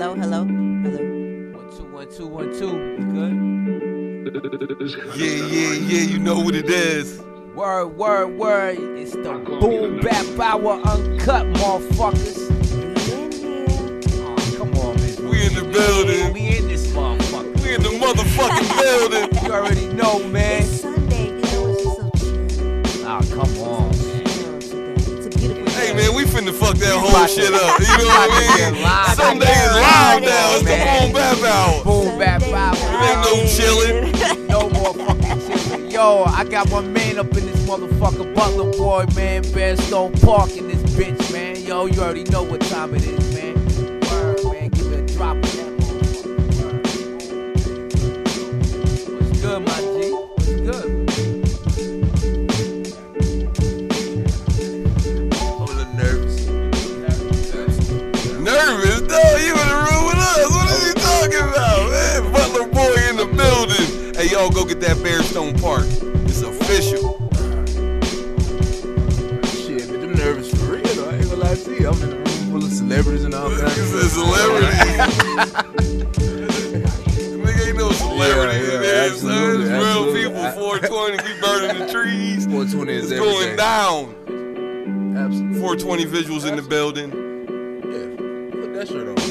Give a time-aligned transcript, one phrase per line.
[0.00, 1.02] Hello, hello, hello.
[1.52, 2.72] One two one two one two.
[2.96, 3.34] We good?
[5.14, 7.20] Yeah, yeah, yeah, you know what it is.
[7.54, 8.78] Word, word, word.
[8.78, 12.48] It's the boom bap hour uncut, motherfuckers.
[14.24, 15.28] Oh, come on, man.
[15.28, 16.32] We in the building.
[16.32, 17.62] We in this motherfucker.
[17.62, 19.44] We in the motherfucking building.
[19.44, 20.79] You already know, man.
[26.40, 27.78] Finna fuck that whole shit up.
[27.80, 28.82] You know what I mean?
[28.82, 29.14] live.
[29.14, 30.56] Sunday is live now.
[30.56, 31.84] It's the boom bap hour.
[31.84, 32.40] Boom bap.
[32.42, 32.48] It
[33.04, 34.48] ain't no chilling.
[34.48, 35.92] No more fucking chillin'.
[35.92, 39.42] Yo, I got my man up in this motherfucker, Butler boy, man.
[39.52, 41.56] Bear Stoned Park in this bitch, man.
[41.62, 43.59] Yo, you already know what time it is, man.
[64.40, 65.84] Y'all go get that Bear Stoned Park.
[66.24, 67.18] It's official.
[69.52, 71.10] Shit, but them nervous for real though.
[71.10, 71.86] I ain't gonna lie to you.
[71.90, 74.66] I'm in a room full of celebrities and all kinds It's of a celebrity.
[77.36, 78.66] Nigga ain't no celebrity.
[78.66, 79.60] Yeah, yeah, son.
[79.60, 80.50] It's real people.
[80.52, 82.46] 420, we burning the trees.
[82.46, 83.42] 420 is It's everything.
[83.44, 84.14] going down.
[85.18, 85.60] Absolutely.
[85.60, 87.10] 420 visuals in the building.
[87.10, 88.58] Yeah.
[88.58, 89.29] Put that shirt on.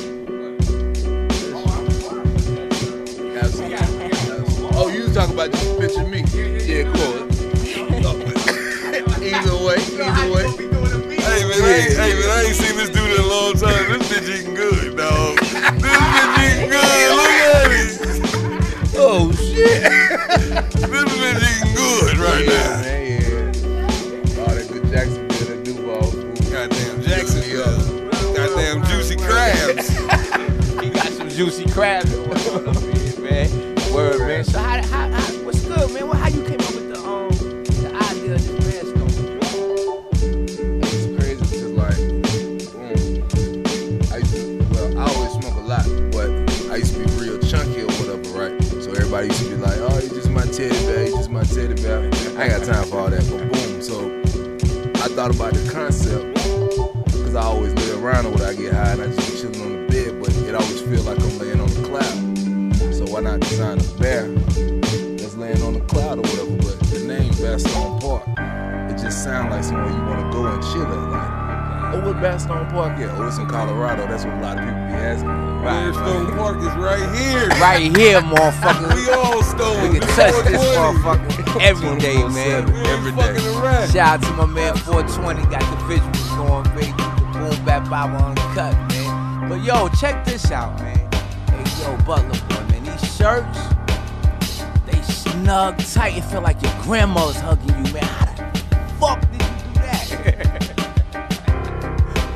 [5.29, 6.19] You was talking about just a picture of me.
[6.65, 7.19] Yeah, cool.
[9.21, 10.47] either way, either way.
[11.19, 13.91] Hey man, I ain't, hey man, I ain't seen this dude in a long time.
[13.91, 15.37] This bitch eating good, dog.
[15.37, 17.11] This bitch eating good.
[17.15, 17.99] Look at it.
[19.01, 19.83] Oh shit.
[19.83, 21.13] This bitch
[21.47, 22.81] eating good right yeah, now.
[22.81, 24.41] man, yeah.
[24.41, 26.51] All that good Jacksonville, that Duval food.
[26.51, 27.79] Goddamn Jacksonville.
[28.35, 29.89] Goddamn juicy crabs.
[30.79, 32.08] He got some juicy crabs.
[52.49, 53.79] Got time for all that, but boom.
[53.79, 54.09] So
[55.03, 56.33] I thought about the concept
[57.05, 59.85] because I always lay around when I get high and I just be chilling on
[59.85, 62.95] the bed, but it always feel like I'm laying on a cloud.
[62.95, 66.57] So why not design a bear that's laying on a cloud or whatever?
[66.57, 68.27] But the name Bear Stoned Park,
[68.89, 71.11] it just sounds like somewhere you want to go and chill at.
[71.11, 71.38] Like,
[71.93, 73.09] oh, what Bear Stoned Park at?
[73.17, 74.07] Oh, it's in Colorado.
[74.07, 75.49] That's what a lot of people be asking.
[75.63, 77.47] Firestone Park is right here.
[77.59, 78.95] Right here, motherfucker.
[78.95, 79.81] We all stone.
[79.83, 82.69] We can touch this motherfucker every day, man.
[82.87, 83.87] Every day.
[83.91, 87.19] Shout out to my man 420, got the visuals going, baby.
[87.33, 89.49] Boom bap Bible uncut, man.
[89.49, 90.97] But yo, check this out, man.
[91.47, 92.83] Hey, yo, Butler boy, man.
[92.83, 93.59] These shirts,
[94.85, 96.17] they snug tight.
[96.17, 98.28] It feel like your grandmother's hugging you, man.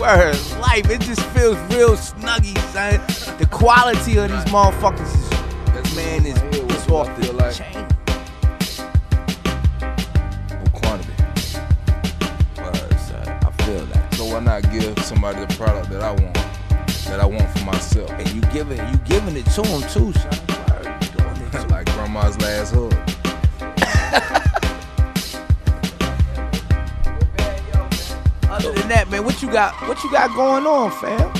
[0.03, 2.99] Word, life, it just feels real snuggy, son.
[3.37, 5.29] The quality of these motherfuckers is,
[5.73, 7.55] That's man, is, Yeah, is off the like.
[7.55, 7.87] chain.
[10.73, 11.13] Quantity.
[12.57, 13.27] Word, son.
[13.29, 14.13] I feel that.
[14.15, 16.35] So why not give somebody the product that I want,
[17.05, 18.09] that I want for myself?
[18.11, 20.33] And you giving you giving it to them too, son.
[20.49, 22.93] Word, you doing it like grandma's last hug.
[28.83, 29.73] than that, man, what you got?
[29.87, 31.31] What you got going on, fam?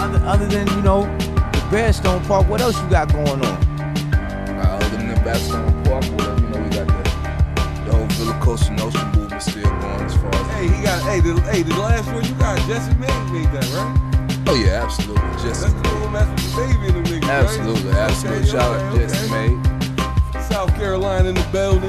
[0.00, 3.44] Other, other than you know the Bear Stoned Park, what else you got going on?
[3.44, 8.06] Uh, other than the Bear Stoned Park, whatever, you know, we got the, the whole
[8.06, 10.46] Villa Costa Nostra movement still going as far as.
[10.48, 11.02] Hey, he got.
[11.02, 14.48] Hey, the, hey, the last one you got, Jesse made made that, right?
[14.48, 15.22] Oh yeah, absolutely.
[15.38, 17.44] Jesse That's the one that's the baby in the nigga, right?
[17.44, 18.42] Absolutely, absolutely.
[18.42, 19.54] Okay, Shout out okay, Jesse okay.
[19.54, 20.42] Made.
[20.42, 21.88] South Carolina in the building.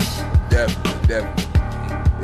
[0.49, 1.42] Definitely, definitely.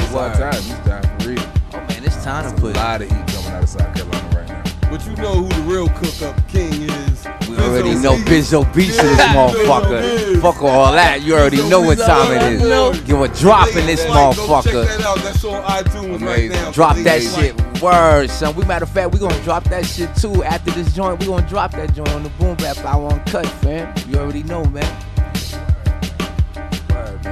[0.10, 0.50] It's our time.
[0.56, 1.40] It's time for real.
[1.72, 4.36] Oh man, it's time There's to a lot of heat coming out of South Carolina
[4.36, 4.90] right now.
[4.90, 7.28] But you know who the real cook up king is.
[7.48, 10.02] We already know Bizzo Bizzo Beats to this motherfucker.
[10.02, 10.42] Bizzo Biz.
[10.42, 11.22] Fuck all that.
[11.22, 13.02] You already know what time it is.
[13.02, 14.88] Give a drop in this Like, motherfucker.
[14.88, 15.18] that out.
[15.20, 16.72] That's on iTunes right now.
[16.72, 17.82] Drop Please, that like, shit.
[17.84, 18.56] Word, son.
[18.56, 20.44] We matter of fact, we gonna drop that shit too.
[20.44, 23.94] After this joint, we gonna drop that joint on the boom bap hour uncut, fam.
[24.08, 24.92] You already know, man.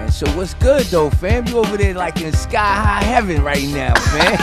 [0.07, 0.11] Man.
[0.11, 1.45] So what's good though, fam?
[1.47, 4.37] You over there like in sky high heaven right now, man.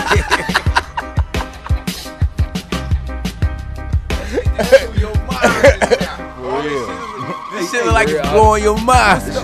[5.14, 6.86] For real.
[7.52, 9.22] this shit look like it's blowing your mind.
[9.26, 9.42] You got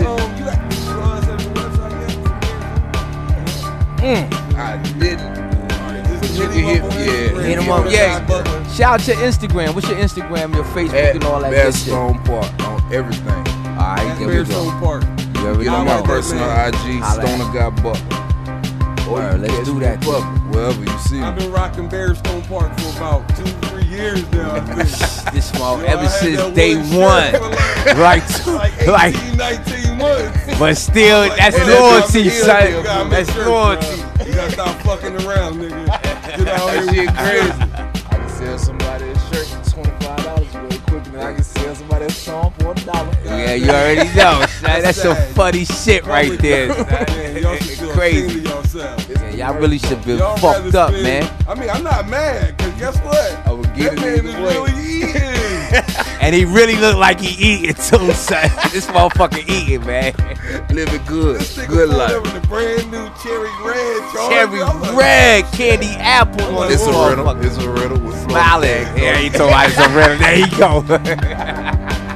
[0.73, 1.95] is that your website
[4.01, 4.29] yet?
[4.31, 4.55] Mm.
[4.57, 5.41] I didn't.
[6.51, 8.21] Hit- yeah, Hit him up, yeah.
[8.73, 9.75] shout out to Instagram.
[9.75, 11.93] What's your Instagram, your Facebook, At and all that Bear good shit?
[11.93, 13.25] All Stone Park on everything.
[13.77, 14.71] right, At there we go.
[14.81, 15.05] Park.
[15.41, 17.27] You already Get on my personal IG, Holla.
[17.27, 17.99] Stoner Guy Buck.
[19.09, 22.79] Or you let's do that, in wherever you see I've been rocking Bear Stoned Park
[22.79, 24.61] for about two, three years now.
[25.33, 28.47] This small, You know, ever since day one, for like, like,
[28.87, 30.59] like like, 18, 19 months.
[30.59, 32.67] but still, Like, that's loyalty, son.
[32.73, 33.87] You gotta make That's sure, loyalty.
[34.29, 35.87] You gotta stop fucking around, nigga.
[36.37, 37.51] Get out That here shit with crazy.
[37.51, 38.07] crazy.
[38.11, 39.05] I can sell somebody
[41.05, 43.17] quick, I can sell somebody a song for a dollar.
[43.25, 44.83] Yeah, you already know, son.
[44.83, 46.69] That's some funny shit right there.
[46.69, 48.41] Man, should Crazy.
[48.41, 51.31] Yeah, y'all really should be fucked up, man.
[51.49, 53.47] I mean, I'm not mad, cause guess what?
[53.47, 55.40] I would get that it man is really eating.
[56.21, 58.51] And he really looked like he eating too, son.
[58.73, 60.13] this motherfucker eating, man.
[60.71, 62.11] Living good, This nigga good pulled life.
[62.17, 64.13] up in the brand new cherry red.
[64.13, 64.35] Charger.
[64.35, 67.25] Cherry like, red candy apple on like, this It's a riddle.
[67.25, 67.45] motherfucker.
[67.47, 68.29] It's a riddle with flow.
[68.35, 68.87] Smiling.
[68.99, 70.19] Yeah, he told me it's a riddle.
[70.19, 70.85] There you go.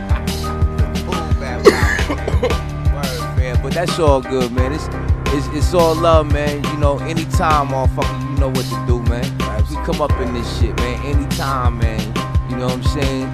[2.04, 3.62] Word, man.
[3.62, 4.72] But that's all good, man.
[4.72, 4.88] It's,
[5.34, 6.62] it's it's all love, man.
[6.64, 9.24] You know, anytime, motherfucker, you know what to do, man.
[9.70, 11.00] We come up in this shit, man.
[11.06, 12.13] Anytime, man.
[12.50, 13.32] You know what I'm saying?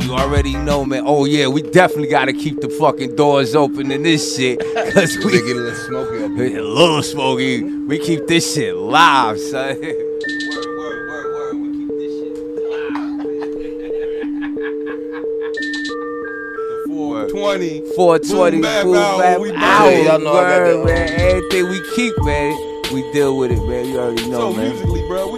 [0.00, 1.02] You you already know, man.
[1.06, 4.58] Oh yeah, we definitely gotta keep the fucking doors open in this shit.
[4.92, 6.58] Cause We get a little smoky up here.
[6.58, 7.62] a little smoky.
[7.62, 9.76] We keep this shit live, son.
[9.80, 9.86] Word,
[10.78, 11.54] word, word, word.
[11.54, 12.34] We keep this shit
[15.50, 17.80] The 420.
[17.94, 20.04] 420 Boom, bap full bap we out.
[20.04, 20.84] Y'all know I got word, that.
[20.86, 21.20] man.
[21.20, 22.52] Everything we keep, man,
[22.92, 23.86] we deal with it, man.
[23.86, 24.70] You already know, so man.
[24.70, 25.28] musically, bro,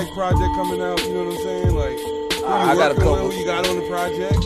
[0.00, 1.02] next project coming out?
[1.04, 1.74] You know what I'm saying?
[1.74, 3.24] Like, who you I got a couple.
[3.28, 4.40] with, Who you got on the project?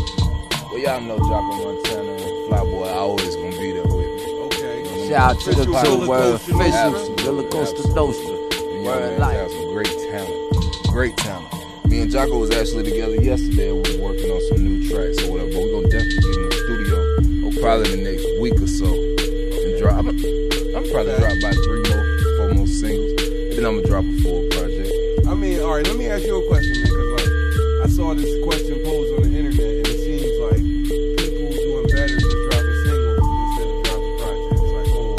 [0.66, 4.34] Well, y'all know Jocko Montana and Flyboy I always gonna be there with me.
[4.50, 5.08] Okay.
[5.08, 7.26] Shout out to the Official two Roller word Coaster official Nostra.
[7.30, 9.36] Roller Coaster You Word know, life.
[9.36, 10.86] have some great talent.
[10.88, 11.86] Great talent.
[11.88, 13.70] Me and Jocko was actually together yesterday.
[13.70, 15.52] We were working on some new tracks or whatever.
[15.54, 16.98] But we're gonna definitely get in the studio.
[17.46, 18.90] Or probably in the next week or so.
[18.90, 20.02] And drop.
[20.02, 22.04] I'm, I'm probably drop about three more,
[22.42, 23.14] four more singles.
[23.22, 24.50] And then I'm gonna drop a full project.
[24.50, 24.53] I mean,
[25.64, 25.87] all right.
[25.87, 27.31] Let me ask you a question, man, because like
[27.84, 32.16] I saw this question posed on the internet, and it seems like people doing better
[32.20, 34.70] just dropping singles instead of dropping projects.
[34.75, 35.16] Like, oh,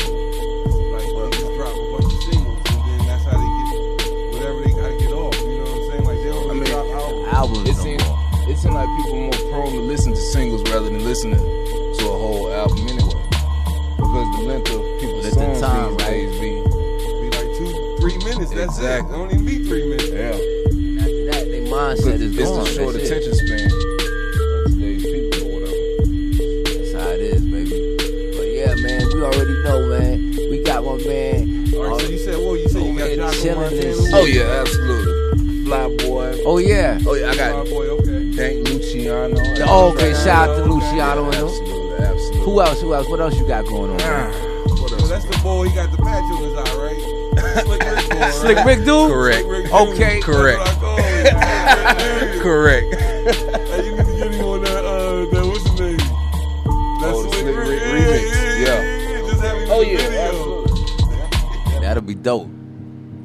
[0.94, 3.70] like they just drop a bunch of singles, and then that's how they get
[4.34, 5.36] whatever they gotta get off.
[5.42, 6.06] You know what I'm saying?
[6.06, 7.34] Like they don't I really mean, drop albums.
[7.34, 8.20] Albums It seems more.
[8.50, 12.04] it seems like people are more prone to listen to singles rather than listening to
[12.06, 13.22] a whole album anyway.
[13.98, 16.12] Because the length of people's Length of songs time, these right?
[16.12, 16.52] days be
[17.20, 18.52] Be like two, three minutes.
[18.52, 19.10] That's Exactly.
[19.10, 19.16] it.
[19.16, 20.05] It don't even be three minutes.
[20.16, 21.02] Yeah.
[21.02, 22.64] After that, their mindset is it's gone.
[22.64, 23.12] the short That's it.
[23.12, 23.70] attention span
[24.72, 25.78] today's people or whatever.
[26.80, 27.78] That's how it is, baby.
[28.38, 30.32] But yeah, man, we already know, man.
[30.50, 31.74] We got one man.
[31.76, 32.02] All right.
[32.02, 34.18] So you said, well, you said you Oh, got man, Jocko chilling Montana.
[34.18, 35.66] Oh yeah, absolutely.
[35.66, 36.42] Fly boy.
[36.46, 37.00] Oh yeah.
[37.06, 37.52] Oh yeah, I got.
[37.52, 37.86] Fly got boy.
[37.88, 38.32] Okay.
[38.36, 39.36] Dank Luciano.
[39.68, 40.00] Oh, okay.
[40.12, 40.24] Travis.
[40.24, 41.36] Shout out to Luciano and.
[41.36, 42.40] Absolutely, absolutely.
[42.42, 42.82] Who else?
[42.82, 43.08] Who else?
[43.10, 44.02] What else you got going on?
[44.02, 44.32] Ah, man?
[44.70, 45.10] what So else?
[45.10, 45.68] that's the boy.
[45.70, 48.02] He got the patch on his eye, right?
[48.32, 48.66] Slick Rick right?
[48.66, 49.12] Slick Rick dude.
[49.12, 49.42] Correct.
[49.46, 50.14] Slick Rick Okay.
[50.16, 50.24] dude.
[50.24, 50.60] Correct.
[50.66, 52.42] That's what I call him.
[52.42, 52.96] Correct.
[52.96, 54.86] Hey, you need to get him on that.
[54.86, 55.98] Uh, that what's his name?
[55.98, 58.24] That Oh, the Slick Slick Rick Rick remix.
[58.32, 58.82] Yeah, yeah, Yeah.
[59.22, 59.28] yeah.
[59.30, 60.66] Just have him Oh yeah, video.
[61.82, 62.50] That'll be dope.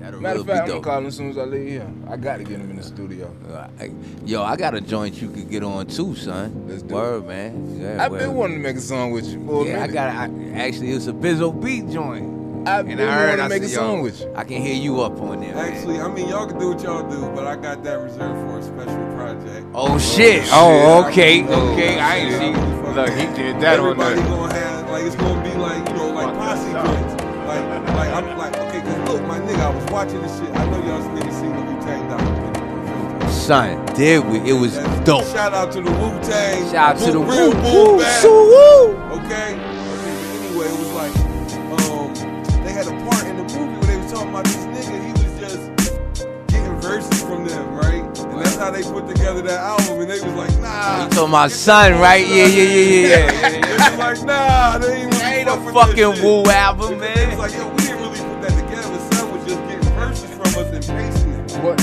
[0.01, 0.85] That'll Matter of be fact, I'm gonna dope.
[0.85, 1.91] call him as soon as I leave here.
[2.09, 3.31] I got to get him in the studio.
[3.79, 3.91] I-
[4.25, 6.65] Yo, I got a joint you could get on too, son.
[6.69, 7.79] Let's do Word, man.
[7.81, 10.09] Yeah, I've well, been wanting to make a song with you for Yeah, I got.
[10.15, 12.30] I, actually, it's a Bizzo beat joint.
[12.67, 14.33] I've And been I heard wanting I to make a song with you.
[14.37, 15.55] I can hear you up on there.
[15.55, 15.73] man.
[15.73, 18.59] Actually, I mean, y'all can do what y'all do, but I got that reserved for
[18.59, 19.67] a special project.
[19.75, 20.45] Oh shit!
[20.45, 20.51] shit.
[20.53, 21.99] Oh okay, okay.
[21.99, 22.55] I ain't shit.
[22.55, 22.91] see.
[22.93, 24.25] Look, he did that on Everybody there.
[24.29, 27.23] gonna have like it's gonna be like you know like posse joints.
[27.49, 27.65] Like
[27.97, 30.51] like I'm like okay, cause look, my nigga, I was watching this shit.
[30.55, 33.31] I know y'all niggas seen the Wu Tang documentary.
[33.33, 34.39] Son, did we?
[34.41, 35.25] It was That's- dope.
[35.27, 36.71] Shout out to the Wu Tang.
[36.71, 38.21] Shout out to the real woo boom woo bap.
[38.23, 38.97] so woo.
[39.25, 39.55] Okay.
[39.55, 39.55] Okay.
[40.51, 41.30] Anyway, it was like
[44.21, 45.07] talking about this nigga.
[45.07, 48.19] He was just getting verses from them, right?
[48.19, 50.01] And that's how they put together that album.
[50.01, 50.99] And they was like, nah.
[51.01, 52.27] Oh, you talking my son, right?
[52.27, 53.61] Yeah, yeah, yeah, yeah, yeah.
[53.81, 56.99] They was like, nah, they ain't really Ain't a fuck with that fucking woo album,
[56.99, 57.39] They was man.
[57.39, 58.99] like, yo, we didn't really put that together.
[59.17, 61.53] Son was just getting verses from us and pasting it.
[61.63, 61.77] What?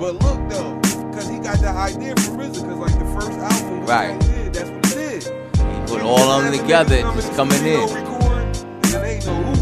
[0.00, 0.80] But look though,
[1.12, 4.18] cause he got that idea from RZA, cause like the first album, Right.
[4.20, 5.88] Did, that's what he did.
[5.88, 7.80] Put all of them together just coming in.
[7.94, 8.56] Record,
[8.94, 9.61] and ain't know who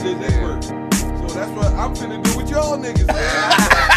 [0.00, 0.28] That's They crazy, just did yeah.
[0.28, 0.62] their work.
[1.30, 3.16] So that's what I'm finna do with y'all niggas, man.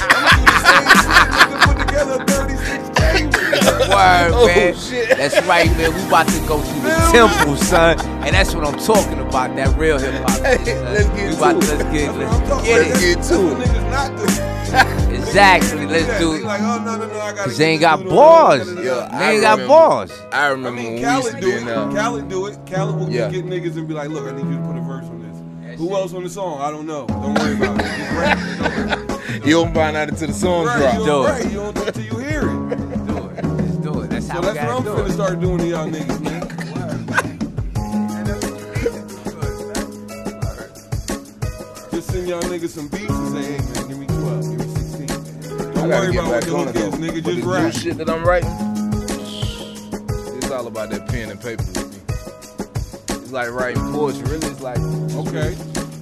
[0.04, 1.28] I'm gonna do the same shit.
[1.34, 3.90] Nigga put together 36 chambers.
[3.90, 4.76] Word, Oh, man.
[4.76, 5.18] shit.
[5.18, 5.94] That's right, man.
[5.96, 8.00] We about to go to the temple, son.
[8.24, 9.56] And that's what I'm talking about.
[9.56, 10.40] That real hip hop.
[10.42, 11.78] Hey, let's get we about to to it.
[11.78, 12.98] let's get That's what let's get about.
[12.98, 13.00] it.
[13.00, 13.58] Get to it.
[13.68, 14.50] niggas not do.
[15.14, 15.86] Exactly.
[15.86, 18.62] Let's Yeah, do they like, oh, no, no, no, gotta Cause they ain't got balls.
[18.68, 18.76] on bars.
[18.76, 20.12] They I ain't got remember- bars.
[20.32, 21.62] I I remember mean, when we used to do it.
[21.62, 22.58] in uh, Khaled do it.
[22.72, 23.30] Khaled will Yeah.
[23.30, 25.13] get niggas and be like, look, I need you to put a verse on this.
[25.84, 26.62] Who else on the song?
[26.62, 27.06] I don't know.
[27.08, 27.84] Don't worry about it.
[27.84, 28.40] Just rap.
[29.30, 29.46] it.
[29.46, 30.94] You don't find out until the song Right, drop.
[30.94, 31.30] you Do don't, it.
[31.30, 33.06] right, you don't do it till you hear it.
[33.06, 33.44] Do it.
[33.44, 34.10] Let's do it.
[34.10, 37.54] That's So how we that's what I'm gotta finna start doing to y'all niggas, man.
[41.92, 44.74] Just send y'all niggas some beats and say, hey man, give me 12, give me
[44.76, 45.08] 16.
[45.74, 47.24] Don't worry about what the hook it is, nigga.
[47.24, 47.74] But Just this new rap.
[47.74, 48.50] shit that I'm writing,
[50.38, 51.83] it's all about that pen and paper with me.
[51.83, 51.83] It's
[53.34, 54.24] like writing poetry.
[54.24, 55.56] Really, it's like Okay.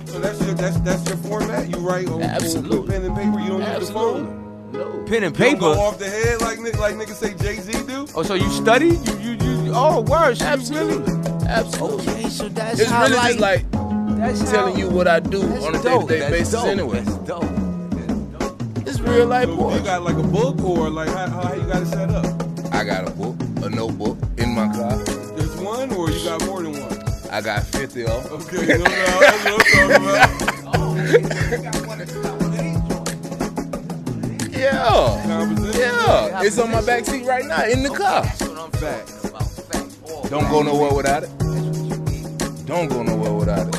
[0.06, 1.70] So that's your that's that's your format.
[1.70, 2.88] You write on, on Absolutely.
[2.92, 3.40] pen and paper.
[3.40, 4.72] You don't use the phone.
[4.74, 5.04] No.
[5.08, 5.80] Pen and You don't go paper.
[5.82, 8.08] off the head like like niggas say Jay Z do.
[8.16, 8.88] Oh, so you study?
[9.22, 9.72] You you you?
[9.74, 10.38] Oh, word.
[10.38, 11.14] So you Absolutely.
[11.14, 11.48] really?
[11.48, 12.08] Absolutely.
[12.14, 13.72] Okay, so that's It's how really like, just like
[14.18, 16.08] that's telling how, you what I do that's on a dope.
[16.10, 16.68] day-to-day That's basis dope.
[16.68, 17.00] anyway.
[17.02, 17.42] That's dope.
[17.42, 18.88] That's dope.
[18.88, 21.82] It's real life So you got like a book or like how, how you got
[21.82, 22.26] it set up?
[22.74, 24.98] I got a book, a notebook in my car.
[25.38, 26.91] Just one or you got more than one?
[27.32, 28.34] I got 50 of them.
[28.42, 29.20] Okay, no doubt.
[29.22, 30.76] That's what I'm talking about.
[30.76, 31.18] Oh, okay, so
[31.56, 34.58] you got one of you got one of these joints.
[34.58, 35.80] Yeah.
[35.80, 36.44] Yeah.
[36.44, 38.24] It's on my back seat right now in the car.
[38.24, 39.12] That's what I'm Facts.
[39.22, 39.50] talking about.
[39.50, 39.98] Facts.
[40.12, 41.30] All Don't go nowhere without it.
[41.40, 42.66] That's what you need.
[42.66, 43.76] Don't go nowhere without it.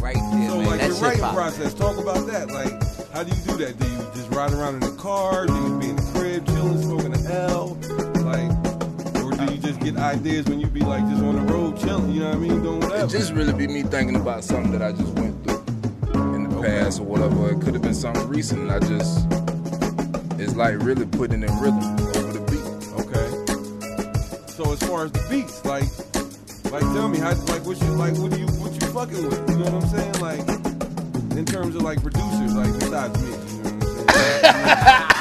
[0.00, 0.66] Right there, So man.
[0.66, 1.34] like your That's writing hip-hop.
[1.34, 2.48] process, talk about that.
[2.50, 2.72] Like,
[3.12, 3.78] how do you do that?
[3.78, 5.46] Do you just ride around in the car?
[5.46, 7.76] Do you be in the crib chilling, smoking an L?
[9.72, 12.12] Just get ideas when you be like just on the road chilling?
[12.12, 12.62] You know what I mean?
[12.62, 13.04] Doing whatever.
[13.04, 16.56] It just really be me thinking about something that I just went through in the
[16.58, 16.68] Okay.
[16.68, 17.50] past or whatever.
[17.50, 18.60] It could have been something recent.
[18.62, 19.26] And I just,
[20.40, 22.60] it's like really putting in rhythm over the beat.
[23.00, 24.52] Okay.
[24.52, 25.84] So as far as the beats, like,
[26.70, 29.50] like tell me how, like, what you, like, what do you, what you fucking with?
[29.50, 30.20] You know what I'm saying?
[30.20, 35.08] Like, in terms of like producers, like besides me, you know what I'm saying?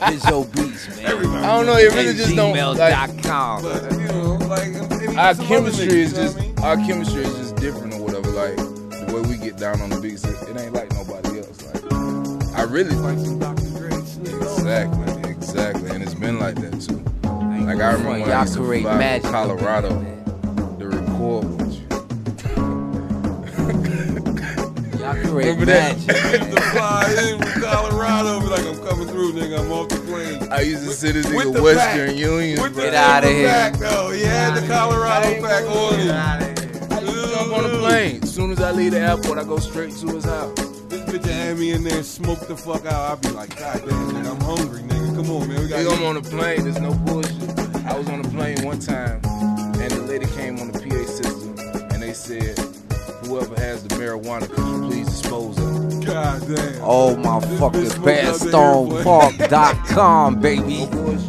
[0.00, 1.06] Bizzo Beats, man.
[1.06, 1.44] Everybody.
[1.44, 1.76] I don't know.
[1.76, 2.92] It really just don't like.
[2.92, 3.62] gmail.com.
[3.62, 6.58] But you know, like, Our chemistry niggas, is you know just what I mean?
[6.60, 8.30] our chemistry is just different or whatever.
[8.30, 11.62] Like the way we get down on the beats, it, it ain't like nobody else.
[11.64, 13.68] Like I really like some Dr.
[13.70, 17.02] Dre exactly, exactly, and it's been like that too.
[17.64, 20.78] Like I remember when I y'all used to create fly magic in Colorado there, man.
[20.78, 21.57] to record
[25.44, 25.96] Y'all Remember that?
[26.06, 26.40] magic.
[26.40, 29.60] used to fly in from Colorado, be like, I'm coming through, nigga.
[29.60, 30.48] I'm off the plane.
[30.52, 32.16] I used to see this nigga the Western pack.
[32.16, 32.60] Union.
[32.62, 32.84] With the bro.
[32.84, 33.48] Get outta paper here.
[33.48, 34.10] Pack, though.
[34.10, 36.10] He had the Colorado pack on him.
[36.92, 38.22] I used to jump on the plane.
[38.22, 40.54] As soon as I leave the airport, I go straight to his house.
[40.88, 43.12] This bitch had me in there, smoke the fuck out.
[43.12, 45.14] I'd be like, God damn, nigga, I'm hungry, nigga.
[45.16, 45.60] Come on, man.
[45.60, 46.62] We got Nigga, I'm on the plane.
[46.64, 47.58] There's no bullshit.
[47.86, 49.20] I was on the plane one time,
[49.80, 51.54] and the lady came on the PA system,
[51.92, 52.56] and they said,
[53.28, 56.80] "Whoever has the marijuana, could you please dispose of it?" God damn.
[56.82, 58.88] Oh my This fucking bitch smoked out
[59.38, 60.86] the bearstonepark.com, baby.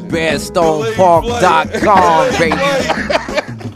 [0.10, 2.58] Bearstonepark.com, baby.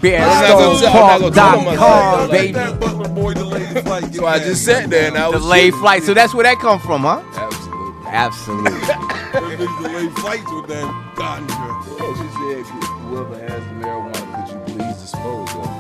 [0.02, 2.52] Bearstonepark.com, baby.
[2.54, 4.04] That Butler boy delayed flight.
[4.04, 5.72] get So I just sat there and I was chilling.
[5.82, 6.04] flight.
[6.04, 7.22] So that's where that come from, huh?
[7.36, 8.08] Absolutely.
[8.08, 8.72] Absolutely.
[9.82, 11.74] Delayed flights with that ganja.
[12.00, 12.66] Yeah, she said,
[13.10, 15.73] "Whoever has the marijuana, could you please dispose of it?"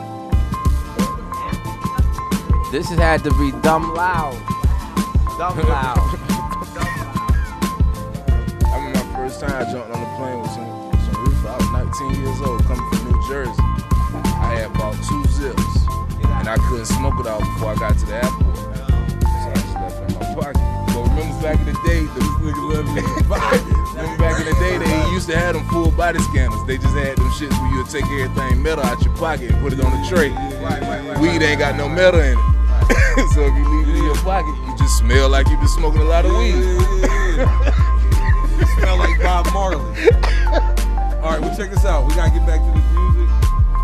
[2.73, 4.33] This has had to be dumb loud.
[5.37, 6.01] Dumb loud.
[8.65, 11.53] I remember my first time I jumped on the plane with some some reefer.
[11.53, 13.53] I was 19 years old, coming from New Jersey.
[14.41, 15.85] I had bought two zips,
[16.33, 18.57] and I couldn't smoke it out before I got to the airport.
[18.57, 20.65] So I just left it in my pocket.
[20.97, 23.61] But remember back in the day, the Nigga left me in the pocket.
[23.93, 26.57] Remember back in the day, they used to have them full body scanners.
[26.65, 29.61] They just had them shits where you would take everything metal out your pocket and
[29.61, 30.33] put it on the tray.
[31.21, 32.52] Weed ain't got no metal in it.
[33.33, 36.01] so if you leave it in your pocket, you just smell like you've been smoking
[36.01, 36.55] a lot of weed.
[36.55, 36.79] You
[38.77, 39.77] smell like Bob Marley.
[41.21, 42.05] All right, well check this out.
[42.07, 43.29] We gotta get back to this music.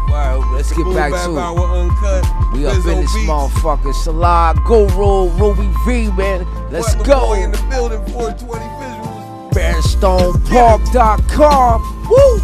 [0.10, 1.38] Wow, let's get back to it.
[1.38, 2.25] Hour Uncut.
[2.53, 3.29] We up Bizzo in this Beats.
[3.29, 3.94] motherfucker.
[3.94, 6.46] Salah, Guru, Ruby V, man.
[6.72, 7.20] Let's Butler go.
[7.27, 8.03] Boy in the building.
[8.08, 9.51] 420 visuals.
[9.53, 11.82] BearstonePark.com.
[12.10, 12.39] Woo!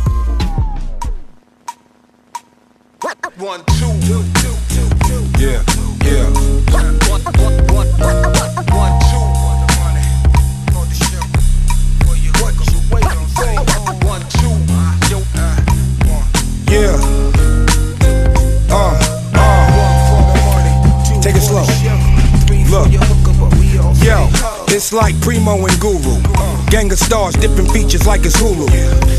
[3.38, 5.24] One, two, two, two, two, two.
[5.38, 5.62] Yeah,
[6.06, 6.30] yeah.
[6.72, 9.25] One, one, one, one, one, two.
[24.76, 26.20] This like Primo and Guru.
[26.68, 28.68] Gang of stars, different features like it's Hulu.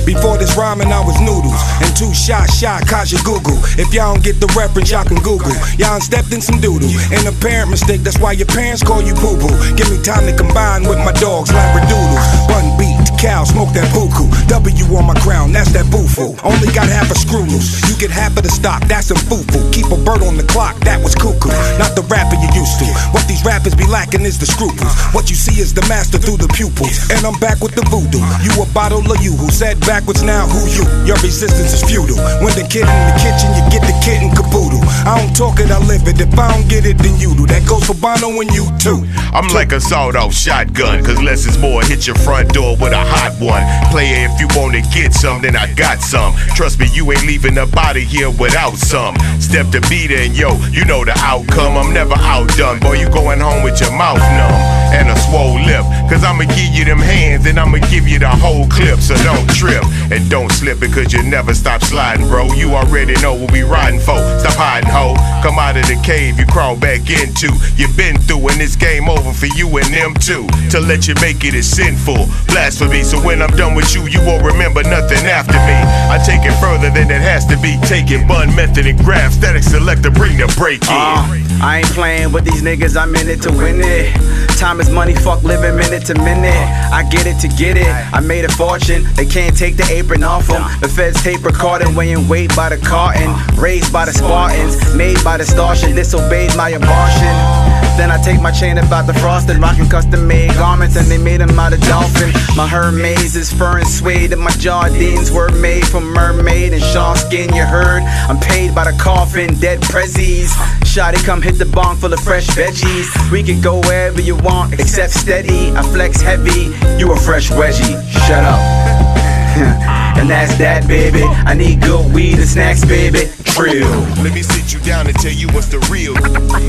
[0.05, 1.57] Before this rhyming, I was noodles.
[1.81, 3.57] And two shot shot, Kaja Google.
[3.81, 5.57] If y'all don't get the reference, y'all can Google.
[5.81, 6.93] Y'all stepped in some doodle.
[7.09, 9.49] An apparent mistake, that's why your parents call you boo boo.
[9.81, 12.21] Give me time to combine with my dogs, labradoodles.
[12.53, 12.86] Bun beat,
[13.17, 14.29] cow, smoke that buku.
[14.49, 16.37] W on my crown, that's that boofoo.
[16.45, 17.83] Only got half a screw loose.
[17.89, 19.65] You get half of the stock, that's foo foo.
[19.73, 21.51] Keep a bird on the clock, that was cuckoo.
[21.81, 22.89] Not the rapper you used to.
[23.11, 24.93] What these rappers be lacking is the scruples.
[25.13, 27.11] What you see is the master through the pupils.
[27.11, 28.23] And I'm back with the voodoo.
[28.45, 30.85] You a bottle of you who said backwards now who you.
[31.09, 32.21] Your resistance is futile.
[32.45, 34.83] When the kid in the kitchen, you get the kid in caboodle.
[35.09, 36.21] I don't talk it, I live it.
[36.21, 37.47] If I don't get it, then you do.
[37.47, 39.07] That goes for Bono and you too.
[39.33, 41.83] I'm like a sawed off shotgun, cause less is more.
[41.83, 43.63] Hit your front door with a hot one.
[43.91, 46.35] Player, if you wanna get some, then I got some.
[46.55, 49.15] Trust me, you ain't leaving up of here without some.
[49.41, 51.77] Step to beat and yo, you know the outcome.
[51.77, 52.81] I'm never outdone.
[52.81, 54.59] Boy, you going home with your mouth numb
[54.93, 55.85] and a swole lip.
[56.11, 58.99] Cause I'ma give you them hands and I'ma give you the whole clip.
[58.99, 62.53] So don't trip and don't slip because you never stop sliding, bro.
[62.55, 64.19] You already know what we riding for.
[64.43, 65.15] Stop hiding, ho.
[65.43, 67.53] Come out of the cave you crawl back into.
[67.77, 70.47] you been through and it's game over for you and them too.
[70.71, 72.27] To let you make it is sinful.
[72.49, 72.96] Blasphemy.
[73.03, 75.77] So when I'm done with you, you won't remember nothing after me.
[76.11, 78.27] I take it further than it has to be taken.
[78.27, 80.89] Bun method and graph, static selector, bring the break in.
[80.91, 84.15] Uh, I ain't playing with these niggas, I'm in it to win it.
[84.59, 86.53] Time is money, fuck living minute to minute.
[86.93, 89.05] I get it to get it, I made a fortune.
[89.15, 90.63] They can't take the apron off them.
[90.81, 93.33] The feds tape recording, weighing weight by the carton.
[93.57, 97.76] Raised by the Spartans, made by the Starship, disobeyed my abortion.
[97.97, 101.41] Then I take my chain about the frosted, rocking custom made garments, and they made
[101.41, 102.31] them out of dolphin.
[102.57, 107.19] My Hermes is fur and suede, and my Jardines were made from mermaid and shark
[107.19, 107.55] skin.
[107.55, 108.03] You heard?
[108.29, 110.49] I'm paid by the coffin, dead prezzies.
[110.85, 113.09] Shotty, come hit the bong full of fresh veggies.
[113.31, 115.71] We can go wherever you want, except steady.
[115.73, 117.97] I flex heavy, you a fresh wedgie.
[118.27, 120.03] Shut up.
[120.17, 121.23] and that's that, baby.
[121.23, 123.31] I need good weed and snacks, baby.
[123.45, 123.89] Trill.
[124.23, 126.17] Let me sit you down and tell you what's the real.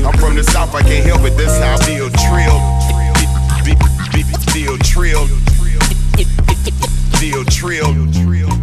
[0.06, 1.36] I'm from the south, I can't help it.
[1.36, 2.58] That's how I feel trill.
[4.52, 5.26] Feel trill.
[7.18, 8.58] Feel trill.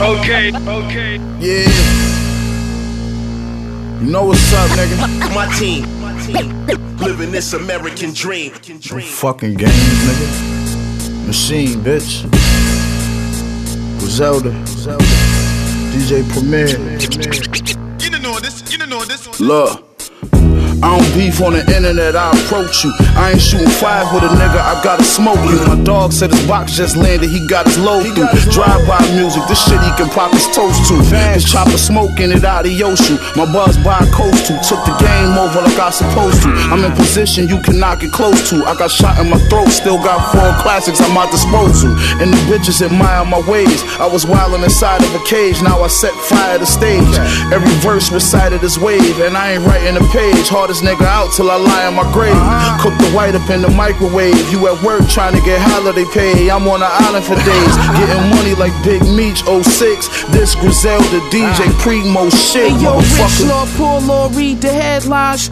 [0.00, 1.16] Okay, okay.
[1.40, 2.13] Yeah.
[4.04, 5.34] You know what's up, nigga?
[5.34, 5.86] My team,
[6.98, 8.52] living this American dream.
[8.52, 11.26] No fucking games, nigga.
[11.26, 12.28] Machine, bitch.
[13.98, 14.50] Griselda.
[15.90, 16.68] DJ Premier.
[17.98, 19.40] You don't know this, you don't know this.
[19.40, 19.93] Look.
[20.84, 22.92] I don't beef on the internet, I approach you.
[23.16, 25.56] I ain't shooting five with a nigga, I gotta smoke you.
[25.64, 28.28] My dog said his box just landed, he got his load through.
[28.52, 31.00] Drive by music, this shit he can pop his toast to.
[31.32, 33.16] His chopper smoking it out of Yoshu.
[33.32, 34.60] My buzz by coast to.
[34.60, 36.52] Took the game over like I supposed to.
[36.68, 38.64] I'm in position you cannot get close to.
[38.68, 41.96] I got shot in my throat, still got four classics at my disposal.
[42.20, 43.80] And the bitches admire my ways.
[43.96, 47.16] I was wildin' inside of a cage, now I set fire to stage.
[47.48, 50.52] Every verse recited is wave, and I ain't writing a page.
[50.74, 52.34] Hardest nigga out till I lie in my grave.
[52.80, 54.34] Cook the white up in the microwave.
[54.50, 56.50] You at work trying to get holiday pay.
[56.50, 60.24] I'm on the island for days, getting money like Big Meech 06.
[60.34, 61.78] This Griselda DJ ah.
[61.80, 63.46] Primo shit, Hey yo, Rich.
[63.46, 65.48] Lord, poor Lord, read the headlines.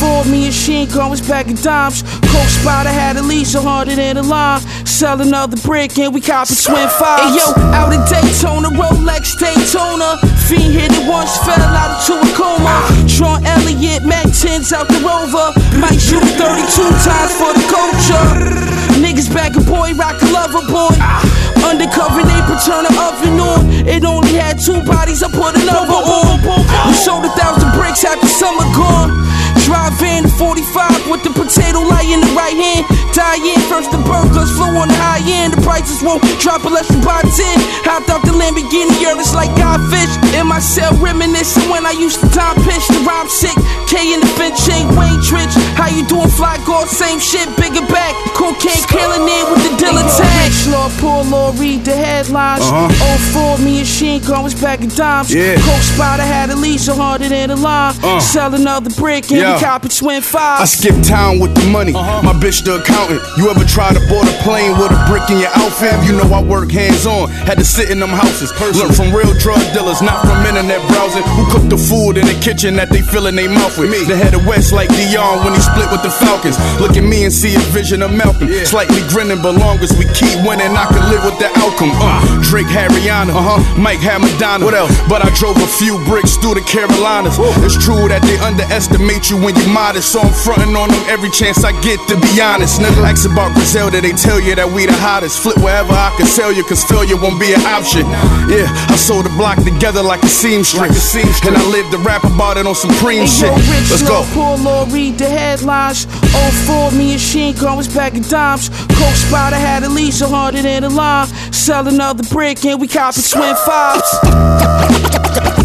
[0.00, 2.02] 04, me and Sheen going was back in dimes.
[2.32, 4.60] Coke Spider had at least a hundred in the line.
[4.86, 7.20] Sell another brick and we cop a twin five.
[7.20, 10.16] Hey yo, out in Daytona, Rolex Daytona.
[10.48, 12.80] Fiend hit it once, fell out into a coma.
[12.80, 13.04] Ah.
[13.08, 15.56] Tron Elliott, Mac 10s out the rover.
[15.80, 16.44] Might shoot 32
[17.00, 18.28] times for the culture.
[19.00, 20.92] Niggas back a boy, rock a lover boy.
[21.64, 23.72] Undercover neighbor, turn the oven on.
[23.88, 26.44] It only had two bodies, I put another on.
[26.86, 29.33] We sold a thousand bricks after summer gone.
[29.64, 32.84] Drive in 45 with the potato light in the right hand.
[33.16, 35.56] Die in first the burglars flew on the high end.
[35.56, 37.32] The prices won't drop unless you buy 10.
[37.88, 40.12] Hopped out the Lamborghini, it's like Godfish.
[40.36, 43.56] In my cell reminiscing when I used to time pitch the rhyme sick.
[43.88, 45.54] K in the Finch ain't Wayne Trich.
[45.80, 46.88] How you doing, fly guard?
[46.88, 48.12] Same shit, bigger back.
[48.36, 50.52] Cocaine killing it with the dealer tag.
[50.68, 52.60] Lord, poor Lord, read the headlines.
[52.68, 53.56] Uh-huh.
[53.56, 55.32] 04, me and Sheen going was back in dimes.
[55.32, 55.56] Yeah.
[55.56, 57.94] Coke Spider had at least a hundred in the line.
[58.02, 58.20] Uh.
[58.20, 59.68] Sell another brick and Yeah.
[59.70, 60.60] cop a twin five.
[60.60, 61.92] I skip town with the money.
[61.92, 63.20] My bitch the accountant.
[63.36, 65.94] You ever try to board a plane with a brick in your outfit?
[66.06, 67.30] You know I work hands on.
[67.30, 68.52] Had to sit in them houses.
[68.60, 68.80] ounces.
[68.80, 71.22] Learn from real drug dealers, not from internet browsing.
[71.36, 73.90] Who cook the food in the kitchen that they fill in their mouth with?
[73.90, 74.04] Me.
[74.04, 76.56] The head of West like Deion when he split with the Falcons.
[76.80, 78.48] Look at me and see a vision of Malcolm.
[78.64, 81.92] Slightly grinning, but long as we keep winning, I can live with the outcome.
[81.94, 83.60] Uh, Drake had Rihanna, uh-huh.
[83.80, 84.64] Mike had Madonna.
[84.64, 84.92] What else?
[85.08, 87.36] But I drove a few bricks through the Carolinas.
[87.62, 91.30] It's true that they underestimate you when you're modest, so I'm fronting on them every
[91.30, 92.00] chance I get.
[92.08, 95.42] To be honest, nigga, ask about Griselda, they tell you that we the hottest.
[95.42, 98.08] Flip wherever I can sell you, cause failure won't be an option.
[98.48, 102.56] Yeah, I sold the block together like a seamstress, and I lived to rap about
[102.56, 103.52] it on Supreme Hey, shit.
[103.52, 104.24] yo, rich Let's go.
[104.32, 106.06] Poor Lord, read the headlines.
[106.66, 108.68] 04, me and Sheen Khan was back in dimes.
[108.68, 111.28] Coke Spider had at least a hundred in the line.
[111.52, 115.60] Sell another brick and we copy twin fives.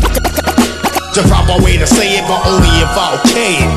[1.19, 3.67] The proper way to say it, but only if I it.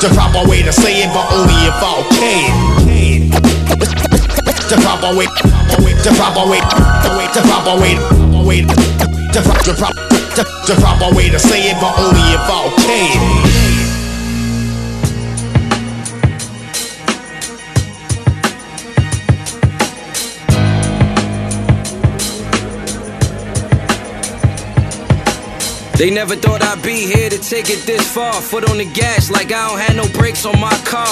[0.00, 3.32] The proper way to say it, but only if I it.
[4.70, 5.26] The proper way,
[6.00, 6.60] the proper way,
[7.34, 7.94] the proper way,
[8.48, 9.92] way, the pro- the pro-
[10.32, 13.71] the the proper way to say it, but only if I it.
[26.02, 28.34] They never thought I'd be here to take it this far.
[28.42, 31.06] Foot on the gas like I don't have no brakes on my car.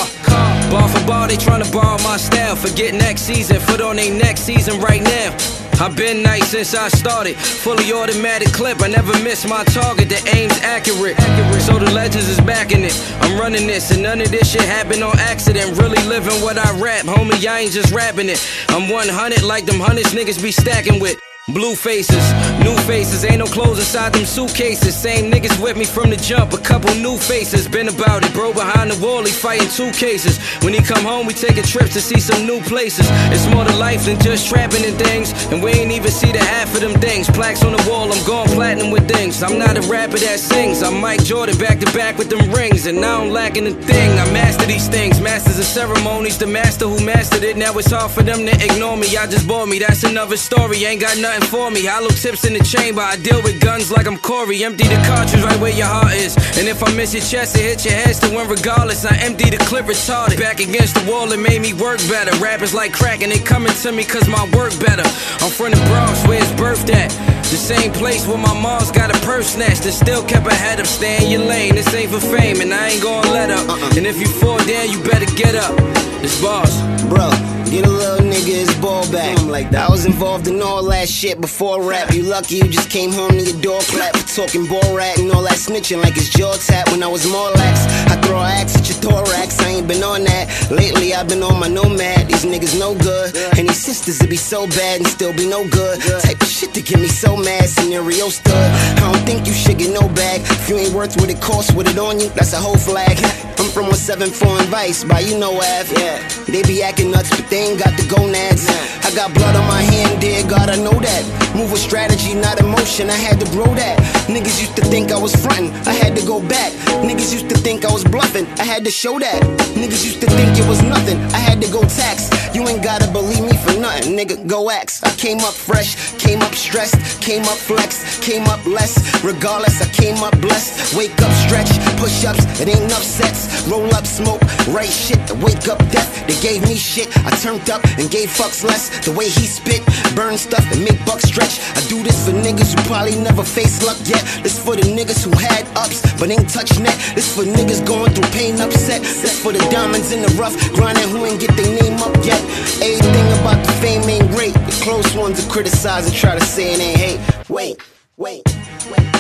[0.68, 2.56] Bar for bar, they tryna borrow my style.
[2.56, 5.30] Forget next season, foot on they next season right now.
[5.78, 7.36] I've been nice since I started.
[7.36, 10.08] Fully automatic clip, I never miss my target.
[10.08, 11.16] The aim's accurate.
[11.62, 12.98] So the legends is backing it.
[13.20, 15.78] I'm running this, and none of this shit happened on accident.
[15.78, 17.46] Really living what I rap, homie.
[17.46, 18.42] I ain't just rapping it.
[18.70, 21.16] I'm 100 like them hundreds niggas be stacking with.
[21.52, 22.22] Blue faces,
[22.62, 24.94] new faces, ain't no clothes inside them suitcases.
[24.94, 27.66] Same niggas with me from the jump, a couple new faces.
[27.66, 28.52] Been about it, bro.
[28.52, 30.38] Behind the wall, he fighting two cases.
[30.62, 33.06] When he come home, we taking trips to see some new places.
[33.34, 35.32] It's more to life than just trapping and things.
[35.50, 37.28] And we ain't even see the half of them things.
[37.28, 39.42] Plaques on the wall, I'm going platinum with things.
[39.42, 40.82] I'm not a rapper that sings.
[40.82, 42.86] I'm Mike Jordan back to back with them rings.
[42.86, 44.10] And now I'm lacking a thing.
[44.18, 46.38] I master these things, masters of ceremonies.
[46.38, 49.16] The master who mastered it, now it's hard for them to ignore me.
[49.16, 50.84] I just bought me, that's another story.
[50.84, 51.84] Ain't got nothing for me.
[51.86, 53.00] Hollow tips in the chamber.
[53.00, 54.64] I deal with guns like I'm Corey.
[54.64, 56.36] Empty the cartridge right where your heart is.
[56.58, 59.04] And if I miss your chest, it hit your head still win regardless.
[59.04, 60.38] I empty the clip retarded.
[60.38, 62.36] Back against the wall, it made me work better.
[62.38, 65.06] Rappers like crack and they coming to me cause my work better.
[65.42, 67.10] I'm from the Bronx where his birth at.
[67.50, 70.78] The same place where my mom's got a purse snatched and still kept her head
[70.78, 70.86] up.
[70.86, 73.68] Stay in your lane, this ain't for fame, and I ain't gonna let up.
[73.68, 73.96] Uh-uh.
[73.96, 75.74] And if you fall down, you better get up.
[76.22, 76.70] It's boss.
[77.10, 77.30] Bro,
[77.70, 79.38] get a little nigga his ball back.
[79.38, 79.88] I'm like that.
[79.88, 82.12] I was involved in all that shit before rap.
[82.12, 85.42] You lucky you just came home to your door clap talking ball rat and all
[85.42, 87.86] that snitching like it's jaw tap when I was more lax.
[88.10, 89.60] I throw axe at your thorax.
[89.60, 90.70] I ain't been on that.
[90.70, 92.28] Lately I've been on my nomad.
[92.28, 93.36] These niggas no good.
[93.58, 96.00] And these sisters that be so bad and still be no good.
[96.22, 97.68] Type of shit to get me so mad.
[97.68, 98.70] Scenario stood.
[98.98, 100.40] I don't think you should get no bag.
[100.42, 103.18] If you ain't worth what it costs with it on you, that's a whole flag.
[103.60, 105.92] I'm from 174 and Vice, by you know Ave.
[106.00, 106.16] Yeah.
[106.48, 108.64] They be acting nuts, but they ain't got the gonads.
[109.04, 111.22] I got blood on my hand, dear God, I know that.
[111.54, 113.98] Move with strategy, not emotion, I had to grow that.
[114.28, 116.72] Niggas used to think I was frontin', I had to go back.
[117.02, 119.42] Niggas used to think I was bluffing, I had to show that.
[119.74, 122.30] Niggas used to think it was nothing, I had to go tax.
[122.54, 125.02] You ain't gotta believe me for nothing, nigga, go ax.
[125.02, 128.94] I came up fresh, came up stressed, came up flex, came up less.
[129.24, 130.96] Regardless, I came up blessed.
[130.96, 133.66] Wake up, stretch, push ups, it ain't enough sets.
[133.68, 136.26] Roll up, smoke, right shit wake up death.
[136.26, 138.90] They gave me shit, I turned up and gave fucks less.
[139.04, 139.82] The way he spit,
[140.14, 141.58] burn stuff and make bucks stretch.
[141.74, 144.22] I do this for niggas who probably never faced luck yet.
[144.42, 146.94] This for the niggas who had ups but ain't touched net.
[147.14, 149.02] This for niggas going through pain, upset.
[149.02, 152.40] This for the diamonds in the rough, grinding who ain't get their name up yet.
[152.78, 154.54] Everything about the fame ain't great.
[154.54, 157.48] The close ones are criticize and try to say it ain't hate.
[157.48, 157.80] Wait,
[158.16, 158.42] wait,
[158.90, 159.19] wait.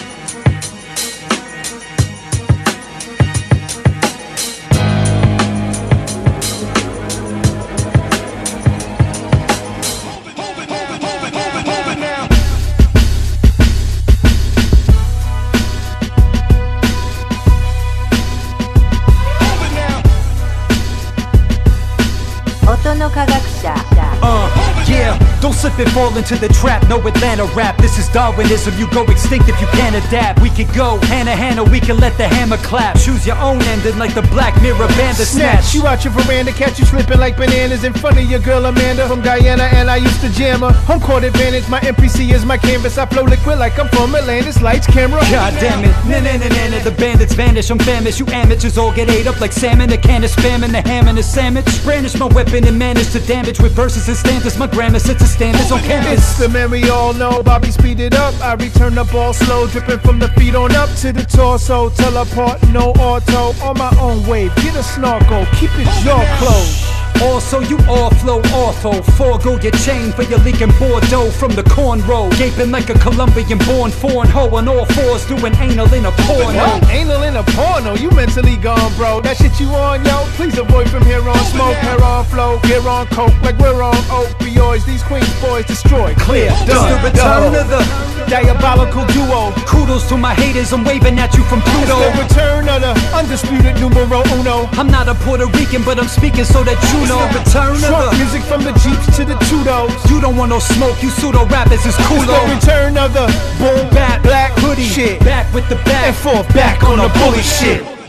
[22.82, 24.48] 元の科学者だ、uh,
[24.86, 25.29] yeah.
[25.40, 26.86] Don't slip and fall into the trap.
[26.88, 27.78] No Atlanta rap.
[27.78, 28.78] This is Darwinism.
[28.78, 30.40] You go extinct if you can't adapt.
[30.40, 32.98] We can go hand to hand or we can let the hammer clap.
[32.98, 35.64] Choose your own ending like the Black Mirror Bandersnatch.
[35.64, 38.66] Snatch you out your veranda, catch you slipping like bananas in front of your girl
[38.66, 40.72] Amanda from Guyana, and I used to jam her.
[40.90, 42.98] Home court advantage, my MPC is my canvas.
[42.98, 44.60] I flow liquid like I'm from Atlantis.
[44.60, 45.20] Lights, camera.
[45.30, 47.70] God damn it, na na na na na, the bandits vanish.
[47.70, 48.20] I'm famished.
[48.20, 49.90] You amateurs all get ate up like salmon.
[49.92, 51.82] A can of spam and the ham and a sandwich.
[51.84, 54.58] Brandish my weapon and manage to damage with verses and stanzas.
[54.58, 56.38] My grammar sets a on It's campus.
[56.38, 58.34] the man we all know, Bobby speed it up.
[58.40, 61.90] I return the ball slow, dripping from the feet on up to the torso.
[61.90, 64.54] Teleport, no auto, on my own wave.
[64.56, 67.00] Get a snorkel, keep it oh, jaw closed.
[67.22, 69.02] Also, you all flow awful.
[69.02, 72.30] Forego your chain for your leaking Bordeaux from the cornrow.
[72.38, 76.80] Gaping like a Colombian born foreign hoe on all fours, doing anal in a porno.
[76.88, 79.20] Anal in a porno, you mentally gone, bro.
[79.20, 80.24] That shit you on, yo.
[80.36, 83.82] Please avoid from here on oh, smoke, hair on flow, gear on coke, like we're
[83.82, 84.86] on opioids.
[84.86, 86.14] These Queens boys destroy.
[86.16, 86.90] Clear, Done.
[86.92, 87.82] the return of the
[88.28, 89.52] diabolical duo.
[89.66, 91.98] Kudos to my haters, I'm waving at you from Pluto.
[91.98, 94.68] It's the return of the undisputed numero uno.
[94.78, 97.18] I'm not a Puerto Rican, but I'm speaking so that you know.
[97.34, 99.90] It's the Return of Trump the music from the Jeeps to the Tudos.
[100.10, 102.22] You don't want no smoke, you pseudo rappers is It's cool.
[102.22, 103.26] the return of the
[103.58, 105.20] boom Bat black hoodie, shit.
[105.20, 106.06] back with the back.
[106.06, 107.99] And forth back on the bully shit.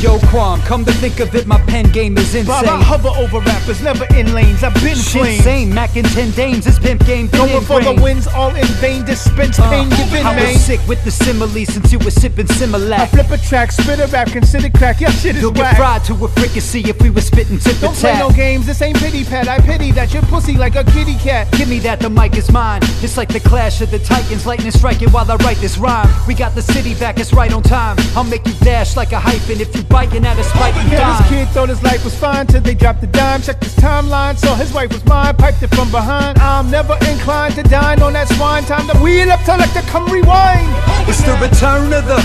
[0.00, 2.46] Yo, Quam, come to think of it, my pen game is insane.
[2.46, 4.62] Bob, I hover over rappers, never in lanes.
[4.62, 5.42] I've been Shit flames.
[5.42, 8.64] same, Mac and 10 dames, this pimp game been Going for the wins, all in
[8.78, 9.04] vain.
[9.04, 12.46] Dispense Uh, pain, give in, I was sick with the simile since you were sipping
[12.48, 15.00] I flip a track, spit a rap, consider crack.
[15.00, 15.76] Your shit is You'll get whack.
[15.76, 18.98] fried to a fricassee if we were spitting tip Don't play no games, this ain't
[18.98, 19.48] pity pat.
[19.48, 21.50] I pity that your pussy like a kitty cat.
[21.52, 22.82] Give me that, the mic is mine.
[23.02, 26.08] It's like the clash of the titans, lightning striking while I write this rhyme.
[26.28, 27.96] We got the city back, it's right on time.
[28.14, 31.00] I'll make you dash like a hyphen if you biting at a spike and Yeah,
[31.00, 31.18] dime.
[31.22, 33.42] this kid thought his life was fine till they dropped the dime.
[33.42, 36.38] Checked his timeline, saw his wife was mine, piped it from behind.
[36.38, 38.64] I'm never inclined to dine on that swine.
[38.64, 40.68] Time to wheel up to like the come rewind.
[41.08, 42.18] It's the return of the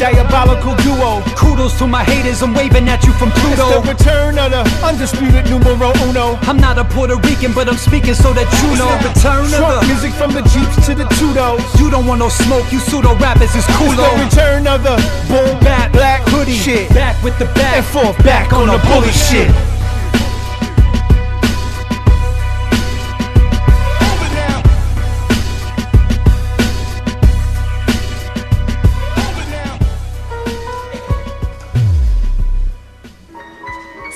[0.00, 1.20] Diabolical duo.
[1.36, 2.40] kudos to my haters.
[2.42, 3.52] I'm waving at you from Pluto.
[3.52, 3.92] It's the Pluto.
[3.92, 6.38] return of the undisputed numero uno.
[6.48, 8.88] I'm not a Puerto Rican, but I'm speaking so that you know.
[9.04, 11.60] The return Trump of the music from the Jeeps to the Tudos.
[11.78, 12.72] you don't want no smoke.
[12.72, 14.96] You pseudo rappers is It's the return of the
[15.28, 16.88] boom Bat black hoodie, shit.
[17.10, 17.76] Back with the back.
[17.76, 19.50] And forth back on the bully shit.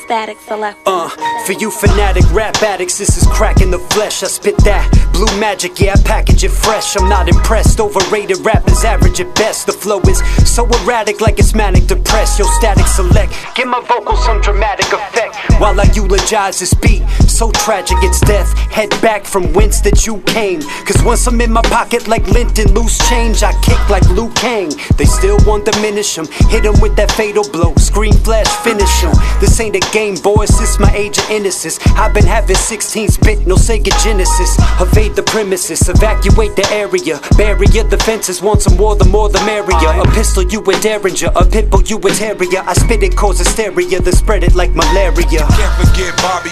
[0.04, 0.78] Static select.
[0.86, 1.08] Uh,
[1.46, 4.22] for you fanatic rap addicts, this is crack in the flesh.
[4.22, 6.96] I spit that blue magic, yeah, I package it fresh.
[6.96, 7.80] I'm not impressed.
[7.80, 9.66] Overrated rappers average at best.
[9.66, 12.38] The flow is so erratic, like it's manic depressed.
[12.38, 17.02] Yo, static select, give my vocals some dramatic effect while I eulogize this beat.
[17.28, 18.52] So tragic, it's death.
[18.70, 20.60] Head back from whence that you came.
[20.84, 24.30] Cause once I'm in my pocket like lint and loose change, I kick like Liu
[24.34, 24.70] Kang.
[24.96, 26.26] They still won't diminish him.
[26.50, 27.74] Hit him with that fatal blow.
[27.76, 29.12] Screen flash, finish him.
[29.40, 30.50] This ain't a game, boys.
[30.58, 31.78] This my age of innocence.
[31.96, 34.56] I've been having 16 bit, no Sega Genesis.
[35.04, 37.20] Evade the premises, evacuate the area.
[37.36, 40.00] Barrier defenses, want some more, the more the merrier.
[40.00, 41.28] A pistol, you a derringer.
[41.36, 42.62] A pit bull, you a terrier.
[42.64, 45.44] I spit it, cause hysteria, then spread it like malaria.
[45.44, 46.48] Can't forget Bobby.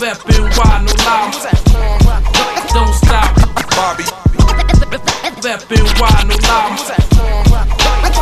[0.00, 1.28] Rapping why no lie.
[2.72, 3.36] Don't stop.
[3.76, 4.08] Bobby.
[5.44, 6.80] Rapping why no lie.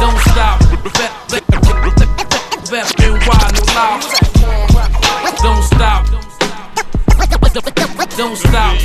[0.02, 0.58] Don't stop.
[2.74, 4.02] Rapping why no lie.
[5.42, 6.29] Don't stop.
[7.52, 8.78] Don't stop.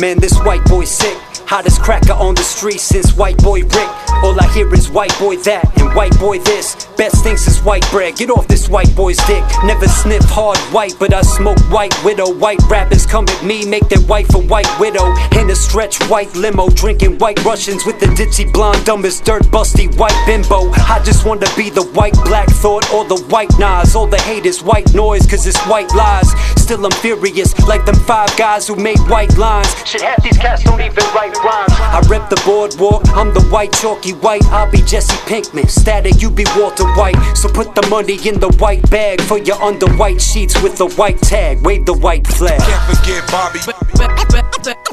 [0.00, 1.27] Man, this white boy sick.
[1.48, 3.88] Hottest cracker on the street since white boy Rick.
[4.22, 6.86] All I hear is white boy that and white boy this.
[6.98, 8.16] Best things is white bread.
[8.16, 9.42] Get off this white boy's dick.
[9.64, 12.34] Never sniff hard white, but I smoke white widow.
[12.34, 15.14] White rappers come at me, make their wife a white widow.
[15.40, 19.44] In a stretch white limo, drinking white Russians with the ditzy blonde, dumb as dirt,
[19.44, 20.68] busty white bimbo.
[20.72, 23.96] I just want to be the white black thought or the white Nas.
[23.96, 26.30] All the hate is white noise, cause it's white lies.
[26.60, 29.74] Still I'm furious, like them five guys who made white lines.
[29.86, 31.72] Shit, half these cats don't even write rhymes.
[31.72, 34.44] I rep the boardwalk, I'm the white chalky white.
[34.46, 37.16] I'll be Jesse Pinkman, static, you be Walter White.
[37.34, 40.88] So put the money in the white bag for your under white sheets with the
[40.96, 41.62] white tag.
[41.64, 42.60] Wave the white flag.
[42.60, 43.60] Can't forget Bobby.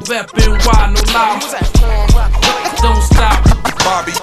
[0.09, 1.39] Rapping why no lie.
[2.81, 3.43] Don't stop.
[3.83, 4.13] Bobby.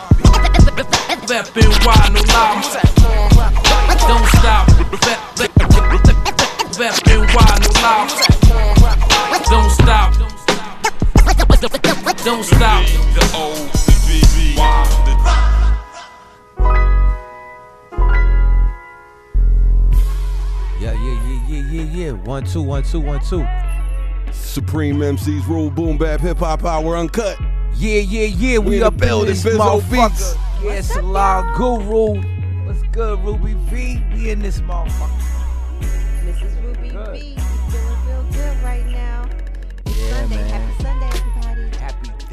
[1.28, 2.62] Rapping why no lie.
[4.08, 4.68] Don't stop.
[6.78, 8.08] Rapping why no lie.
[9.50, 10.32] Don't stop.
[12.24, 12.87] Don't stop.
[20.78, 22.11] Yeah, yeah, yeah, yeah, yeah, yeah.
[22.12, 23.44] One, two, one, two, one, two.
[24.32, 27.38] Supreme MCs rule, boom bap, hip hop hour uncut.
[27.74, 28.58] Yeah, yeah, yeah.
[28.58, 30.08] We, We up in this Bizzo motherfucker.
[30.11, 30.35] Beats.
[30.62, 32.22] Yeah, Salon Guru.
[32.66, 34.00] What's good, Ruby V?
[34.14, 35.80] We in this motherfucker.
[36.24, 37.37] This is Ruby B.
[37.37, 37.52] You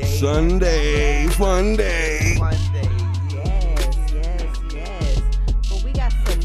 [0.05, 1.27] Sunday.
[1.27, 2.35] Sunday, fun day.
[2.37, 2.89] Fun day.
[3.33, 5.21] Yes, yes, yes.
[5.69, 6.39] But we got some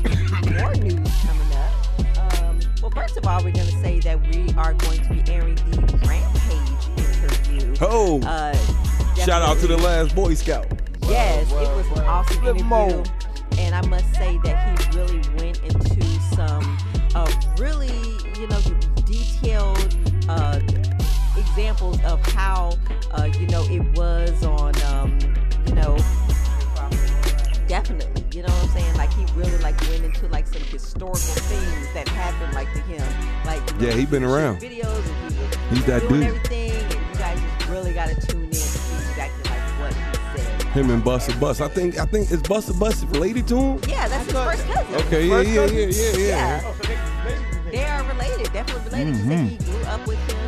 [0.58, 2.42] more news coming up.
[2.42, 5.32] Um, well, first of all, we're going to say that we are going to be
[5.32, 7.74] airing the Rampage interview.
[7.80, 8.20] Oh.
[8.22, 8.54] Uh,
[9.16, 10.66] Shout out to the last Boy Scout.
[11.02, 11.94] Yes, wow, wow, it was wow.
[11.96, 12.64] an awesome interview.
[12.64, 13.04] Mo.
[13.58, 16.02] And I must say that he really went into
[16.34, 16.76] some
[17.14, 17.92] uh, really,
[18.38, 18.60] you know,
[19.06, 19.96] detailed
[20.28, 20.58] uh,
[21.58, 22.76] examples of how,
[23.12, 25.16] uh, you know, it was on, um,
[25.68, 25.96] you know,
[27.68, 28.96] definitely, you know what I'm saying?
[28.96, 33.06] Like he really like went into like some historical things that happened like to him,
[33.46, 34.58] like you know, Yeah, he been around.
[34.60, 36.28] videos and he was He's that doing dude.
[36.30, 39.94] everything, and you guys just really got to tune in to see exactly like what
[39.94, 40.62] he said.
[40.74, 41.60] Him and Busta Bus.
[41.60, 43.80] I think I think is Busta Bus related to him.
[43.88, 44.94] Yeah, that's his first cousin.
[45.06, 45.78] Okay, yeah, First yeah, cousin.
[45.78, 47.70] yeah, yeah, yeah.
[47.70, 49.14] They are related, definitely related.
[49.16, 49.48] He said Mhm.
[49.48, 50.43] he grew up with him,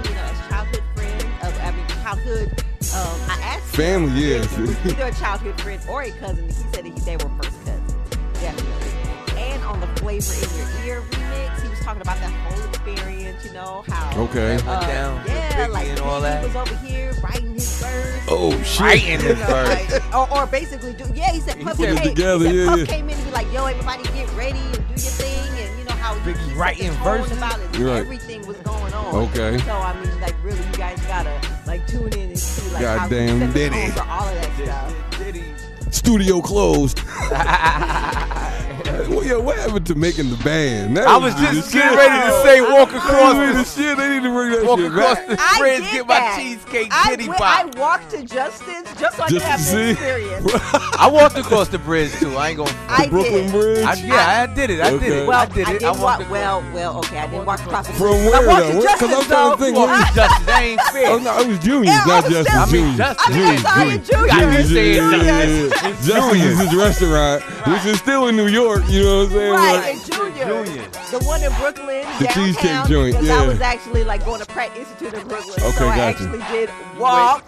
[2.06, 2.52] childhood.
[2.94, 4.58] Um, I asked him Family, yes.
[4.58, 6.46] if either a childhood friend or a cousin.
[6.46, 7.94] He said that he, they were first cousins,
[8.34, 8.92] definitely.
[9.36, 13.44] And on the Flava in Ya Ear remix, he was talking about that whole experience.
[13.44, 14.54] You know how Okay.
[14.54, 16.44] uh, down yeah, like and all Biggie that.
[16.44, 18.22] was over here writing his verse.
[18.28, 18.80] Oh shit.
[18.80, 19.90] Writing his verse.
[19.92, 22.54] like, or, or basically do yeah he said Puff put it came, together, he said
[22.56, 22.84] yeah, Puff yeah.
[22.86, 25.84] came in and be like yo everybody get ready and do your thing and you
[25.84, 27.36] know how he, he set writing tone verses?
[27.36, 28.00] about it You're right.
[28.00, 28.35] everything was
[28.66, 29.58] going on Okay.
[29.58, 32.98] so I mean like really you guys gotta like tune in and see like how
[33.08, 33.90] Goddamn he set the Diddy.
[33.92, 36.98] for all of that stuff Studio closed.
[39.08, 40.96] well, yeah, what happened to making the band?
[40.96, 41.82] That I was the just shit.
[41.82, 43.96] getting ready to say walk across the was the shit.
[43.98, 45.26] They need to bring that walk shit across back.
[45.28, 47.74] the I bridge, did get my cheesecake I kitty went, pop.
[47.76, 49.90] I walked to Justin's just so I Just could have to the see.
[49.90, 50.50] experience
[50.98, 52.34] I walked across the bridge too.
[52.36, 52.70] I ain't gonna.
[52.88, 53.50] I Brooklyn did.
[53.52, 53.84] Bridge?
[53.84, 54.80] I, yeah, I did it.
[54.80, 55.26] I did it.
[55.26, 55.72] well I did it.
[55.72, 56.32] didn't I walk walked across.
[56.32, 58.26] well well okay I didn't walk across the From bridge.
[58.30, 58.70] where I walked though?
[58.72, 59.64] to Where- 'cause Justin's I'm trying to though.
[59.64, 60.46] think Walk where- to Justice.
[60.46, 61.10] That ain't fair.
[61.10, 62.46] Oh no, it was Junior's, Yeah, I not was Justin.
[62.46, 62.96] still- I mean, Junior's.
[62.96, 63.34] Justin.
[63.34, 64.68] I mean, I'm sorry, Junior's.
[64.68, 64.68] Junior's.
[64.70, 66.06] Junior's.
[66.06, 68.82] Justin's is restaurant, which is still in New York.
[68.88, 69.52] You know what I'm saying?
[69.52, 73.42] Right, Like, and Junior, the one in Brooklyn, The downtown, cheesecake joint, Because yeah.
[73.42, 76.70] I was actually like going to Pratt Institute in Brooklyn, Okay, so I actually did
[76.96, 77.44] walk.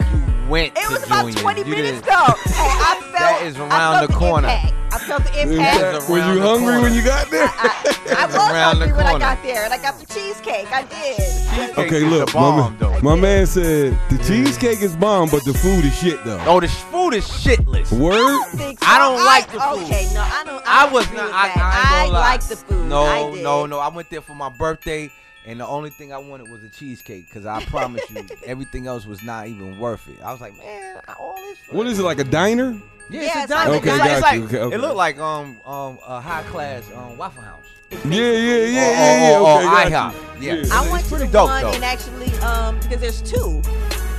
[0.48, 1.42] Went It to was about Junior's.
[1.42, 2.34] 20 You minutes did- though.
[2.52, 4.48] Hey, I felt That is around felt the corner.
[4.48, 4.74] Impact.
[4.90, 5.80] I felt the impact.
[5.80, 6.80] That's was you hungry corner.
[6.80, 7.44] when you got there?
[7.52, 10.72] I was around hungry the when I got there, and I got the cheesecake.
[10.72, 11.16] I did.
[11.18, 15.52] Cheesecake Okay, look, the my, man, my man said the cheesecake is bomb, but the
[15.52, 16.42] food is shit though.
[16.46, 17.92] Oh, the food is shitless.
[17.92, 18.42] Word?
[18.56, 19.24] Think I don't so.
[19.26, 19.84] like the food.
[19.84, 20.62] Okay, no, I don't.
[20.66, 21.24] I don't was not.
[21.26, 21.52] with I.
[21.54, 22.30] I, ain't gonna lie.
[22.30, 22.86] like the food.
[22.88, 23.42] No, I did.
[23.44, 23.78] no, no.
[23.80, 25.10] I went there for my birthday,
[25.48, 27.30] and the only thing I wanted was a cheesecake.
[27.32, 30.22] Cause I promise you, everything else was not even worth it.
[30.22, 31.58] I was like, man, all this.
[31.70, 32.76] What is it like a diner?
[33.10, 33.72] Yeah, Yeah, it's a diner.
[33.72, 34.44] a It's like- it's got like- you.
[34.44, 34.74] Okay, okay.
[34.76, 37.64] It looked like um um a high class um Waffle House.
[37.90, 39.38] Yeah, yeah, yeah, Or- yeah, yeah.
[39.38, 40.42] or- or Okay, got IHOP.
[40.42, 40.52] you.
[40.52, 40.64] Yeah.
[40.70, 41.72] I went to the dope, one though.
[41.72, 43.62] and actually, um, because there's two.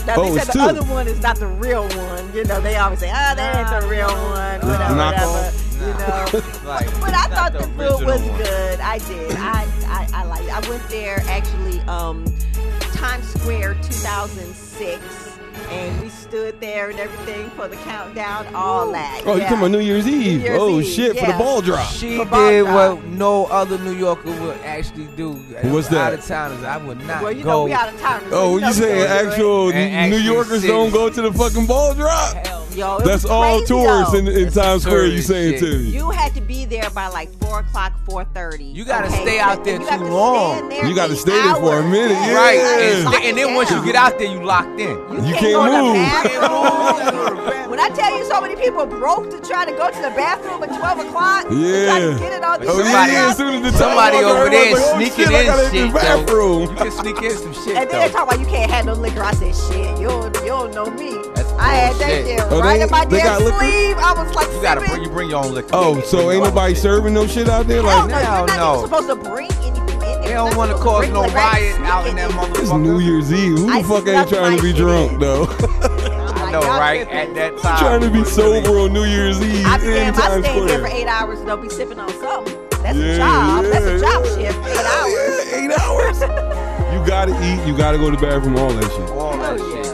[0.07, 0.59] Now Oh, they it's said two.
[0.59, 2.33] the other one is not the real one.
[2.33, 5.33] You know, they always say, "Ah, that ain't the real one." Whatever, knockoff?
[5.33, 5.65] whatever.
[5.79, 6.25] You know.
[6.69, 8.37] Like, But I thought the, food was one.
[8.37, 8.79] good.
[8.79, 9.31] I did.
[9.37, 10.51] I I, I liked it.
[10.53, 12.25] I went there actually, um,
[12.93, 15.28] Times Square 2006,
[15.71, 19.21] and we stood there and everything for the countdown, all that.
[19.25, 19.49] Oh, you yeah.
[19.49, 20.41] talking about New Year's Eve?
[20.41, 21.87] Year's oh Eve, shit, for the ball drop.
[21.91, 22.97] She For ball did drop.
[22.97, 25.33] what no other New Yorker would actually do.
[25.63, 26.13] What's that?
[26.13, 27.49] Out of towners, I would not Well, you go.
[27.49, 28.21] know we out of time.
[28.31, 32.35] Oh, you saying actual New actually Yorkers sit- don't go to the fucking ball drop?
[32.75, 34.19] Yo, it That's was all crazy, tourists though.
[34.19, 35.05] in, in Times Square.
[35.07, 35.59] You tourist saying shit.
[35.61, 35.89] to me?
[35.89, 38.63] You had to be there by like four o'clock, four thirty.
[38.63, 40.71] You gotta stay out there too long.
[40.71, 42.27] You gotta eight stay there for a minute, Yeah.
[42.27, 42.35] yeah.
[42.35, 44.89] Right, and, and then once you get out there, you locked in.
[45.25, 46.39] You can't can't the move.
[46.39, 47.69] bathroom.
[47.69, 50.63] when I tell you so many people broke to try to go to the bathroom
[50.63, 51.99] at twelve o'clock, Yeah.
[51.99, 54.49] to get it on the Oh, yeah, Somebody- yeah, as soon as the Somebody over
[54.49, 55.71] there like, oh, sneaking shit, in gotta shit.
[55.71, 55.93] the though.
[55.93, 56.61] bathroom.
[56.61, 57.77] You can sneak in some shit.
[57.77, 59.23] And then they talk about you can't have no liquor.
[59.23, 61.17] I said, shit, you don't, you don't know me.
[61.35, 63.59] That's I had that shit Oh, right they- in my they got damn liquor?
[63.59, 63.97] sleeve.
[63.97, 65.69] I was like, You gotta bring you bring your own liquor.
[65.73, 67.81] Oh, so ain't nobody serving no shit out there?
[67.83, 68.77] Like, no, no, you're not no.
[68.77, 69.88] even supposed to bring anything in there.
[70.23, 72.61] They don't want to cause no like riot out in that motherfucker.
[72.61, 72.71] it's.
[72.83, 73.57] New Year's Eve.
[73.57, 75.43] Who the fuck snuck ain't trying to be drunk though?
[76.39, 77.07] I know, y'all right?
[77.07, 77.17] tripping.
[77.29, 77.79] At that time.
[77.79, 80.79] trying to be sober on New Year's Eve I in damn, I Times stayed there
[80.79, 82.55] for eight hours and don't be sipping on something.
[82.81, 83.65] That's Yeah, a job.
[83.65, 84.51] That's a job yeah.
[84.51, 84.59] shift.
[84.67, 85.51] Eight hours.
[85.51, 86.65] Yeah, eight hours.
[86.89, 87.65] You gotta eat.
[87.67, 88.57] You gotta go to the bathroom.
[88.57, 89.09] All that shit.
[89.11, 89.83] All that Oh, yeah.
[89.83, 89.88] shit.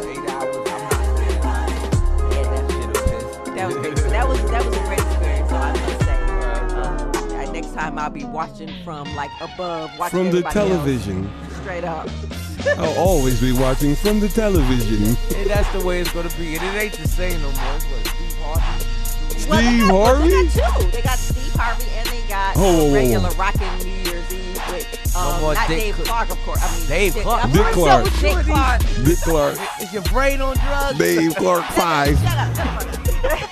[7.76, 10.70] Time I'll be watching from like above, watching From the everybody else.
[10.70, 11.30] television.
[11.62, 12.10] Straight up.
[12.78, 15.16] I'll always be watching from the television.
[15.36, 16.56] And that's the way it's gonna be.
[16.56, 17.76] And it ain't the same no more.
[17.76, 19.50] It's what Steve Harvey.
[19.50, 20.30] Well, they Steve got, Harvey?
[20.30, 20.92] They got two.
[20.92, 22.94] They got Steve Harvey and they got Whoa, whoa, whoa, whoa.
[22.96, 26.60] regular rockin' New Year's Eve with um, more not Dick Dave Cl- Clark, of course.
[26.64, 27.44] I mean, Dave Clark.
[27.44, 28.04] I'm Dick sorry, Clark.
[28.22, 28.82] Dick Clark.
[29.04, 30.98] Dick Clark, Is your brain on drugs?
[30.98, 32.18] Dave Clark Five.
[32.20, 33.50] Shut up, shut up.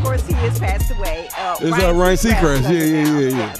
[0.00, 1.28] Dick Clark, of course, he has passed away.
[1.38, 2.62] Uh, Is that Ryan Seacrest?
[2.62, 3.54] does Yeah, yeah, yeah, yeah.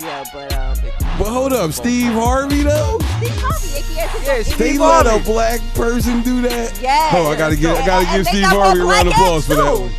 [0.00, 0.76] Yeah, but um,
[1.18, 2.98] But hold up, Steve Harvey though.
[3.18, 6.78] Steve Harvey, yeah, yeah, yeah, They let a black person do that.
[6.80, 7.14] Yes.
[7.16, 9.54] Oh, I gotta get, I gotta give Steve got Harvey a round of applause for
[9.56, 9.92] that one.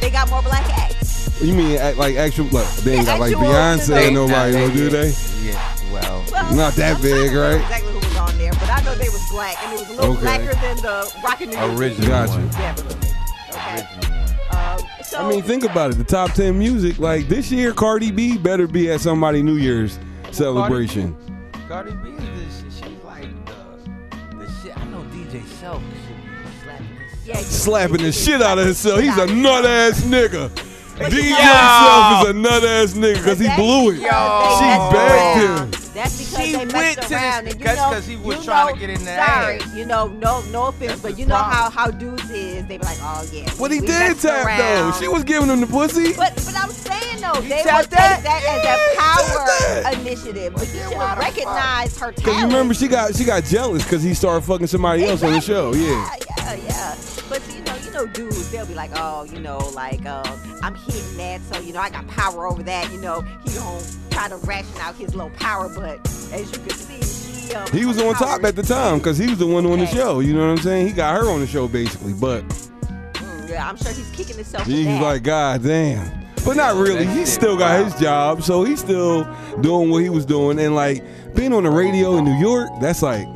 [0.00, 1.40] They got more black acts.
[1.42, 2.46] You mean act like actual?
[2.46, 5.12] Like, they ain't got like Beyonce you and nobody, though, do they?
[5.42, 6.22] Yeah, well,
[6.54, 7.60] Not that big, right?
[7.60, 9.92] Exactly who was on there, but I know they was black, and it was a
[10.00, 10.20] little Okay.
[10.22, 12.32] blacker than the Rockin' New Original Gotcha.
[12.32, 12.48] one.
[12.48, 13.10] Definitely.
[13.50, 13.80] Okay.
[13.82, 14.01] Uh,
[15.12, 15.98] so I mean, think about it.
[15.98, 19.98] The top ten music, like this year, Cardi B better be at somebody New Year's
[20.30, 21.14] celebration.
[21.68, 22.72] Cardi B is shit.
[22.72, 24.76] She's like the, the shit.
[24.76, 27.26] I know DJ Self should be slapping this.
[27.26, 29.00] Yeah, Slapping the shit out of himself.
[29.00, 30.50] He's a nut ass nigga.
[30.96, 31.36] DJ Yo.
[31.36, 33.96] Self is a nut ass nigga because he blew it.
[33.96, 35.70] She messed begged him.
[35.94, 38.16] That's because She they went messed to this- around, and you that's know, 'cause he
[38.16, 39.26] was you trying to get in there.
[39.26, 39.74] Sorry, ass.
[39.74, 42.64] you know, no, no offense, but you know how how dudes is.
[42.66, 43.44] They be like, oh yeah.
[43.58, 44.58] But we- he did tap around.
[44.58, 44.92] though.
[44.98, 46.14] She was giving him the pussy.
[46.14, 48.22] But but I'm saying though, they would tapped take that?
[48.22, 48.42] that
[49.84, 50.54] as a power initiative.
[50.54, 54.02] But you should have recognized her Cause you remember she got she got jealous because
[54.02, 55.74] he started fucking somebody else on the show.
[55.74, 56.08] Yeah.
[56.38, 56.94] Yeah, yeah.
[56.96, 57.11] But you
[58.06, 60.22] know, dudes, they'll be like, oh, you know, like, uh,
[60.62, 62.90] I'm hitting that, so you know, I got power over that.
[62.92, 65.98] You know, he gonna try to ration out his little power, but
[66.32, 69.28] as you can see, she, um, He was on top at the time because he
[69.28, 70.20] was the one on the show.
[70.20, 70.86] You know what I'm saying?
[70.88, 74.64] He got her on the show basically, but Mm, yeah, I'm sure he's kicking himself.
[74.64, 75.02] for he's that.
[75.02, 76.20] like, God damn.
[76.44, 77.06] But not really.
[77.06, 79.24] He still got his job, so he's still
[79.60, 80.58] doing what he was doing.
[80.58, 81.04] And like
[81.36, 83.28] being on the radio in New York, that's like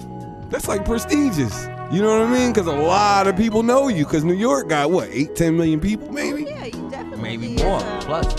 [0.51, 1.67] that's like prestigious.
[1.93, 2.53] You know what I mean?
[2.53, 4.05] Because a lot of people know you.
[4.05, 6.43] Because New York got what eight, ten million people, maybe.
[6.45, 7.79] yeah, you definitely Maybe is, more.
[7.79, 8.35] uh, Plus,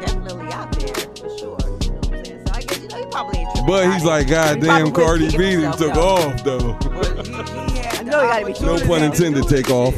[0.00, 1.58] definitely out there for sure.
[1.80, 2.46] You know what I'm saying?
[2.46, 5.04] So I guess you know he probably ain't But he's like, God He damn, probably
[5.04, 6.00] Cardi wouldn't B kick done took though.
[6.00, 6.72] off though.
[6.88, 9.48] but he, he had I know he gotta be No pun intended.
[9.48, 9.94] Take off.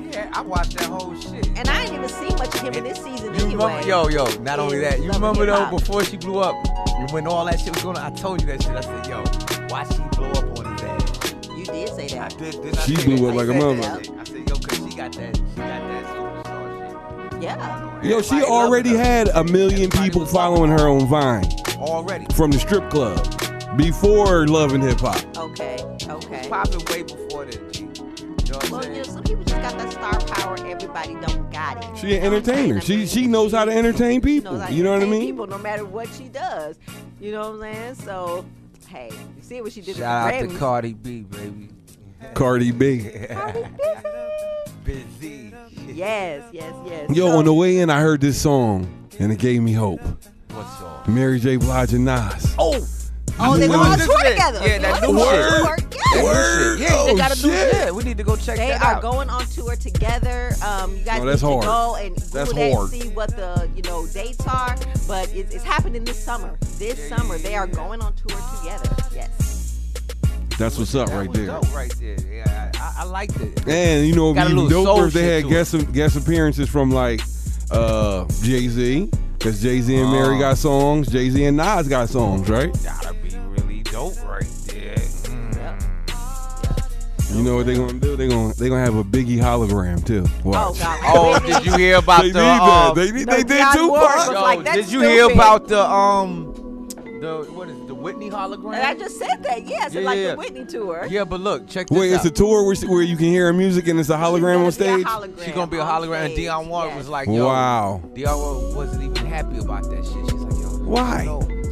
[0.00, 1.46] Yeah, I watched that whole shit.
[1.56, 3.64] And I ain't even seen much of him in this season You anyway.
[3.76, 6.54] remember, yo, yo, not only that, you remember though, before she blew up,
[7.12, 8.72] when all that shit was going on, I told you that shit.
[8.72, 9.22] I said, yo,
[9.68, 10.61] why she blow up on his ass?
[11.62, 12.38] You did say I that.
[12.38, 13.24] did, didn't I She say blew that?
[13.26, 13.76] up I like a said mother.
[13.76, 14.18] that.
[14.18, 17.42] I said, yo, cause she got that, she got that superstar shit.
[17.42, 18.02] Yeah.
[18.02, 21.44] Yo, she Everybody already had a million people following her on Vine
[21.78, 22.26] Already.
[22.34, 23.16] from the strip club
[23.76, 25.24] before Love and Hip Hop.
[25.36, 25.76] Okay.
[26.08, 26.48] Okay.
[26.48, 27.80] Popping way before then, G.
[27.82, 27.94] You know
[28.58, 28.94] what I'm Well, saying?
[28.96, 30.56] you know, some people just got that star power.
[30.66, 31.96] Everybody don't got it.
[31.98, 32.70] She an You know what I'm saying?
[32.72, 32.80] entertainer.
[32.80, 34.52] She she knows how to entertain people.
[34.52, 35.20] knows how to You know what I mean?
[35.26, 36.76] People, no matter what she does.
[37.20, 37.94] You know what I'm saying?
[37.94, 38.44] So,
[38.92, 41.68] hey, you see what she did Shout at out the to Cardi B, baby.
[42.34, 43.08] Cardi B.
[44.84, 45.54] Busy.
[45.88, 47.10] Yes, yes, yes.
[47.16, 50.00] Yo, So- on the way in, I heard this song and it gave me hope.
[50.50, 51.02] What song?
[51.08, 51.56] Mary J.
[51.56, 52.54] Blige and Nas.
[52.58, 52.84] Oh,
[53.40, 54.06] Oh, they New were on shit.
[54.06, 54.60] tour together.
[54.66, 55.88] Yeah, that They new were on shit.
[55.90, 56.24] tour, yes.
[56.24, 56.78] Word.
[56.80, 57.72] Yeah, they Oh, got a new shit.
[57.74, 57.90] yeah.
[57.90, 60.52] We need to go check They that are going on tour together.
[60.64, 61.64] Um, you guys Oh, need that's to hard.
[61.64, 62.92] go and That's Google that hard.
[62.92, 64.76] and see what the you know dates are.
[65.08, 66.56] But it's, it's happening this summer.
[66.78, 68.94] This summer they are going on tour together.
[69.14, 69.78] Yes.
[70.58, 71.46] That's what's up that right was there.
[71.46, 72.16] dope right there.
[72.30, 73.66] Yeah, I, I, I liked it.
[73.66, 76.16] And you know, Got a even little soul doper if they had to guest guest
[76.16, 77.20] appearances from like
[77.70, 79.08] uh Jay Z,
[79.38, 80.38] because Jay Z and Mary Oh.
[80.40, 81.08] got songs.
[81.08, 82.70] Jay Z and Nas got songs, right?
[83.92, 84.94] Gotta be really dope right there.
[84.96, 85.88] Mm.
[87.34, 88.14] You know what they gonna do?
[88.16, 90.22] They gonna they gonna have a Biggie hologram too.
[90.44, 90.56] Watch.
[90.56, 91.00] Oh God.
[91.04, 92.42] Oh, did you hear about They the?
[92.42, 92.94] need um, that.
[92.94, 93.26] They need.
[93.26, 93.88] no, They did Dionne too.
[93.88, 94.28] Warwick Pop.
[94.28, 95.34] was Yo, like, did you hear stupid.
[95.36, 96.52] about the um
[97.22, 98.74] the what is it, the Whitney hologram?
[98.74, 99.64] And I just said that.
[99.64, 100.30] Yes, Yeah, it's like yeah.
[100.32, 101.06] the Whitney tour.
[101.08, 102.16] yeah, but look, check this Wait, out.
[102.16, 104.72] it's a tour where, where you can hear her music and it's a hologram on
[104.72, 105.06] She's gonna be stage.
[105.06, 106.98] a hologram She gonna be a hologram, and stage, Dionne Warwick yes.
[106.98, 108.02] was like, "Yo, Wow.
[108.14, 111.24] Dionne Warwick wasn't even happy about that shit." She's like, "Yo, Why?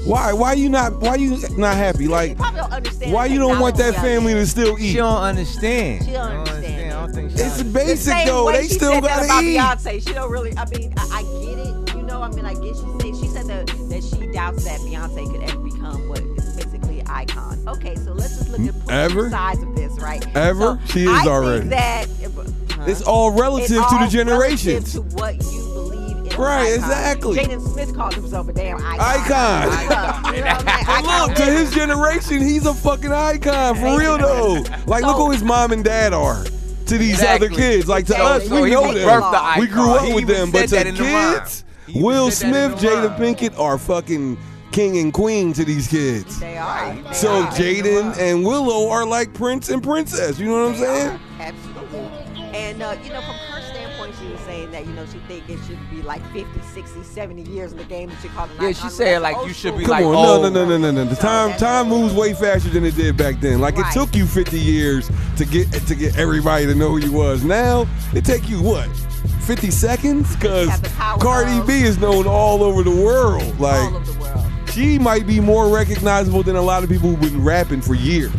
[0.05, 0.33] No." Why?
[0.33, 1.01] Why you not?
[1.01, 2.05] Why you not happy?
[2.05, 3.13] You Like, probably don't understand.
[3.13, 4.91] why you don't want that family to still eat?
[4.93, 6.05] She don't understand.
[6.05, 6.93] She don't understand.
[6.93, 7.73] I don't think she It's understands.
[7.73, 8.47] The basic same though.
[8.47, 9.59] way They she still said that gotta about eat.
[9.59, 10.07] Beyonce.
[10.09, 10.53] She don't really.
[10.57, 11.95] I mean, I, I get it.
[11.97, 14.81] You know, I mean, I get she said she said that that she doubts that
[14.81, 17.59] Beyonce could ever become what is basically an icon.
[17.69, 19.25] Okay, so let's just look at put Ever?
[19.25, 20.27] two sides of this, right?
[20.37, 20.81] Ever?
[20.87, 21.69] So She is I think already.
[21.69, 22.07] That
[22.73, 22.85] huh?
[22.87, 24.95] It's all relative It's to the all generations.
[24.97, 25.67] relative to what you believe in.
[25.67, 25.70] an
[26.41, 26.75] Right, icon.
[26.75, 27.39] exactly.
[27.39, 29.01] Jaden Smith called himself a damn icon.
[29.01, 29.31] Icon.
[29.35, 30.65] Yeah, you know what I'm?
[30.65, 34.65] But Icon look, to his generation, he's a fucking icon for real though.
[34.87, 37.47] Like, look who his mom and dad are to these Exactly.
[37.49, 37.89] other kids.
[37.89, 39.09] Like to So- us, so we he know them.
[39.09, 41.65] birthed the We grew up He with them, but to the kids,
[41.95, 43.17] Will said that in Smith, Jada.
[43.17, 44.37] Pinkett are fucking
[44.73, 46.39] king and queen to these kids.
[46.39, 46.95] They are.
[46.95, 47.47] They So are.
[47.53, 50.39] Jaden and Willow are like prince and princess.
[50.39, 51.21] You know what I'm saying?
[51.41, 52.01] Absolutely.
[52.57, 53.37] And, uh, you know, from
[54.81, 57.85] that, you know, she think it should be like 50, 60, 70 years in the
[57.85, 58.09] game.
[58.11, 59.79] And she called it Yeah, she said like you should school.
[59.79, 61.11] be Come like on, oh, no, no, no, no, no, no.
[61.11, 63.61] The time time moves way faster than it did back then.
[63.61, 63.95] Like Right.
[63.95, 67.45] it took you 50 years to get to get everybody to know who you was.
[67.45, 68.89] Now it take you what?
[69.43, 70.35] 50 seconds?
[70.37, 73.59] Cause have the power Cardi of- B is known all over the world.
[73.61, 74.47] Like all over the world.
[74.73, 78.33] she might be more recognizable than a lot of people who've been rapping for years.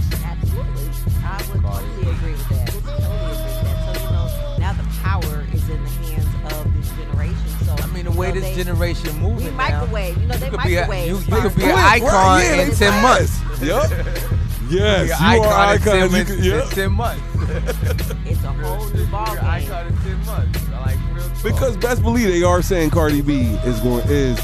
[8.12, 10.18] The way know, this they- generation moving We now, microwave.
[10.18, 11.08] You know, they you could be a, microwave.
[11.08, 13.44] you, you could be an icon yeah, in ten fast.
[13.44, 13.62] months.
[13.62, 13.90] Yup.
[14.70, 16.46] Yes, You're you an are icon in ten You months.
[16.46, 16.62] yeah.
[16.64, 17.24] in ten months.
[18.26, 19.72] It's a whole new ball You're an game.
[19.72, 20.70] icon in ten months.
[20.70, 21.44] Like real talk.
[21.44, 24.40] Because best believe they are saying Cardi B is going is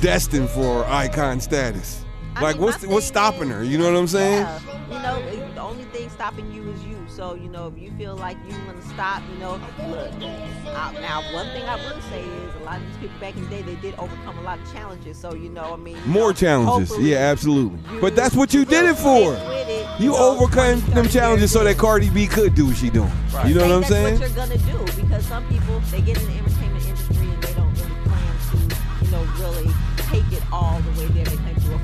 [0.00, 2.04] destined for icon status.
[2.36, 3.62] I Like mean, what's what's stopping is- her?
[3.64, 4.42] You know what I'm saying?
[4.42, 4.60] Yeah.
[4.90, 6.97] You know, the only thing stopping you is you.
[7.18, 9.54] So, you know, if you feel like you want to stop, you know,
[9.88, 10.08] look.
[10.22, 13.42] I, now, one thing I will say is a lot of these people back in
[13.42, 15.18] the day, they did overcome a lot of challenges.
[15.18, 16.96] So, you know, I mean, More know, challenges.
[17.00, 17.80] Yeah, absolutely.
[18.00, 19.34] But that's what you did it for.
[19.36, 23.10] it, You know, overcome them challenges so that Cardi B could do what she doing.
[23.34, 23.48] Right.
[23.48, 24.20] You know what I'm that's saying?
[24.20, 27.52] what you're gonna do because some people they get in the entertainment industry and they
[27.54, 31.08] don't really plan to, you know, really take it all the way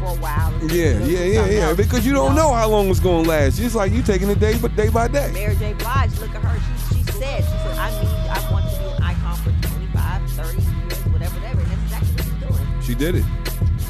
[0.05, 0.53] for a while.
[0.63, 1.61] Yeah, you know, do yeah, yeah, yeah.
[1.69, 3.59] else, Because you don't know how long it's gonna last.
[3.59, 5.31] It's like you taking it day but day by day.
[5.33, 5.73] Mary J.
[5.75, 6.61] Blige, look at her.
[6.89, 10.31] She, she said, she said, I need, I want to be an icon for 25,
[10.31, 11.61] 30 years, whatever, whatever.
[11.61, 12.83] And that's exactly what she's doing.
[12.83, 13.25] She did it.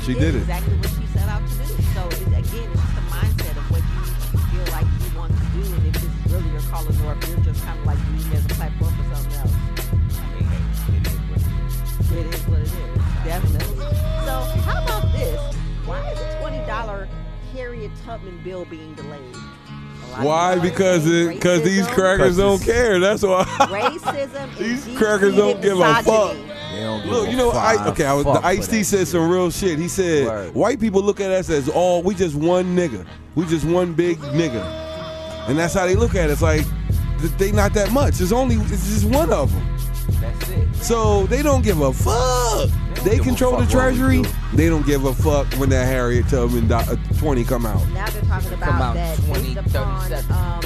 [0.05, 0.39] She did it.
[0.39, 1.04] Exactly what she
[17.53, 19.35] Harriet Tubman bill being delayed?
[19.35, 20.59] A lot of Why?
[20.59, 22.99] Because it, because these crackers don't care.
[23.01, 23.45] That's why.
[23.45, 24.57] racism.
[24.59, 26.05] These crackers don't give a fuck.
[26.05, 26.43] misogyny.
[26.73, 28.99] They don't give Look, you know, I, fuck okay, I was, the Ice T said
[29.01, 29.09] shit.
[29.09, 29.79] some real shit.
[29.79, 30.55] He said, Word.
[30.55, 33.07] white people look at us as all, we just one nigga.
[33.35, 34.63] We just one big nigga.
[35.49, 36.43] And that's how they look at us.
[36.43, 36.65] Like,
[37.39, 38.21] they not that much.
[38.21, 39.79] It's only, it's just one of them.
[40.25, 40.75] That's it.
[40.77, 42.71] So they don't give a fuck.
[43.05, 44.23] They, give a control the fuck what treasury.
[44.23, 44.29] do.
[44.55, 47.87] They don't give a fuck when that Harriet Tubman do- uh, 20 come out.
[47.91, 50.61] Now they're talking Come about out that 20, based upon, um,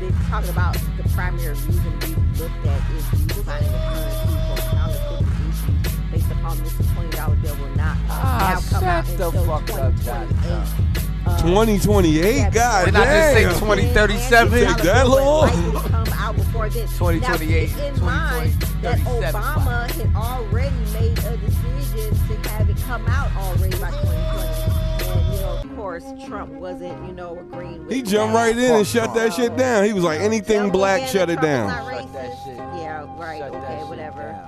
[0.00, 5.26] they're talking about the primary reason we looked at is redesigning the currency for counterfeit
[5.48, 9.12] issues based upon this twenty dollar bill will not uh, Ah, now come out shut
[9.14, 10.84] until fuck up, 2028.
[11.26, 12.36] Um, 2028?
[12.36, 14.60] yeah, God Didn't I just say 2037?
[14.84, 15.97] That long?
[16.28, 16.90] Come out before this.
[16.98, 18.52] 2028, Now, keep in mind
[18.82, 25.08] that Obama had already made a decision to have it come out already by 2020.
[25.08, 28.44] And, you know, of course, Trump wasn't, you know, agreeing with He jumped that.
[28.46, 29.84] right in and shut that shit down.
[29.84, 31.70] He was like, anything me black, shut it Trump down.
[31.70, 32.56] Shut that shit.
[32.56, 33.38] Yeah, right.
[33.38, 34.38] Shut okay, whatever.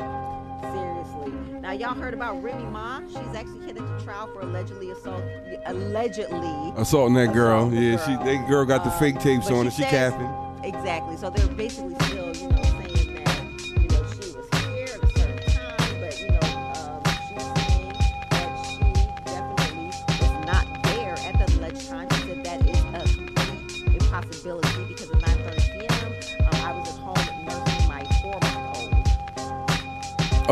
[0.61, 1.61] Seriously.
[1.63, 3.01] Now, y'all heard about Remy Ma?
[3.09, 5.25] She's actually headed to trial for allegedly assault,
[5.65, 7.61] allegedly Assaulting that girl.
[7.69, 9.71] Assaulting Yeah, the she that girl got the fake tapes but on she her.
[9.71, 10.50] She says- capping.
[10.63, 11.17] Exactly.
[11.17, 13.43] So they're basically still, you know, saying that,
[13.77, 16.41] you know, she was here at a certain time, but, you know,
[16.77, 17.93] um, she's saying
[18.37, 18.85] that she
[19.25, 19.89] definitely
[20.21, 22.09] was not there at the alleged time.
[22.11, 22.81] She said that is a
[23.17, 28.95] complete impossibility because at 9.30 p.m., um, I was at home nursing my four-month-old.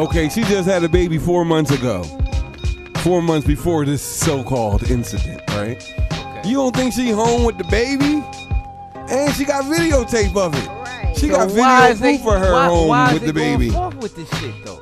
[0.08, 2.02] Okay, she just had a baby four months ago.
[2.98, 5.86] Four months before this so-called incident, right?
[6.44, 8.22] You don't think she home with the baby?
[9.10, 10.66] And she got videotape of it.
[10.68, 11.14] Right.
[11.16, 13.32] She So got why video proof of her why- home why is with they the
[13.32, 13.70] going baby.
[13.70, 14.80] forth with this shit though?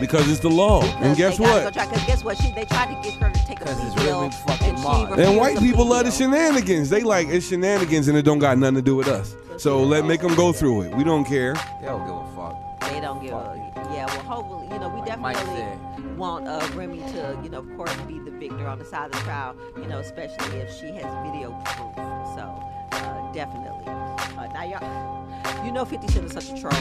[0.00, 0.82] Because it's the law.
[1.00, 1.72] And guess what?
[1.74, 2.36] Try, Cause guess what?
[2.38, 4.78] She they tried to get her to take a plea it's deal, Remy fucking and
[4.78, 6.88] she And white people plea love the shenanigans.
[6.88, 9.34] They like it's shenanigans and it don't got nothing to do with us.
[9.56, 10.94] So let make them go through it.
[10.94, 11.54] We don't care.
[11.80, 12.90] They don't give a fuck.
[12.92, 14.06] They don't give a yeah.
[14.06, 17.92] Well, hopefully, you know, we Like definitely want uh, Remy to, you know, of course,
[18.06, 19.56] be the victor on the side of the trial.
[19.76, 21.96] You know, especially if she has video proof.
[22.36, 22.62] So
[22.92, 23.84] uh, definitely.
[23.86, 26.72] Uh, now y'all, you know, Fifty Cent is such a troll.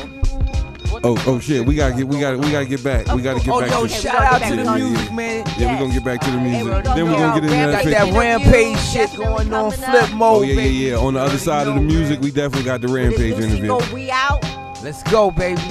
[1.04, 1.66] Oh oh shit.
[1.66, 3.08] We gotta get we gotta we gotta get back.
[3.14, 4.84] We gotta get Oh back yo, to shout out to the gotta get back to
[4.86, 5.46] music, the- man.
[5.58, 6.58] Yeah, we're gonna get back to the music.
[6.58, 8.20] hey, we're Then we're gonna gonna get into that Got back fifty.
[8.20, 10.14] rampage shit going on, flip up.
[10.14, 10.38] mode.
[10.38, 10.76] Oh yeah, baby.
[10.76, 10.98] yeah, yeah.
[10.98, 13.58] On the other side of the music, we definitely got the This rampage new interview.
[13.80, 14.42] single, we out.
[14.84, 15.62] Let's go, baby.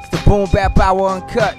[0.00, 1.56] It's the Boom Bap Hour Uncut.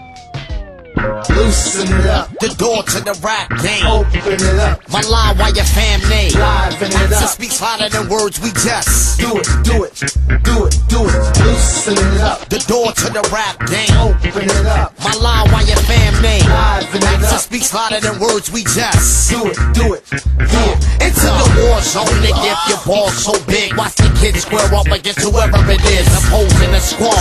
[1.00, 2.30] Loosen it up.
[2.40, 3.86] The door to the rap game.
[3.88, 4.84] Open it up.
[4.90, 6.32] My line while your fam name.
[6.36, 7.30] Liven it up.
[7.30, 9.20] speaks louder than words we just.
[9.20, 9.96] Do it, do it,
[10.44, 11.22] do it, do it.
[11.40, 12.50] Loosen it up.
[12.50, 13.96] The door to the rap game.
[13.96, 14.92] Open it up.
[15.00, 16.44] My line while your fam name.
[16.44, 17.40] Liven it up.
[17.40, 19.32] speaks louder than words we just.
[19.32, 20.04] Do it, do it.
[20.12, 21.00] Yeah.
[21.00, 24.88] Into the war zone, nigga, if your ball's so big, watch the kids square up
[24.88, 27.16] against whoever it is opposing the squad.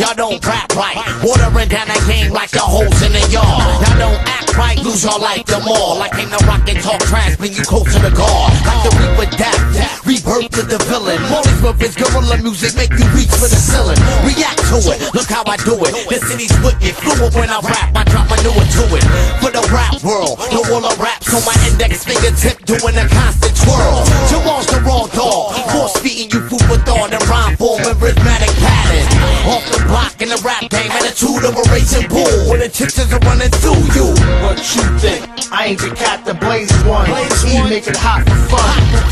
[0.00, 3.60] Y'all don't rap right, watering down the game like the holes in the yard.
[3.84, 5.96] Y'all don't act right, lose your life the more.
[5.96, 8.52] Like in the rock and talk trash, bring you close to the guard.
[8.64, 9.60] Like the reap with death,
[10.06, 11.20] rebirth to the villain.
[11.28, 13.98] Molly Smith is gorilla music, make you reach for the ceiling.
[14.24, 15.92] React to it, look how I do it.
[16.08, 19.04] The city's wicked, fluent when I rap, I drop my new to it.
[19.42, 23.56] For the rap world, the wall of raps on my index fingertip doing a constant
[23.56, 24.04] twirl.
[24.28, 28.52] Jamal's the raw dog, force feeding you food for thought and rhyme form and rhythmic
[28.60, 29.06] pattern.
[29.48, 32.99] Off the block in the rap game, attitude of a racing bull when the chicks
[33.08, 34.12] running through you.
[34.44, 35.24] What you think?
[35.52, 37.06] I ain't the cat that blaze one.
[37.08, 38.60] Blaze He make it hot for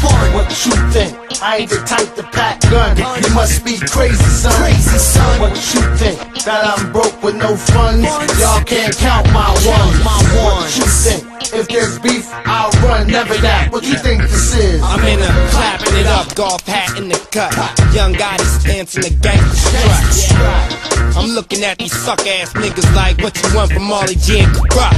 [0.04, 0.34] fun.
[0.34, 1.16] What you think?
[1.40, 2.96] I ain't the type to pack gun.
[2.96, 4.52] You must be crazy, son.
[4.60, 5.40] Crazy, son.
[5.40, 6.18] What you think?
[6.44, 8.08] That I'm broke with no funds?
[8.40, 10.04] Y'all can't count my ones.
[10.04, 11.24] My What you think?
[11.52, 13.06] If there's beef, I'll run.
[13.06, 13.72] Never that.
[13.72, 14.82] What you think this is?
[14.82, 17.52] I'm in a clapping it up, golf hat in the cut.
[17.94, 19.78] Young guy that's dancing the gangster
[20.12, 20.88] strut.
[21.16, 24.54] I'm looking at these suck ass niggas like what you want from Molly G and
[24.54, 24.94] Corrupt.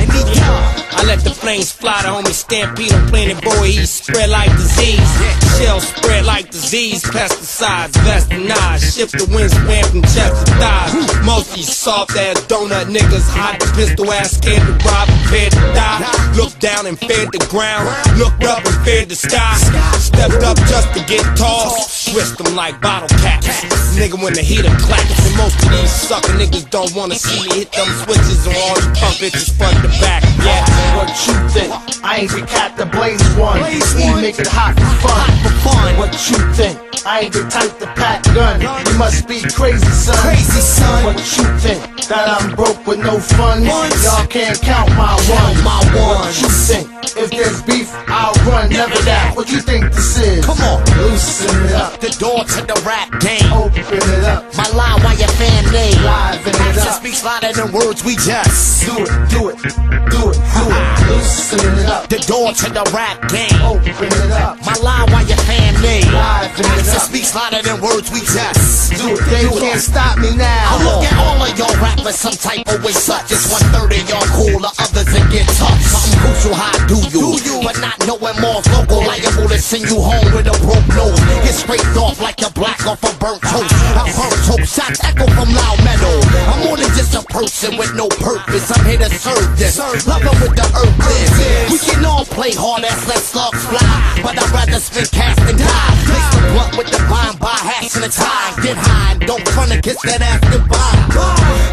[0.93, 5.11] I let the flames fly, the homie Stampede on planet boy, he spread like disease.
[5.57, 11.25] Shells spread like disease, pesticides, vestinage, shift the wingspan from chest to thighs.
[11.25, 15.65] Most these soft ass donut niggas, hot the pistol ass, scared to rob, prepared to
[15.73, 16.05] die.
[16.37, 17.89] Looked down and fed the ground,
[18.21, 19.57] looked up and fed the sky.
[19.97, 23.49] Stepped up just to get tossed, twist them like bottle caps.
[23.97, 27.65] Nigga, when the heater claps, and most of these sucker niggas don't wanna see me
[27.65, 30.23] hit them switches on all you pump bitches front to back.
[30.45, 30.97] Yeah.
[30.97, 31.73] What you think?
[32.05, 33.59] I ain't the cat that blaze one.
[33.65, 35.97] He make it hot for fun.
[35.97, 36.79] What you think?
[37.07, 38.61] I ain't the type to pack gun.
[38.61, 40.17] You must be crazy, son.
[40.21, 41.05] Crazy, son.
[41.05, 41.81] What you think?
[42.11, 43.71] That I'm broke with no funds?
[44.03, 45.63] Y'all can't count my ones.
[45.63, 46.43] My What ones.
[46.43, 46.91] you think?
[47.15, 48.69] If there's beef, I'll run.
[48.69, 49.37] Never that.
[49.37, 50.45] What you think this is?
[50.45, 50.83] Come on.
[50.99, 52.01] Loosen it up.
[52.01, 53.47] The door to the rap game.
[53.55, 54.43] Open it up.
[54.59, 55.95] My line while your fan name.
[56.03, 56.99] Liven it up.
[56.99, 58.83] speaks louder than words we just.
[58.91, 59.63] Do it, do it,
[60.11, 61.00] do it, do it.
[61.11, 62.07] Loosen it up.
[62.07, 63.51] The door to the rap game.
[63.67, 64.63] Open it up.
[64.63, 66.07] My line while you fan name.
[66.07, 68.95] Liven it speaks louder than words we test.
[68.95, 69.23] Do it.
[69.27, 70.47] They can't stop me now.
[70.47, 73.91] I look at all of y'all rappers some type of way such as one third
[73.91, 75.75] of y'all cool, the others that get tough.
[75.83, 77.59] Something crucial, how do you?
[77.67, 81.19] But not knowing more local, liable to send you home with a broke nose.
[81.43, 83.75] Get scraped off like a black off a burnt toast.
[83.99, 86.23] I burnt hope shots echo from loud metal.
[86.55, 88.71] I'm more than just a person with no purpose.
[88.71, 89.79] I'm here to serve this.
[90.07, 91.73] Loving with the earth is.
[91.73, 94.23] We can all play hard ass, let slugs fly.
[94.23, 95.93] But I'd rather spin cast and die.
[96.09, 98.55] Place the blunt with the vine, buy hats and a tie.
[98.63, 100.99] Get high don't front and kiss that ass goodbye.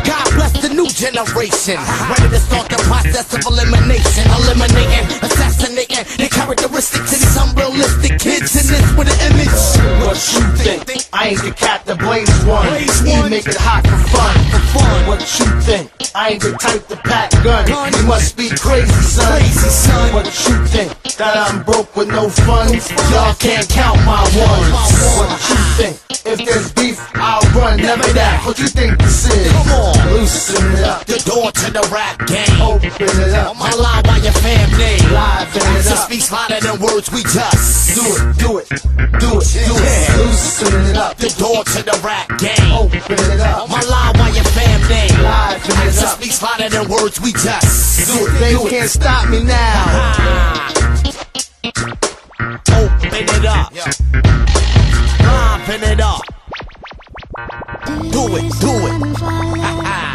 [0.06, 1.82] God bless the new generation.
[2.06, 4.30] Ready to start the process of elimination.
[4.30, 9.77] Eliminating, assassinating the characteristics of these unrealistic kids in this with an image.
[10.06, 11.08] What you think?
[11.14, 12.68] I ain't the cat that blaze one.
[12.78, 14.36] He make it hot for fun.
[14.52, 15.08] For fun.
[15.08, 15.92] What you think?
[16.16, 17.68] I ain't the type to pack gun.
[17.68, 19.32] You must be crazy, son.
[19.32, 20.14] Crazy, son.
[20.14, 20.92] What you think?
[21.18, 22.90] That I'm broke with no funds?
[23.12, 24.70] Y'all can't count my ones.
[25.18, 26.08] What you think?
[26.28, 27.80] If there's beef, I'll run.
[27.80, 28.44] Never that.
[28.46, 29.52] What you think this is?
[29.52, 29.96] Come on.
[30.12, 31.06] Loosen it up.
[31.06, 32.62] The door to the rap game.
[32.62, 33.56] Open it up.
[33.56, 35.00] My line while your fam name.
[35.16, 36.04] Liven it up.
[36.04, 37.96] speaks louder than words we just.
[37.96, 38.68] Do it, do it,
[39.24, 39.77] do it, do it.
[40.18, 41.18] Loosen it up.
[41.18, 42.72] The door to the rap game.
[42.74, 43.70] Open it up.
[43.70, 45.10] My line while your fam name.
[45.10, 46.20] Liven it Action up.
[46.20, 48.08] speaks louder than words we just.
[48.08, 48.40] Do it.
[48.40, 50.74] They can't stop me now.
[52.74, 53.72] Open it up.
[55.22, 56.22] Open it up.
[58.12, 59.18] Do it, do it.
[59.20, 60.08] Ha ha.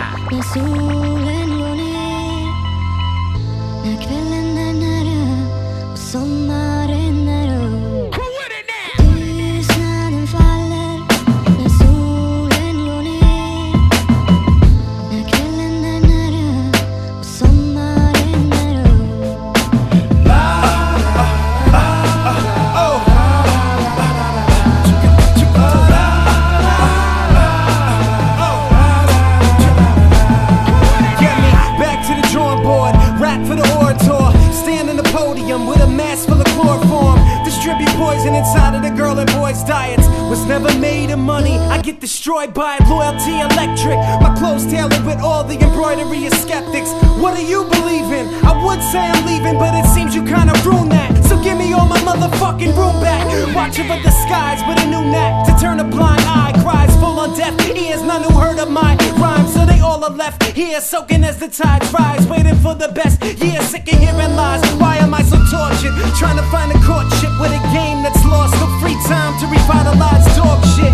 [37.62, 40.04] Distribute poison inside of the girl and boys' diets.
[40.26, 42.88] Was never made of money, I get destroyed by it.
[42.88, 43.98] Loyalty electric.
[44.18, 46.90] My clothes tailored with all the embroidery of skeptics.
[47.22, 48.26] What do you believe in?
[48.42, 51.22] I would say I'm leaving, but it seems you kinda ruined that.
[51.22, 53.22] So give me all my motherfucking room back.
[53.54, 56.52] Watching for the skies with a new knack to turn a blind eye.
[56.64, 60.16] Cries full on deaf ears, none who heard of my rhymes, so they all are
[60.24, 63.22] left here soaking as the tides rise, waiting for the best.
[63.38, 64.62] Yeah, sick of hearing lies.
[64.82, 65.94] Why am I so tortured?
[66.18, 68.54] Trying to find a courtship with a game that's lost.
[68.58, 70.92] No free time to revitalize talk shit.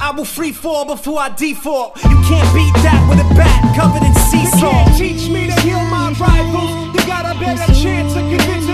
[0.00, 1.96] I will free fall before I default.
[2.02, 4.62] You can't beat that with a bat covered in sea salt.
[4.62, 6.70] You can't teach me to kill my rivals.
[6.94, 8.67] You got a better chance of convincing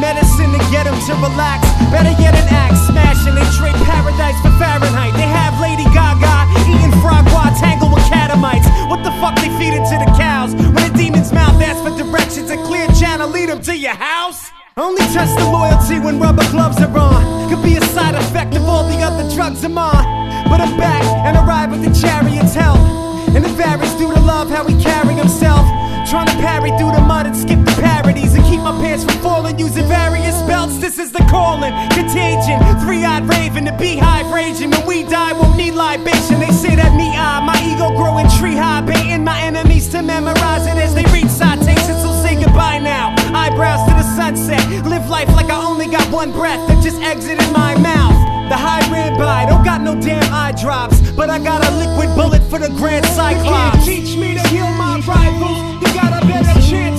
[0.00, 1.66] Medicine to get them to relax.
[1.90, 2.78] Better yet, an axe.
[2.86, 5.12] Smashing, they trade paradise for Fahrenheit.
[5.14, 8.66] They have Lady Gaga eating frog while tangled with catamites.
[8.88, 10.54] What the fuck they feed into the cows?
[10.54, 14.50] When a demon's mouth asks for directions, a clear channel lead them to your house.
[14.76, 17.50] Only test the loyalty when rubber gloves are on.
[17.50, 20.04] Could be a side effect of all the other drugs I'm on.
[20.48, 23.07] But I'm back and arrive at the chariot's help.
[23.34, 25.66] And it varies due to love how he carry himself.
[26.08, 29.20] Trying to parry through the mud and skip the parodies and keep my pants from
[29.20, 30.78] falling using various belts.
[30.78, 32.58] This is the calling, contagion.
[32.80, 34.70] Three eyed raven, the beehive raging.
[34.70, 36.40] When we die, won't need libation.
[36.40, 40.66] They say that me, I, my ego growing tree high, baiting my enemies to memorize
[40.66, 42.00] it as they reach citations.
[42.00, 43.14] So say goodbye now.
[43.36, 44.64] Eyebrows to the sunset.
[44.86, 48.37] Live life like I only got one breath that just exited my mouth.
[48.48, 51.00] The high ran by, don't got no damn eye drops.
[51.12, 53.86] But I got a liquid bullet for the grand cyclops.
[53.86, 55.58] You can't teach me to heal my rivals.
[55.84, 56.97] You got a better chance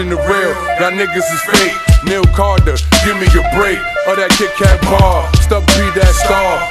[0.00, 2.04] definition of real, y'all niggas is fake.
[2.04, 3.78] Nell Carter, give me a break.
[4.08, 5.28] Or that Kit Kat bar,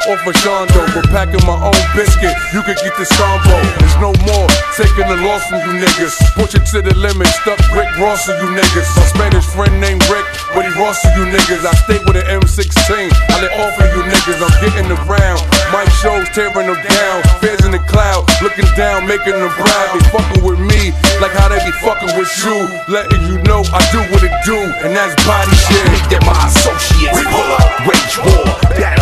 [0.10, 2.34] Off a Shondo, but packing my own biscuit.
[2.49, 3.53] You can get this combo.
[3.78, 6.18] There's no more taking the loss from you niggas.
[6.34, 8.89] Push it to the limit, stuck Rick Ross to you niggas.
[8.97, 10.26] My Spanish friend named Rick,
[10.57, 11.62] but he Ross you niggas.
[11.62, 12.89] I stay with an M16.
[13.05, 14.41] I let off of you niggas.
[14.41, 15.45] I'm getting around.
[15.70, 17.18] Mike shows tearing them down.
[17.38, 19.93] Fairs in the cloud, looking down, making them proud.
[19.93, 20.89] They fucking with me
[21.22, 22.57] like how they be fucking with you.
[22.89, 25.86] Letting you know I do what it do, and that's body shit.
[26.10, 27.14] They're my associates.
[27.14, 28.99] We pull up, rage war, battle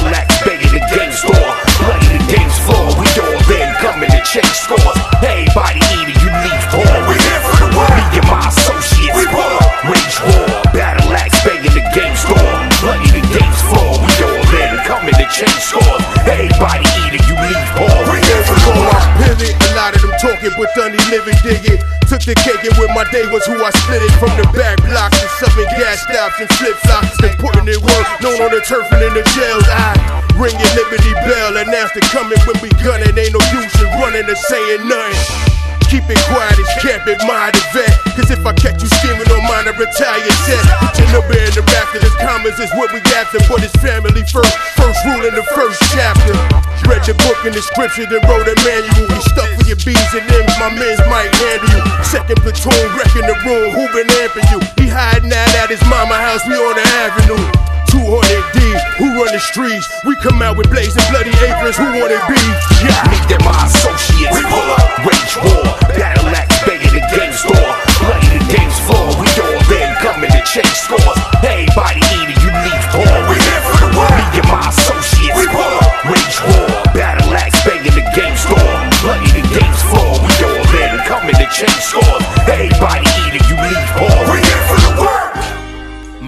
[20.57, 21.81] but Dunny living digging.
[22.05, 24.77] Took the cake and with my day was who I split it from the back
[24.85, 28.07] blocks and subbing gas stops and flip flops and putting in work.
[28.21, 29.65] Known on the turf and in the jails.
[29.67, 29.97] I
[30.37, 33.17] ring your Liberty Bell and the coming when we gunning.
[33.17, 35.66] Ain't no use in running or saying nothing.
[35.87, 37.93] Keep it quiet, it's it, mind event.
[38.17, 40.97] Cause if I catch you scheming on mine, I retaliate set.
[41.15, 43.39] Number in the rafter, this commas is what we after.
[43.47, 46.35] But it's family first, first rule in the first chapter.
[46.83, 49.07] Read the book and the scripture, then wrote a manual.
[49.07, 51.83] We stuck with your B's and M's, my men's might handle you.
[52.03, 54.59] Second platoon, wrecking the room, who been amping you?
[54.77, 57.76] He hiding out at his mama house, we on the avenue.
[57.91, 58.59] 200 D,
[58.99, 59.87] who run the streets?
[60.03, 62.39] We come out with blazing bloody aprons, who wanna be?
[62.83, 62.99] Yeah.
[63.11, 64.33] Meet them my associates.
[64.35, 65.63] We pull up, rage war,
[65.95, 67.71] battle axe, begging the game store.
[68.03, 69.07] Bloody the game's floor.
[69.19, 71.19] We all then coming to change scores.
[71.43, 73.13] Everybody eating, you leave poor.
[73.31, 74.15] We here for the world.
[74.15, 75.35] Me and my associates.
[75.35, 78.75] We pull up, rage war, battle axe, begging the game store.
[79.01, 80.11] Bloody the game's floor.
[80.21, 82.23] We all then coming to change scores.
[82.47, 83.16] Everybody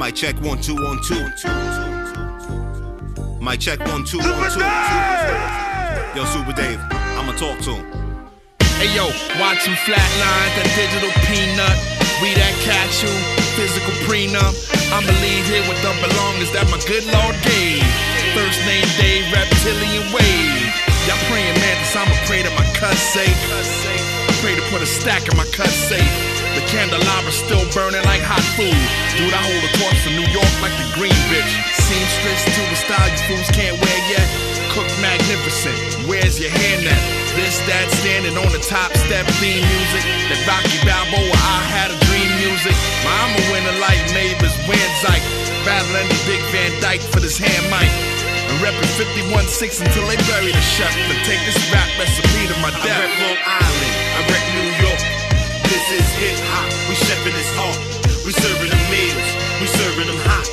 [0.09, 1.21] Mic check one two one two.
[3.39, 4.65] My check one two one two.
[6.17, 6.81] Yo, Super Dave,
[7.13, 7.85] I'ma Talk to him.
[8.81, 9.05] Hey yo,
[9.37, 11.77] watch him flatline, that digital peanut.
[12.25, 13.13] We that catch you,
[13.53, 14.57] physical prenup.
[14.89, 17.85] I'ma leave here with the belongings that my good Lord gave.
[18.33, 20.73] First name Dave, reptilian wave.
[21.05, 23.37] Y'all praying mantis, I'ma pray that my cuss safe.
[23.53, 26.28] I pray to put a stack in my cuss safe.
[26.59, 28.75] The candelabra still burning like hot food.
[29.15, 31.47] Dude, I hold a torch from New York like the green bitch.
[31.71, 34.27] Seamstress to a style you fools can't wear yet.
[34.75, 35.79] Cook magnificent.
[36.03, 36.99] Where's your hand at?
[37.39, 40.03] This, that, standing on the top step theme music.
[40.27, 42.75] That Rocky Balboa, I had a dream music.
[43.07, 45.23] My I'ma win a light, Mavis, Van Zyke.
[45.63, 47.87] Battling the Big Van Dyke for this hand mic.
[48.51, 50.91] And reppin' 51-6 until they bury the chef.
[50.91, 52.99] And take this rap recipe to my death.
[52.99, 54.38] I rep Long Island, I rep
[55.91, 57.79] is hip hop, we chefing this art.
[58.21, 59.27] We serving them meals,
[59.57, 60.45] we serving them hot.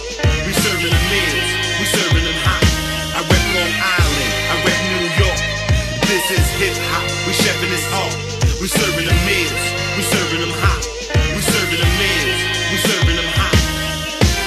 [0.49, 2.65] We serving them meals, we serving them hot.
[3.13, 5.41] I rep Long Island, I rep New York.
[6.09, 8.17] This is hip hop, we chefing this art.
[8.65, 9.65] We serving them meals,
[10.01, 10.83] we serving them hot.
[11.37, 12.41] We serving them meals,
[12.73, 13.53] we serving them hot.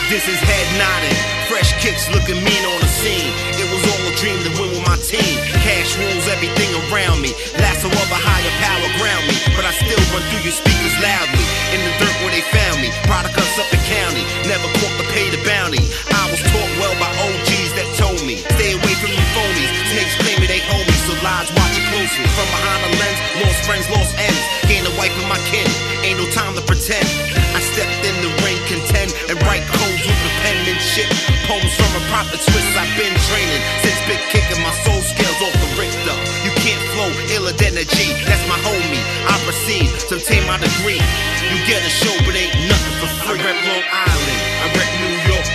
[0.09, 3.29] This is head nodding, fresh kicks looking mean on the scene.
[3.61, 5.37] It was all a dream to win with my team.
[5.61, 7.37] Cash rules everything around me.
[7.61, 9.28] Lasso of a higher power ground me,
[9.59, 11.43] but I still run through your speakers loudly.
[11.75, 14.23] In the dirt where they found me, product of Suffolk County.
[14.47, 15.83] Never caught to pay the bounty.
[16.15, 19.67] I was taught well by OGs that told me, stay away from them phonies.
[19.91, 22.23] Snakes claiming they homies, so lies watch it closely.
[22.39, 24.39] From behind the lens, lost friends, lost ends.
[24.71, 25.67] Gain a wife in my kin,
[26.07, 27.03] ain't no time to pretend.
[27.51, 31.11] I stepped in the ring, contend, and write codes with the penmanship.
[31.51, 33.61] Poems from a prophet twist, I've been training.
[33.83, 36.15] Since big kicking my soul scales off the Richter.
[36.47, 39.03] You can't flow iller than a G, that's my homie.
[39.27, 40.99] I proceed to obtain my degree.
[40.99, 43.39] You get a show, but ain't nothing for free.
[43.39, 45.47] I rep Long Island, I rep New York.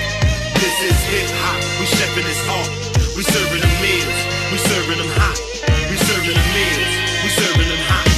[0.60, 2.70] This is hip hop, we chefing this art.
[3.16, 4.18] We serving them meals,
[4.50, 5.36] we serving them hot.
[5.92, 6.92] We serving them meals,
[7.22, 8.08] we serving them hot.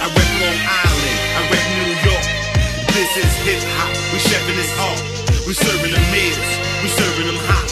[0.00, 2.26] I rep Long Island, I rep New York.
[2.94, 5.00] This is hip hop, we chefing this art.
[5.46, 6.50] We serving them meals,
[6.82, 7.65] we serving them hot.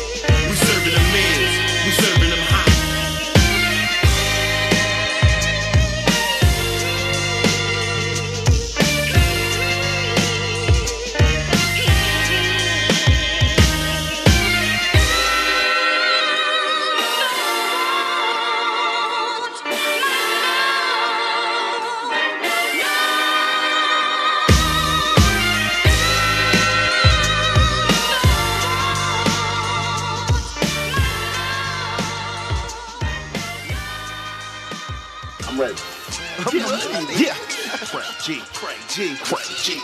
[38.95, 39.81] G, Craig G,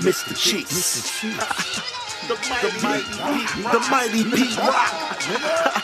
[0.00, 0.34] Mr.
[0.34, 1.20] Cheeks.
[2.28, 2.34] the
[2.82, 3.04] mighty,
[3.62, 5.82] the mighty Pete Rock.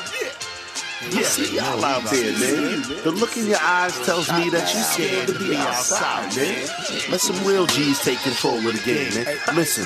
[1.11, 2.82] Yeah, see y'all out there, man.
[3.05, 6.66] The look in your eyes tells me that you scared to be outside, man.
[7.11, 9.36] Let some real G's take control of the game, man.
[9.55, 9.84] Listen.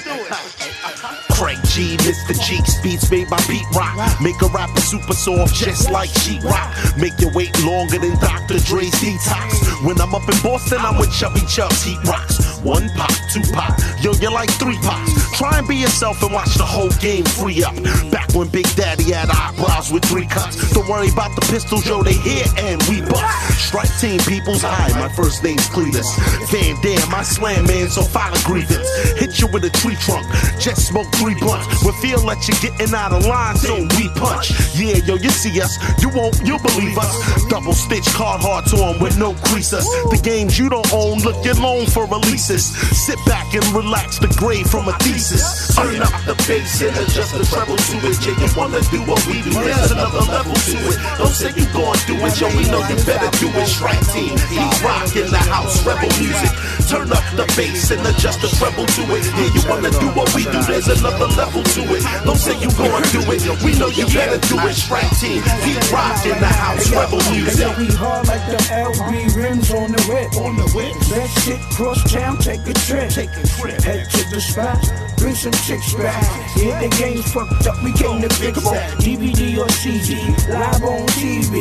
[1.34, 2.38] Craig G, Mr.
[2.46, 3.98] Cheeks, beats made by Pete Rock.
[4.20, 6.72] Make a rapper super soft, just like sheet rock.
[6.96, 8.58] Make you wait longer than Dr.
[8.60, 9.84] Dre's detox.
[9.84, 12.51] When I'm up in Boston, I'm with Chubby Chubbs, Heat Rocks.
[12.64, 15.21] One pop, two pop, yo, you're like three pops.
[15.32, 17.74] Try and be yourself and watch the whole game free up.
[18.10, 20.72] Back when Big Daddy had eyebrows with three cuts.
[20.72, 23.24] Don't worry about the pistols, yo, they here and we bust.
[23.68, 26.04] Strike team, people's high, my first name's Cletus.
[26.52, 28.84] Van Dam, my slam man, so file a grievance.
[29.16, 30.26] Hit you with a tree trunk,
[30.60, 31.66] just smoke three blunts.
[31.84, 34.52] We feel that you're getting out of line, so we punch.
[34.76, 37.12] Yeah, yo, you see us, you won't, you'll believe us.
[37.48, 39.84] Double stitch card hard on with no creases.
[40.12, 42.64] The games you don't own, look, you're loan for releases.
[43.06, 45.21] Sit back and relax, the grade from a thesis.
[45.22, 48.18] Turn up the bass and adjust the treble to it.
[48.26, 50.98] Yeah, you wanna do what we do, there's another level to it.
[51.14, 53.66] Don't say you gon' do it, yo, we know you better do it.
[53.70, 56.50] Strike team, he rock in the house, rebel music.
[56.90, 59.22] Turn up the bass and adjust the treble to it.
[59.38, 62.02] Yeah, you wanna do what we do, there's another level to it.
[62.26, 64.74] Don't say you gon' do it, we know you better do it.
[64.74, 67.70] Strike team, he rock in the house, rebel music.
[67.78, 70.34] We hard like the LB rims on the whip.
[70.42, 70.98] On the whip.
[71.14, 73.06] That shit cross town, take a trip.
[73.10, 73.78] Take a trip.
[73.86, 74.82] Head to the spot,
[75.22, 76.20] bring some chicks back.
[76.56, 78.98] Yeah, the game's fucked up, we came to fix that.
[78.98, 80.16] DVD or CD,
[80.50, 81.54] live on TV.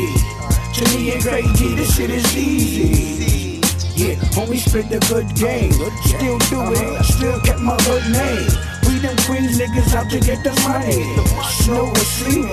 [0.75, 3.61] To me and Craig G, this shit is easy.
[3.95, 5.73] Yeah, homie spit the good game.
[5.73, 8.70] Still do it, still kept my good name.
[9.01, 11.01] Them Queens niggas out to get the money.
[11.63, 12.45] Snow or sleep,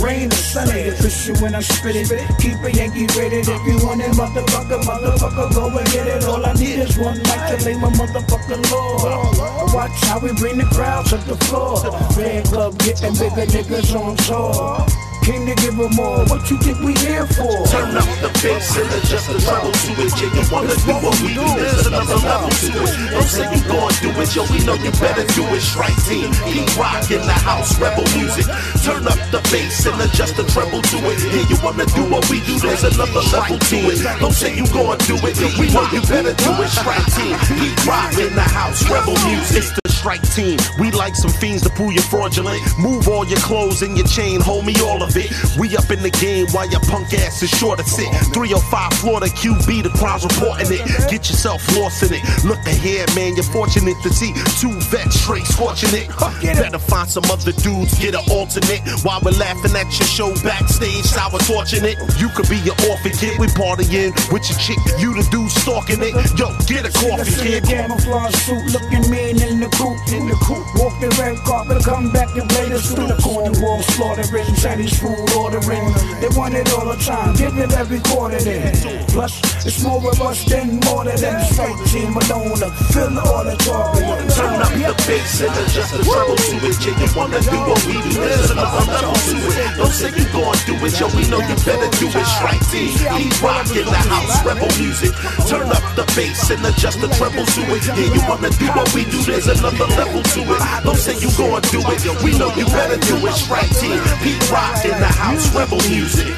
[0.00, 0.88] rain or sunny.
[0.88, 2.08] Official when I spit it.
[2.38, 3.48] Keep a Yankee rated.
[3.48, 6.24] If you want it, motherfucker, motherfucker, go and get it.
[6.24, 9.74] All I need is one mic to lay my motherfucking law.
[9.74, 11.78] Watch how we bring the crowd to the floor.
[12.12, 15.07] Fan club getting bigger niggas on tour.
[15.28, 16.24] Came to give them all.
[16.32, 17.52] What you think we here for?
[17.68, 20.08] Turn up the bass and adjust the treble to it.
[20.16, 22.96] Yeah, you wanna do what we do, there's another level to it.
[23.12, 25.60] Don't say you gon' do it, yo, we know you better do it.
[25.60, 28.48] Strike team, keep rock in the house, rebel music.
[28.80, 31.20] Turn up the bass and adjust the treble to it.
[31.20, 34.00] Yeah, you wanna do what we do, there's another level to it.
[34.24, 36.72] Don't say you gon' do it, yo, we know you better do it.
[36.72, 39.76] Strike team, keep rock in the house, rebel music.
[39.98, 40.58] Strike team.
[40.78, 42.62] We like some fiends to pull you fraudulent.
[42.78, 45.26] Move all your clothes and your chain, hold me all of it.
[45.58, 48.06] We up in the game while your punk ass is short to sit.
[48.32, 50.86] 305 Florida QB, the crime's reporting it.
[51.10, 52.22] Get yourself lost in it.
[52.44, 54.30] Look ahead, man, you're fortunate to see
[54.62, 56.06] two vets straight scorching it.
[56.54, 58.86] Better find some other dudes, get an alternate.
[59.02, 61.98] While we're laughing at your show backstage, sour torching it.
[62.22, 64.78] You could be your orphan kid, we partying with your chick.
[65.02, 66.14] You the dude stalking it.
[66.38, 67.64] Yo, get a coffee, kid.
[67.66, 70.68] camouflage suit looking mean in the In the coupe.
[70.76, 73.08] Walk the red carpet, come back to play the suit.
[73.08, 75.84] The corner wall slaughtering, Chinese food ordering.
[76.20, 78.72] They want it all the time, give it every quarter then.
[79.08, 81.40] Plus, it's more of us than more than them.
[81.48, 82.56] Straight team alone,
[82.92, 84.28] fill the target.
[84.36, 86.76] Turn up the bass and adjust the treble to it.
[86.84, 89.76] Yeah, you wanna do what we do, there's another level to it.
[89.76, 92.26] Don't say you gon' do it, yo, we know you better do it.
[92.36, 95.12] Strike team, keep rock in the house, rebel music.
[95.48, 97.84] Turn up the bass and adjust the treble to it.
[97.88, 100.82] Yeah, you wanna do what we do, there's another level to it.
[100.82, 103.34] Don't say you gon' do it, we know you better do it.
[103.34, 106.34] Strike team, keep rock in the house, rebel music.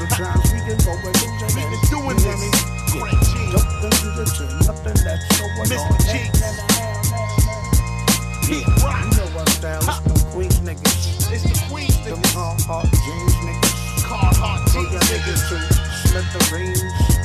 [0.00, 1.26] Sometimes we can go and do
[1.90, 2.56] doing this.
[3.50, 5.90] Jump into the gym, nothing that's going on.
[8.48, 8.60] You
[9.16, 11.32] know what style, it's them Queens niggas.
[11.32, 12.08] It's the Queens niggas.
[12.08, 13.74] Them Carhartt jeans niggas.
[14.02, 15.69] Carhartt jeans niggas
[16.10, 16.18] too.
[16.20, 17.19] Smithereens niggas.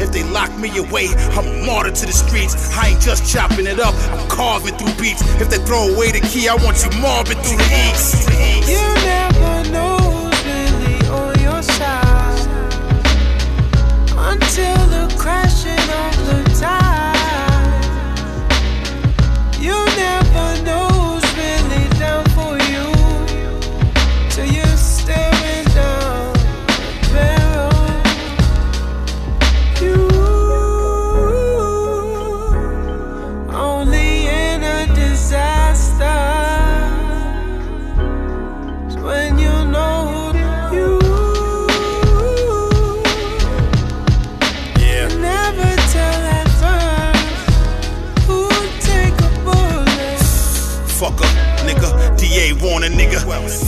[0.00, 2.76] If they lock me away, I'm a martyr to the streets.
[2.76, 5.22] I ain't just chopping it up, I'm carving through beats.
[5.40, 8.28] If they throw away the key, I want you morbid through the east.
[8.68, 12.46] You never know who's really on your side
[14.16, 16.95] until the crashing of the tide.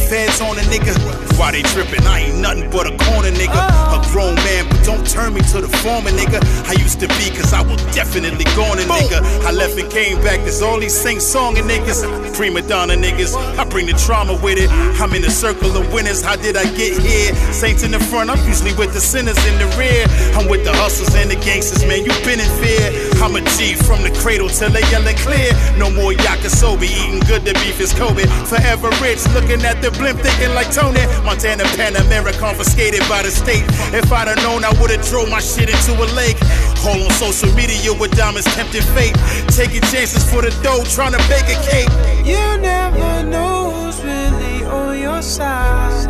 [0.09, 1.08] Feds on a nigga.
[1.39, 2.05] Why they trippin'.
[2.07, 3.57] I ain't nothing but a corner nigga.
[3.95, 6.43] A grown man, but don't turn me to the former nigga.
[6.66, 9.22] I used to be, cause I was definitely gone a nigga.
[9.47, 12.03] I left and came back, there's all these sing songin' niggas.
[12.34, 14.68] Prima donna niggas, I bring the trauma with it.
[15.01, 17.34] I'm in the circle of winners, how did I get here?
[17.53, 20.05] Saints in the front, I'm usually with the sinners in the rear.
[20.34, 22.91] I'm with the hustlers and the gangsters, man, you been in fear.
[23.22, 25.53] I'm a G from the cradle till they yell clear.
[25.78, 28.26] No more Yakisobi, eating good, the beef is Kobe.
[28.51, 31.05] Forever rich, looking at the blimp, thinking like Tony.
[31.29, 33.62] Montana Panamera confiscated by the state.
[33.93, 36.39] If I'd have known, I would've thrown my shit into a lake.
[36.87, 39.14] All on social media with diamonds tempting fate.
[39.49, 41.91] Taking chances for the dough, trying to bake a cake.
[42.24, 46.09] You never know who's really on your side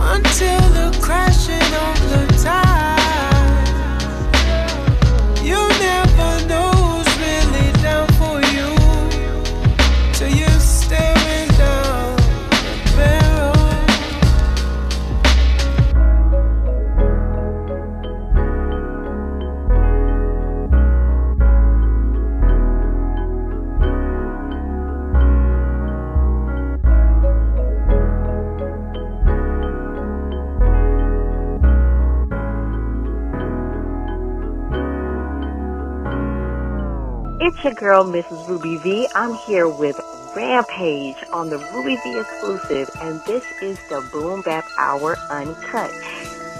[0.00, 2.91] until the crashing of the tide.
[37.62, 38.48] It's your girl, Mrs.
[38.48, 39.06] Ruby V.
[39.14, 39.96] I'm here with
[40.34, 45.92] Rampage on the Ruby V exclusive, and this is the Boom Bap Hour Uncut.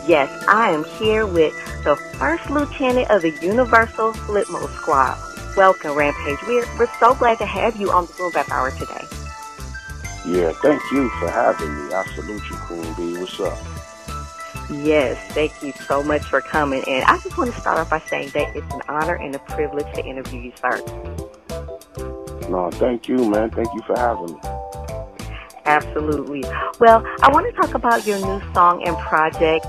[0.07, 5.18] Yes, I am here with the first lieutenant of the Universal Flipmode Squad.
[5.57, 6.38] Welcome, Rampage.
[6.46, 9.05] We're, we're so glad to have you on the Boom Bap Hour today.
[10.24, 11.92] Yeah, thank you for having me.
[11.92, 13.18] I salute you, Queen B.
[13.18, 13.72] What's up?
[14.70, 16.82] Yes, thank you so much for coming.
[16.86, 19.38] And I just want to start off by saying that it's an honor and a
[19.40, 20.80] privilege to interview you, sir.
[22.48, 23.50] No, thank you, man.
[23.50, 24.40] Thank you for having me.
[25.64, 26.44] Absolutely.
[26.80, 29.66] Well, I want to talk about your new song and project.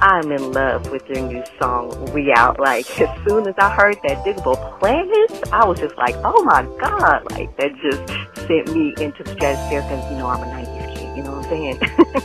[0.00, 2.58] I'm in love with your new song, We Out.
[2.58, 6.62] Like, as soon as I heard that Diggable Planets, I was just like, oh my
[6.80, 7.30] God.
[7.30, 8.02] Like, that just
[8.46, 11.16] sent me into the stratosphere because, you know, I'm a 90s kid.
[11.16, 11.78] You know what I'm saying?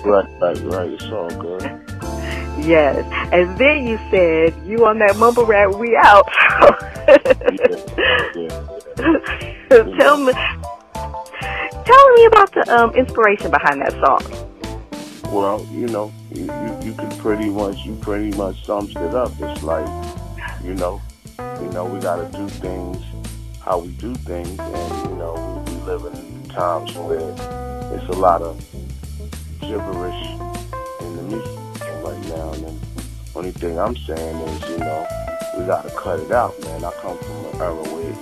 [0.03, 0.89] right, right, right.
[0.91, 1.81] It's all good.
[2.67, 3.05] yes.
[3.31, 6.27] And then you said, you on that mumble rap, We Out.
[9.69, 14.19] Tell me, tell me about the um, inspiration behind that song.
[15.31, 19.31] Well, you know, you, you, you can pretty much, you pretty much sums it up.
[19.39, 19.87] It's like,
[20.63, 20.99] you know,
[21.37, 22.97] you know, we got to do things
[23.69, 27.19] how we do things, and you know, we, we live in times where
[27.93, 28.59] it's a lot of
[29.59, 30.25] gibberish
[31.01, 31.68] in the music
[32.29, 32.53] now.
[32.53, 32.79] And
[33.35, 35.07] only thing I'm saying is, you know,
[35.57, 36.83] we got to cut it out, man.
[36.83, 38.15] I come from an era where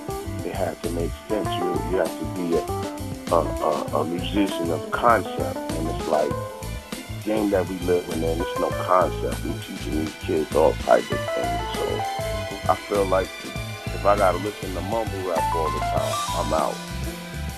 [0.44, 1.48] it had to make sense.
[1.56, 2.64] You you have to be a
[3.32, 6.32] a, a, a musician of concept, and it's like
[7.24, 9.44] game that we live in, and it's no concept.
[9.44, 11.68] We teaching these kids all type of things.
[11.74, 12.02] So
[12.72, 13.28] I feel like
[13.86, 16.76] if I gotta listen to mumble rap all the time, I'm out.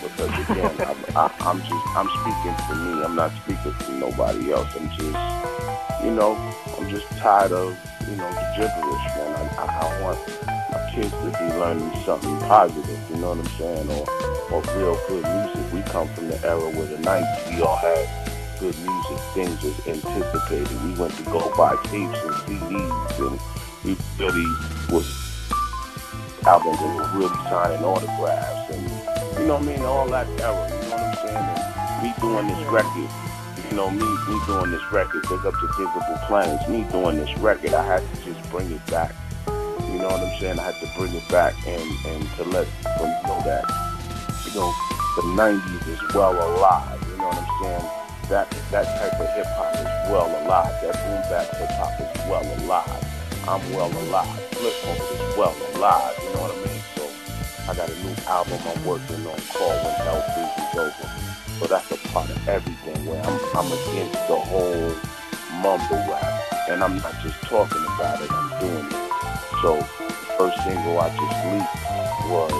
[0.02, 3.04] Because again, I'm, I, I'm just I'm speaking for me.
[3.04, 4.74] I'm not speaking for nobody else.
[4.74, 5.16] I'm just,
[6.04, 6.36] you know,
[6.78, 7.76] I'm just tired of
[8.08, 9.30] you know the gibberish, man.
[9.36, 10.18] I, I, I want
[10.70, 12.98] my kids to be learning something positive.
[13.10, 13.90] You know what I'm saying?
[13.90, 14.04] Or
[14.52, 15.72] or real good music.
[15.72, 18.08] We come from the era where the '90s we all had
[18.58, 19.18] good music.
[19.34, 20.84] Things was anticipated.
[20.84, 23.40] We went to go buy tapes and CDs, and
[23.84, 24.46] we really
[24.90, 25.06] was
[26.46, 28.82] albums and were really signing autographs, and
[29.38, 29.82] you know what I mean.
[29.82, 30.68] All that era.
[30.68, 31.36] You know what I'm saying?
[31.36, 33.29] And me doing this record.
[33.70, 37.38] You know, me, me doing this record, big up to Diggable Planets, me doing this
[37.38, 39.14] record, I had to just bring it back.
[39.46, 40.58] You know what I'm saying?
[40.58, 43.62] I had to bring it back and, and to let people know that,
[44.44, 44.74] you know,
[45.14, 47.00] the 90s is well alive.
[47.12, 47.90] You know what I'm saying?
[48.28, 50.74] That that type of hip hop is well alive.
[50.82, 53.04] That boom bap hip hop is well alive.
[53.46, 54.40] I'm well alive.
[54.50, 56.16] Flip mode is well alive.
[56.18, 56.82] You know what I mean?
[56.98, 61.29] So I got a new album I'm working on called When Hell Freezes Over.
[61.60, 64.96] So that's a part of everything where I'm I'm against the whole
[65.60, 66.24] mumble rap.
[66.70, 69.10] And I'm not just talking about it, I'm doing it.
[69.60, 71.76] So the first single I just leaked
[72.32, 72.56] was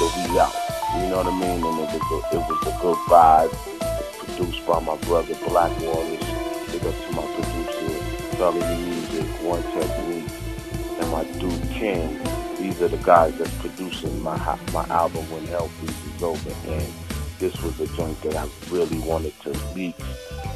[0.00, 0.56] the We Out.
[0.96, 1.60] You know what I mean?
[1.60, 3.52] And it was a, it was a good vibe.
[4.24, 6.72] Produced by my brother Black Wallace.
[6.72, 8.00] Big up to my producer,
[8.36, 10.32] Felony Music, One Technique,
[11.00, 12.18] and my dude Ken.
[12.56, 14.38] These are the guys that's producing my
[14.72, 16.50] my album When Hell Freezes Over.
[16.66, 17.05] And
[17.38, 19.96] this was a joint that I really wanted to leak,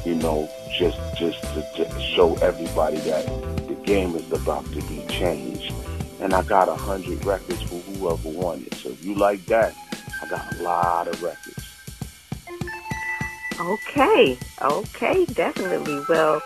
[0.05, 3.25] you know, just just to just show everybody that
[3.67, 5.73] the game is about to be changed.
[6.19, 8.73] And I got a hundred records for whoever wanted.
[8.75, 9.75] So if you like that,
[10.21, 11.57] I got a lot of records.
[13.59, 16.01] Okay, okay, definitely.
[16.09, 16.41] Well,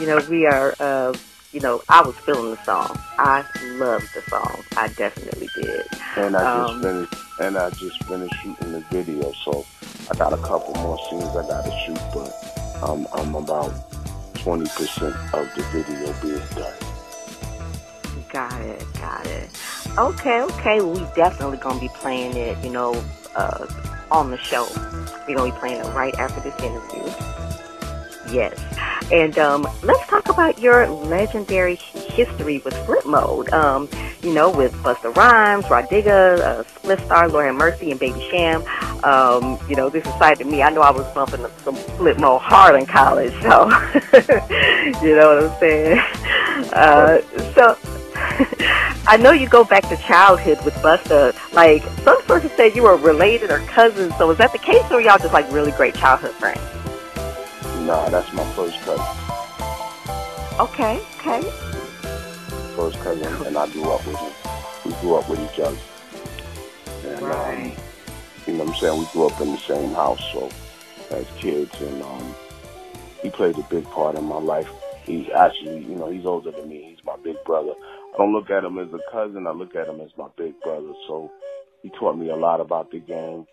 [0.00, 1.14] you know, we are, uh,
[1.52, 2.98] you know, I was feeling the song.
[3.18, 3.44] I
[3.78, 4.62] loved the song.
[4.76, 5.82] I definitely did.
[6.16, 9.64] And I just Um, finished, and I just finished shooting the video, so
[10.10, 13.72] I got a couple more scenes I got to shoot, but um, I'm about
[14.34, 14.62] 20%
[15.34, 16.74] of the video being done.
[18.30, 19.48] Got it, got it.
[19.96, 20.80] Okay, okay.
[20.82, 22.92] We definitely gonna be playing it, you know,
[23.34, 23.66] uh,
[24.10, 24.66] on the show.
[25.26, 27.02] We're gonna be playing it right after this interview.
[28.32, 28.58] Yes.
[29.10, 33.50] And um, let's talk about your legendary history with Flip Mode.
[33.52, 33.88] Um,
[34.22, 38.62] you know, with Busta Rhymes, Rah Digga, uh, Spliff Star, Have Mercy, and Baby Sham.
[39.04, 40.62] Um, you know, this to me.
[40.62, 43.68] I know I was bumping some Flip Mode hard in college, so
[45.02, 45.98] you know what I'm saying.
[46.72, 47.20] Uh,
[47.54, 47.78] so
[49.06, 51.34] I know you go back to childhood with Busta.
[51.54, 54.14] Like some sources say you were related or cousins.
[54.16, 56.60] So is that the case, or y'all just like really great childhood friends?
[57.88, 59.02] Nah, that's my first cousin.
[60.60, 61.40] Okay, okay.
[62.76, 64.32] First cousin, and I grew up with him.
[64.84, 65.78] We grew up with each other.
[67.06, 67.72] And, um,
[68.46, 68.98] you know what I'm saying?
[68.98, 70.50] We grew up in the same house, so
[71.12, 72.34] as kids, and um,
[73.22, 74.68] he played a big part in my life.
[75.04, 76.90] He actually, you know, he's older than me.
[76.90, 77.72] He's my big brother.
[78.12, 79.46] I don't look at him as a cousin.
[79.46, 80.92] I look at him as my big brother.
[81.06, 81.32] So
[81.82, 83.46] he taught me a lot about the game.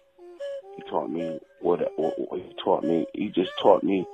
[0.75, 3.07] He taught me what, what, what he taught me.
[3.13, 4.05] He just taught me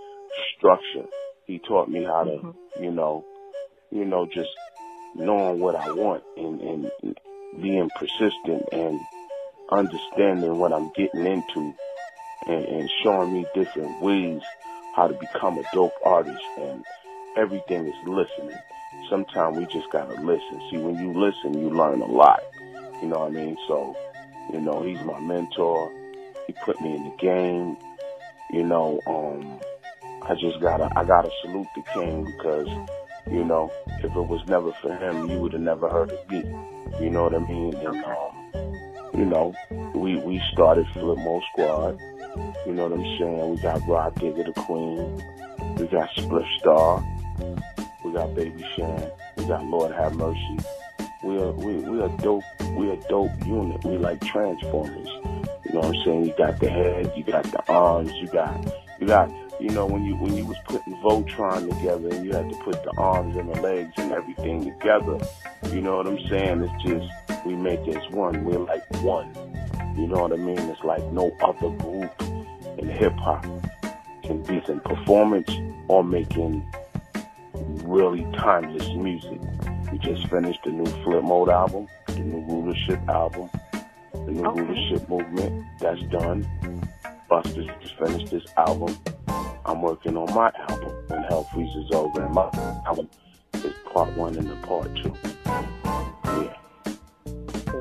[0.57, 1.07] structure.
[1.45, 3.25] He taught me how to, you know,
[3.91, 4.49] you know, just
[5.15, 6.91] knowing what I want and, and
[7.61, 8.99] being persistent and
[9.69, 11.73] understanding what I'm getting into
[12.47, 14.41] and, and showing me different ways
[14.95, 16.83] how to become a dope artist and
[17.37, 18.57] everything is listening.
[19.09, 20.61] Sometimes we just gotta listen.
[20.69, 22.41] See, when you listen, you learn a lot.
[23.01, 23.57] You know what I mean?
[23.67, 23.95] So,
[24.53, 25.91] you know, he's my mentor.
[26.47, 27.77] He put me in the game.
[28.51, 29.59] You know, um,
[30.31, 32.67] I just gotta, I gotta salute the king because,
[33.29, 36.37] you know, if it was never for him, you would have never heard of me.
[37.01, 37.75] You know what I mean?
[37.75, 39.53] And, um, you know,
[39.93, 41.99] we, we started Flip Mode Squad.
[42.65, 43.49] You know what I'm saying?
[43.49, 45.21] We got Rah Digga the Queen.
[45.75, 47.03] We got Spliff Star.
[48.05, 49.11] We got Baby Sham.
[49.35, 50.59] We got Lord Have Mercy.
[51.25, 52.45] We are we we are dope.
[52.77, 53.83] We a dope unit.
[53.83, 55.09] We like Transformers.
[55.65, 56.25] You know what I'm saying?
[56.25, 57.11] You got the head.
[57.17, 58.13] You got the arms.
[58.13, 58.65] You got
[58.97, 59.29] you got
[59.61, 62.83] you know when you when you was putting Voltron together and you had to put
[62.83, 65.19] the arms and the legs and everything together.
[65.71, 66.63] You know what I'm saying?
[66.63, 68.43] It's just we make as one.
[68.43, 69.31] We're like one.
[69.95, 70.57] You know what I mean?
[70.57, 72.11] It's like no other group
[72.79, 73.45] in hip hop
[74.23, 75.51] can beat in performance
[75.87, 76.65] or making
[77.83, 79.39] really timeless music.
[79.91, 83.49] We just finished the new Flip Mode album, the new Rulership album,
[84.13, 85.65] the new Rulership movement.
[85.79, 86.47] That's done.
[87.29, 88.97] Busta's just finished this album.
[89.65, 92.49] I'm working on my album when Hell Freezes Over, and my
[92.85, 93.09] album
[93.53, 95.15] is part one and the part two.
[96.25, 96.57] Yeah.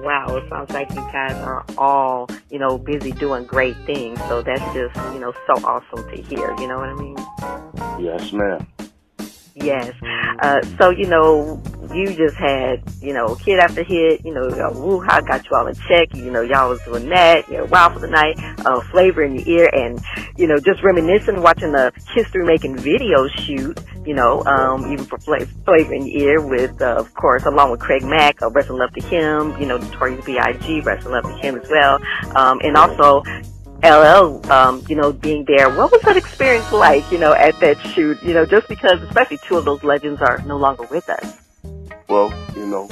[0.03, 4.19] Wow, it sounds like you guys are all, you know, busy doing great things.
[4.29, 6.55] So that's just, you know, so awesome to hear.
[6.59, 7.17] You know what I mean?
[8.05, 8.67] Yes, ma'am.
[9.55, 9.95] Yes.
[10.43, 11.63] Uh, so, you know,
[11.93, 15.57] you just had, you know, hit after hit, you know, uh, Woo Hah got you
[15.57, 18.39] all in check, you know, y'all was doing that, you know, wow for the night,
[18.65, 20.01] uh, Flava in Ya Ear and,
[20.37, 25.19] you know, just reminiscing, watching the history making video shoot, you know, um, even for
[25.19, 28.71] fla- Flava in Ya Ear with, uh, of course, along with Craig Mack, uh, Rest
[28.71, 31.99] in Love to him, you know, Notorious B.I.G., Rest in Love to him as well,
[32.37, 33.23] um, and also,
[33.83, 35.71] LL, um, you know, being there.
[35.71, 38.23] What was that experience like, you know, at that shoot?
[38.23, 41.39] You know, just because, especially two of those legends are no longer with us.
[42.09, 42.89] Well, you know,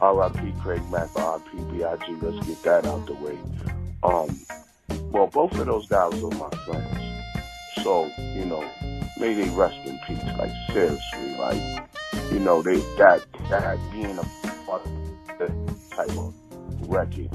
[0.00, 0.54] R.I.P.
[0.62, 1.58] Craig Mack, R.I.P.
[1.72, 2.16] B.I.G.
[2.22, 3.38] Let's get that out the way.
[4.02, 4.40] Um,
[5.10, 7.24] well, both of those guys are my friends.
[7.82, 8.64] So, you know,
[9.18, 10.22] may they rest in peace.
[10.38, 11.88] Like, seriously, like,
[12.32, 14.24] you know, they, that, that being a
[14.64, 15.50] part of that
[15.90, 16.34] type of
[16.88, 17.30] record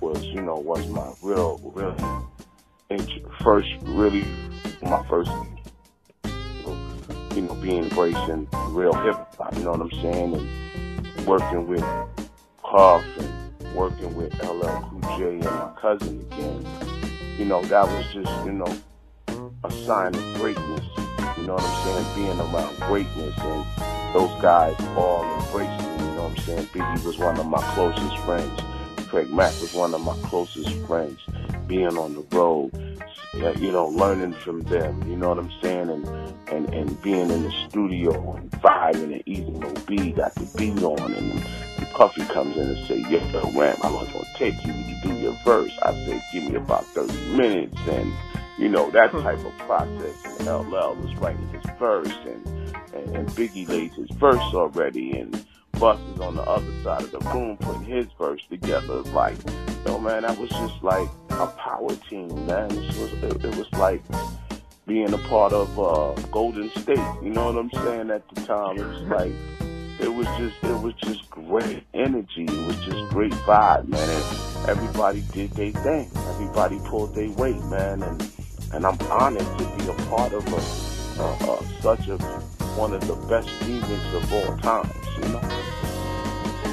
[0.00, 2.29] was, you know, was my real, real,
[3.40, 4.24] first, really,
[4.82, 5.30] my first
[7.34, 10.34] you know, be embracing real hip hop, you know what I'm saying?
[10.34, 11.84] And working with
[12.62, 16.66] Puff and working with LL Cool J and my cousin again.
[17.38, 18.76] You know, that was just, you know,
[19.64, 20.84] a sign of greatness.
[21.38, 22.14] You know what I'm saying?
[22.16, 26.66] Being around greatness and those guys all embracing you know what I'm saying?
[26.66, 28.60] Biggie was one of my closest friends.
[29.10, 31.18] Craig Mack was one of my closest friends.
[31.66, 32.70] Being on the road,
[33.34, 35.90] uh, you know, learning from them, you know what I'm saying?
[35.90, 36.06] And,
[36.48, 40.80] and, and being in the studio and vibing and Easy Mo Bee, got the beat
[40.84, 44.72] on and, and Puffy comes in and say, yeah, Ram, I was gonna take you
[44.72, 45.76] to do your verse.
[45.82, 48.12] I said, give me about 30 minutes and,
[48.58, 50.38] you know, that type of process.
[50.38, 52.46] And LL was writing his verse, and,
[52.94, 57.10] and, and Biggie laid his verse already, and Bus is on the other side of
[57.10, 59.02] the room putting his verse together.
[59.02, 59.36] Like,
[59.86, 62.70] yo, man, that was just like a power team, man.
[62.70, 64.02] It was, it, it was like
[64.86, 66.98] being a part of uh, Golden State.
[67.22, 68.10] You know what I'm saying?
[68.10, 69.32] At the time, it was like
[70.00, 72.44] it was just it was just great energy.
[72.44, 74.08] It was just great vibe, man.
[74.08, 76.10] And everybody did their thing.
[76.30, 78.02] Everybody pulled their weight, man.
[78.02, 78.30] And
[78.72, 82.16] and I'm honored to be a part of a, a, a such a
[82.76, 84.92] one of the best remixes of all times.
[85.18, 85.59] You know.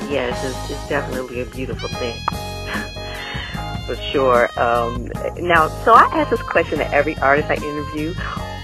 [0.10, 2.16] Yes, it's, it's definitely a beautiful thing.
[3.86, 4.50] For sure.
[4.60, 8.14] Um, now, so I ask this question to every artist I interview.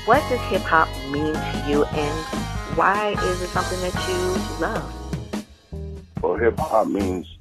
[0.06, 5.04] What does hip hop mean to you and why is it something that you love?
[6.22, 7.38] Well, hip hop means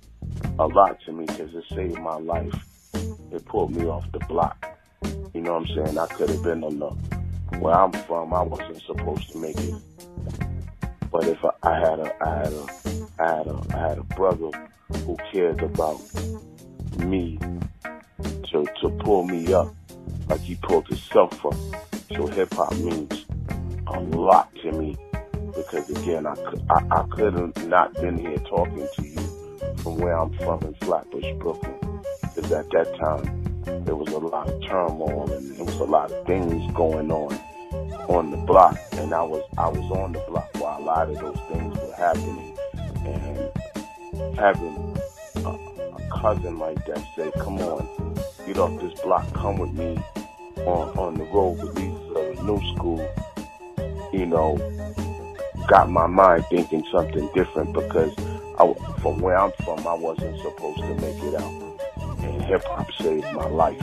[0.59, 2.55] a lot to me because it saved my life.
[3.33, 4.79] It pulled me off the block.
[5.35, 5.99] You know what I'm saying?
[5.99, 6.91] I could have been on the
[7.59, 8.35] where I'm from.
[8.35, 9.74] I wasn't supposed to make it.
[11.11, 14.02] But if I, I had a, I had a, I had a, I had a
[14.02, 14.51] brother
[15.05, 16.01] who cared about
[16.98, 17.39] me
[18.51, 19.74] to to pull me up,
[20.28, 21.55] like he pulled himself up.
[22.14, 23.24] So hip hop means
[23.86, 24.97] a lot to me
[25.55, 29.98] because again, I could, I, I could have not been here talking to you from
[29.98, 34.62] where I'm from in Flatbush, Brooklyn, because at that time there was a lot of
[34.64, 37.39] turmoil and there was a lot of things going on
[38.09, 41.18] on the block, and I was I was on the block while a lot of
[41.18, 42.52] those things were happening,
[43.07, 44.97] and having
[45.45, 48.15] a, a cousin like that say, "Come on,
[48.47, 50.03] get off this block, come with me
[50.59, 53.09] on on the road with Lisa uh, New School,"
[54.12, 54.57] you know,
[55.69, 58.15] got my mind thinking something different because
[58.59, 62.91] I, from where I'm from, I wasn't supposed to make it out, and hip hop
[63.01, 63.81] saved my life.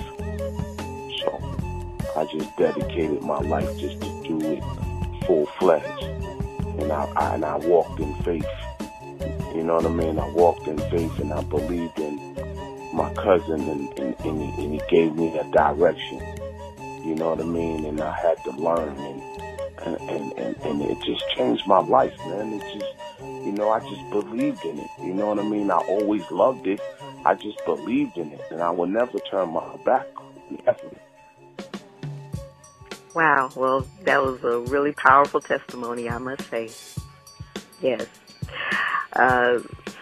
[1.20, 1.40] So
[2.16, 4.64] I just dedicated my life just to do it
[5.26, 8.46] full fledged, and I, I and I walked in faith.
[9.56, 10.20] You know what I mean?
[10.20, 12.36] I walked in faith, and I believed in
[12.94, 16.20] my cousin, and, and, and, he, and he gave me a direction.
[17.06, 17.86] You know what I mean?
[17.86, 19.30] And I had to learn, and
[19.86, 22.54] and, and, and, and it just changed my life, man.
[22.54, 24.90] It just, you know, I just believed in it.
[25.02, 25.72] You know what I mean?
[25.72, 26.82] I always loved it.
[27.26, 30.34] I just believed in it, and I will never turn my back on
[30.68, 30.98] it.
[33.16, 33.50] Wow.
[33.56, 36.70] Well, that was a really powerful testimony, I must say.
[37.82, 38.06] Yes.
[39.13, 39.59] Uh,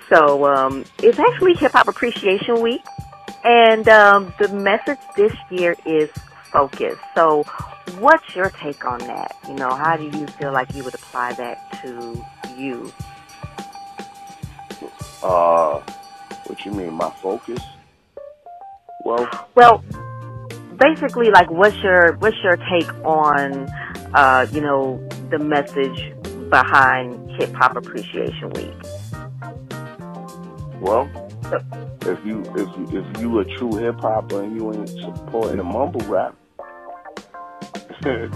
[0.09, 2.81] so um, it's actually Hip Hop Appreciation Week,
[3.43, 6.09] and um, the message this year is
[6.51, 6.97] focus.
[7.15, 7.43] So,
[7.99, 9.35] what's your take on that?
[9.47, 12.23] You know, how do you feel like you would apply that to
[12.57, 12.91] you?
[15.23, 15.81] Uh,
[16.45, 17.59] what you mean, my focus?
[19.03, 19.83] Well, Well,
[20.77, 23.67] basically, like, what's your what's your take on,
[24.13, 26.13] uh, you know, the message
[26.49, 28.73] behind Hip Hop Appreciation Week?
[30.81, 31.09] well,
[32.01, 35.63] if you if you, if you a true hip hopper and you ain't supporting the
[35.63, 36.35] mumble rap,
[38.05, 38.29] you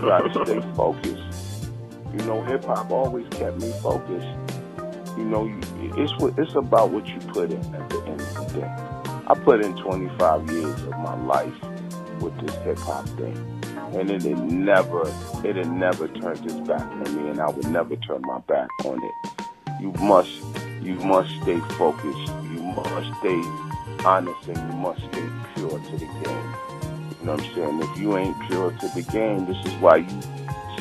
[0.00, 1.70] gotta stay focused.
[2.12, 4.26] You know, hip hop always kept me focused.
[5.16, 5.60] You know, you,
[5.96, 8.76] it's what it's about what you put in at the end of the day.
[9.28, 11.54] I put in 25 years of my life
[12.20, 13.55] with this hip hop thing,
[13.94, 15.02] and it had never
[15.44, 18.68] it had never turned its back on me, and I would never turn my back
[18.84, 19.42] on it.
[19.80, 20.30] You must
[20.82, 22.32] you must stay focused.
[22.52, 23.42] You must stay
[24.04, 26.54] honest, and you must stay pure to the game.
[27.20, 27.82] You know what I'm saying?
[27.82, 30.22] If you ain't pure to the game, this is why you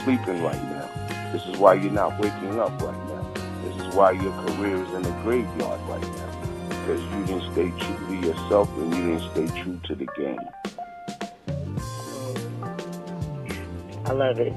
[0.04, 0.90] sleeping right now.
[1.32, 3.34] This is why you're not waking up right now.
[3.64, 6.70] This is why your career is in the graveyard right now.
[6.70, 10.38] Because you didn't stay true to yourself and you didn't stay true to the game.
[14.06, 14.54] I love it.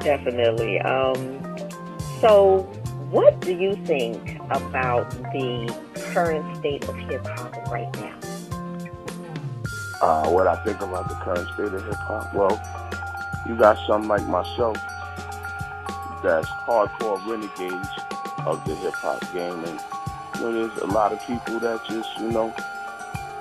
[0.00, 0.80] Definitely.
[0.80, 1.40] Um,
[2.20, 2.62] so,
[3.10, 5.74] what do you think about the
[6.12, 8.16] current state of hip hop right now?
[10.00, 12.32] Uh, what I think about the current state of hip hop?
[12.34, 12.60] Well,
[13.48, 14.76] you got some like myself
[16.22, 17.88] that's hardcore renegades
[18.46, 19.80] of the hip hop game, and
[20.36, 22.54] you know, there's a lot of people that just, you know,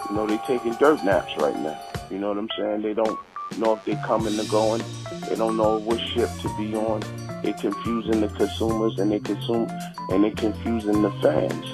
[0.09, 1.79] you know, they taking dirt naps right now.
[2.09, 2.81] You know what I'm saying?
[2.81, 3.19] They don't
[3.57, 4.83] know if they're coming or going.
[5.27, 7.01] They don't know what ship to be on.
[7.43, 9.67] They confusing the consumers and they consume
[10.09, 11.65] and they confusing the fans.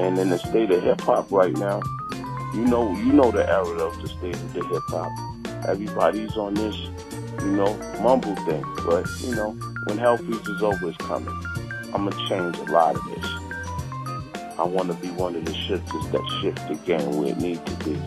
[0.00, 1.80] And in the state of hip hop right now,
[2.52, 5.66] you know, you know the era of the state of the hip hop.
[5.68, 6.76] Everybody's on this,
[7.40, 8.64] you know, mumble thing.
[8.84, 9.52] But you know,
[9.84, 11.34] when Hell Freeze is over, it's coming.
[11.94, 13.26] I'm gonna change a lot of this.
[14.58, 17.60] I want to be one of the shifters that shift the game where it needs
[17.60, 18.00] to be.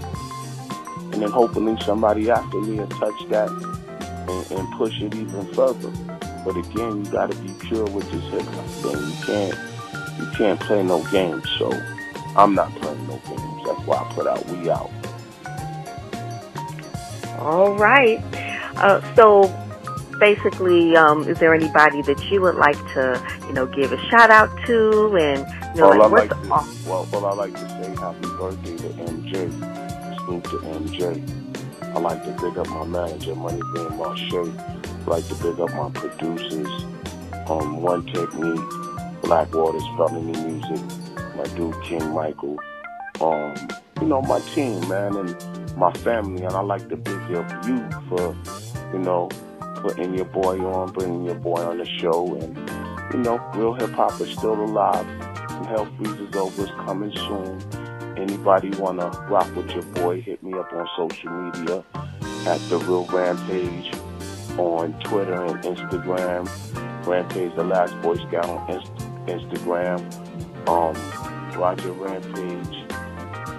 [1.12, 5.92] And then hopefully somebody after me will touch that and, and push it even further.
[6.46, 9.08] But again, you got to be pure with this hip hop thing.
[9.08, 9.70] You can't
[10.20, 11.48] you can't play no games.
[11.58, 11.72] So
[12.36, 13.66] I'm not playing no games.
[13.66, 14.92] That's why I put out We Out.
[17.40, 18.22] All right.
[18.76, 19.48] Uh, so
[20.20, 24.30] basically, um, is there anybody that you would like to, you know, give a shout
[24.30, 25.40] out to, and
[25.76, 28.28] you know, All I like, like what's to, well, all I like to say happy
[28.38, 29.89] birthday to MJ.
[30.30, 31.84] To MJ.
[31.96, 34.32] I like to big up my manager, Money Bean Marche.
[34.32, 36.68] I like to big up my producers,
[37.48, 40.86] um, One Technique, Blackwater's Felony Music,
[41.36, 42.60] my dude King Michael,
[43.20, 43.56] um,
[44.00, 46.44] you know, my team, man, and my family.
[46.44, 48.36] And I like to big up you for,
[48.94, 49.30] you know,
[49.82, 52.36] putting your boy on, bringing your boy on the show.
[52.36, 52.56] And,
[53.12, 55.08] you know, Real Hip Hop is still alive.
[55.08, 57.89] And Hell Freezes Over is coming soon.
[58.20, 61.84] Anybody want to rock with your boy, hit me up on social media
[62.46, 63.94] at The Real Rampage
[64.58, 66.46] on Twitter and Instagram.
[67.08, 68.94] Rampage, the last Boy Scout on Inst-
[69.26, 70.00] Instagram.
[70.68, 70.96] Um,
[71.58, 72.92] Roger Rampage,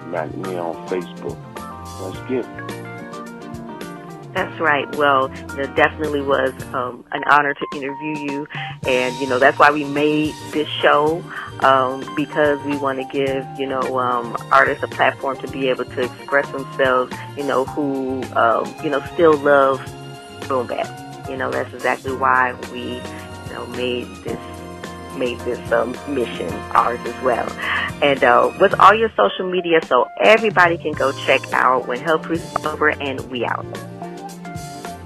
[0.08, 1.38] Mac Me on Facebook.
[2.02, 2.44] Let's get.
[4.34, 4.94] That's right.
[4.96, 8.46] Well, it definitely was um, an honor to interview you,
[8.86, 11.24] and you know that's why we made this show
[11.62, 15.84] um, because we want to give you know um, artists a platform to be able
[15.84, 17.12] to express themselves.
[17.36, 19.80] You know who um, you know still love
[20.48, 21.28] boom bap.
[21.28, 22.94] You know that's exactly why we
[23.46, 24.40] you know made this
[25.16, 27.48] made this um, mission ours as well.
[28.02, 32.22] And uh, with all your social media, so everybody can go check out when Hell
[32.22, 33.66] Freezes Over and we out.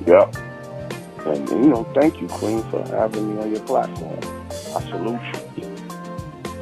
[0.06, 0.36] Yep.
[1.26, 4.20] And, you know, thank you, Queen, for having me on your platform.
[4.76, 5.44] I salute you.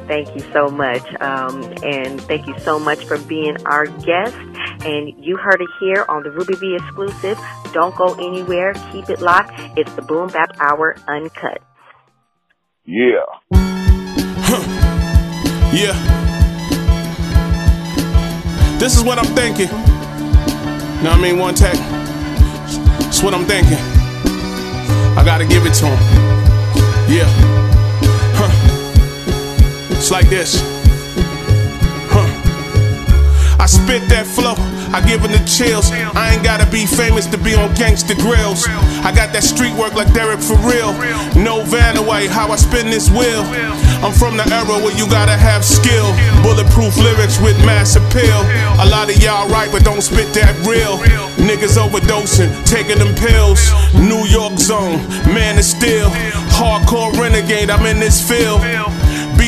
[0.07, 1.03] Thank you so much.
[1.21, 4.35] Um, and thank you so much for being our guest.
[4.85, 7.39] And you heard it here on the Ruby V exclusive.
[7.71, 8.73] Don't go anywhere.
[8.91, 9.53] Keep it locked.
[9.77, 11.61] It's the Boom Bap Hour Uncut.
[12.85, 13.23] Yeah.
[15.73, 15.97] Yeah.
[18.77, 19.69] This is what I'm thinking.
[21.01, 21.75] Now I mean one tech.
[22.99, 23.77] That's what I'm thinking.
[25.17, 25.97] I gotta give it to him.
[27.09, 27.42] Yeah.
[30.03, 30.59] It's like this.
[32.11, 32.27] Huh.
[33.55, 34.59] I spit that flow.
[34.91, 35.95] I give him the chills.
[36.11, 38.67] I ain't gotta be famous to be on gangster grills.
[38.99, 40.91] I got that street work like Derek for real.
[41.39, 43.47] No Vanaway, how I spin this wheel.
[44.03, 46.11] I'm from the era where you gotta have skill.
[46.43, 48.43] Bulletproof lyrics with mass appeal.
[48.83, 50.99] A lot of y'all right, but don't spit that real.
[51.39, 53.71] Niggas overdosing, taking them pills.
[53.95, 54.99] New York zone,
[55.31, 56.11] man is still.
[56.51, 58.59] Hardcore renegade, I'm in this field.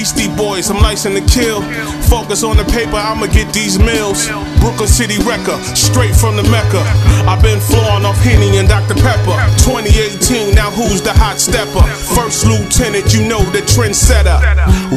[0.06, 1.64] Beastie Boys, I'm licensed to kill.
[2.06, 4.30] Focus on the paper, I'ma get these mills.
[4.62, 6.78] Brooklyn City Wrecker, straight from the Mecca.
[7.26, 8.94] I've been flowing off Henny and Dr.
[9.02, 9.34] Pepper.
[9.66, 11.82] 2018, now who's the hot stepper?
[12.14, 14.38] First lieutenant, you know the trendsetter.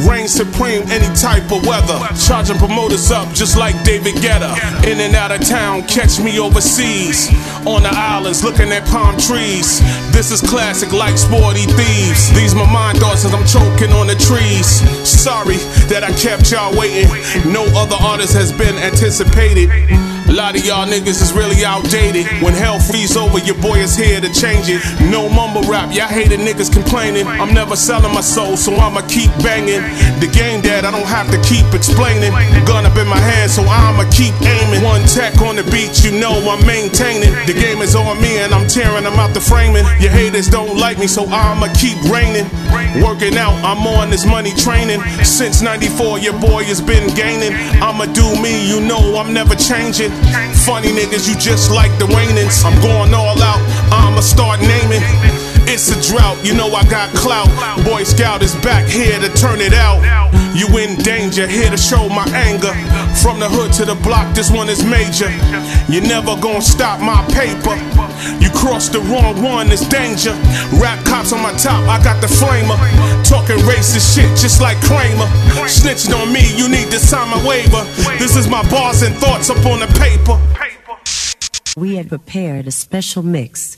[0.04, 1.96] Reign supreme, any type of weather.
[2.28, 4.52] Charging promoters up just like David Guetta.
[4.84, 7.32] In and out of town, catch me overseas.
[7.64, 9.80] On the islands, looking at palm trees.
[10.12, 12.28] This is classic like sporty thieves.
[12.36, 14.84] These my mind thoughts as I'm choking on the trees.
[15.04, 15.56] Sorry
[15.88, 17.08] that I kept y'all waiting.
[17.50, 19.70] No other artist has been anticipated.
[20.28, 22.26] A lot of y'all niggas is really outdated.
[22.44, 24.84] When hell frees over, your boy is here to change it.
[25.08, 27.26] No mumble rap, y'all hated niggas complaining.
[27.26, 29.80] I'm never selling my soul, so I'ma keep banging.
[30.20, 32.28] The game that I don't have to keep explaining.
[32.68, 34.84] Gun up in my hand, so I'ma keep aiming.
[34.84, 37.32] One tech on the beat, you know I'm maintaining.
[37.48, 39.88] The game is on me, and I'm tearing them out the framing.
[39.96, 42.44] Your haters don't like me, so I'ma keep raining.
[43.00, 45.00] Working out, I'm on this money training.
[45.24, 47.56] Since 94, your boy has been gaining.
[47.80, 50.12] I'ma do me, you know I'm never changing.
[50.66, 52.64] Funny niggas, you just like the Wayans.
[52.64, 53.60] I'm going all out,
[53.92, 55.47] I'ma start naming.
[55.70, 57.46] It's a drought, you know I got clout.
[57.84, 60.00] Boy Scout is back here to turn it out.
[60.56, 62.72] You in danger, here to show my anger.
[63.20, 65.28] From the hood to the block, this one is major.
[65.92, 67.76] You never gonna stop my paper.
[68.40, 70.32] You crossed the wrong one, it's danger.
[70.80, 72.80] Rap cops on my top, I got the flamer.
[73.28, 75.28] Talking racist shit just like Kramer.
[75.68, 77.84] Snitching on me, you need to sign my waiver.
[78.16, 80.40] This is my bars and thoughts up on the paper.
[81.76, 83.76] We had prepared a special mix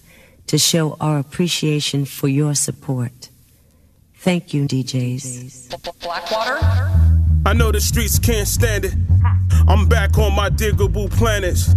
[0.50, 3.28] to show our appreciation for your support.
[4.16, 5.70] Thank you, DJs.
[6.02, 6.58] Blackwater?
[7.46, 8.94] I know the streets can't stand it.
[9.68, 11.72] I'm back on my diggable planets.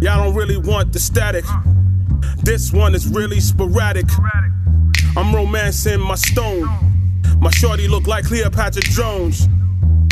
[0.00, 1.44] Y'all don't really want the static.
[2.44, 4.06] This one is really sporadic.
[5.16, 6.68] I'm romancing my stone.
[7.40, 9.48] My shorty look like Cleopatra Jones.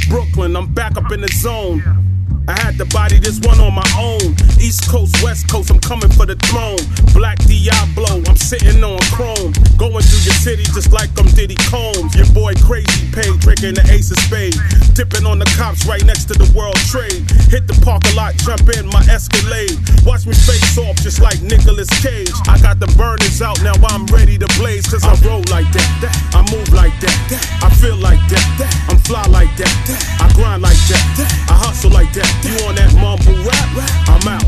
[0.09, 2.08] Brooklyn, I'm back up in the zone.
[2.49, 4.33] I had to body this one on my own.
[4.57, 6.81] East Coast, West Coast, I'm coming for the throne.
[7.13, 9.53] Black Diablo, I'm sitting on chrome.
[9.77, 12.17] Going through your city just like I'm Diddy Combs.
[12.17, 14.57] Your boy Crazy Pay, drinking the ace of Spades.
[14.97, 17.21] Dipping on the cops right next to the World Trade.
[17.53, 19.77] Hit the parking lot, jump in my Escalade.
[20.09, 22.33] Watch me face off just like Nicolas Cage.
[22.49, 24.89] I got the burners out, now I'm ready to blaze.
[24.89, 27.21] Cause I roll like that, I move like that,
[27.61, 28.49] I feel like that,
[28.89, 29.69] I'm fly like that,
[30.17, 31.05] I grind like that,
[31.53, 32.38] I hustle like that.
[32.45, 33.69] You on that mumble rap?
[34.09, 34.45] I'm out.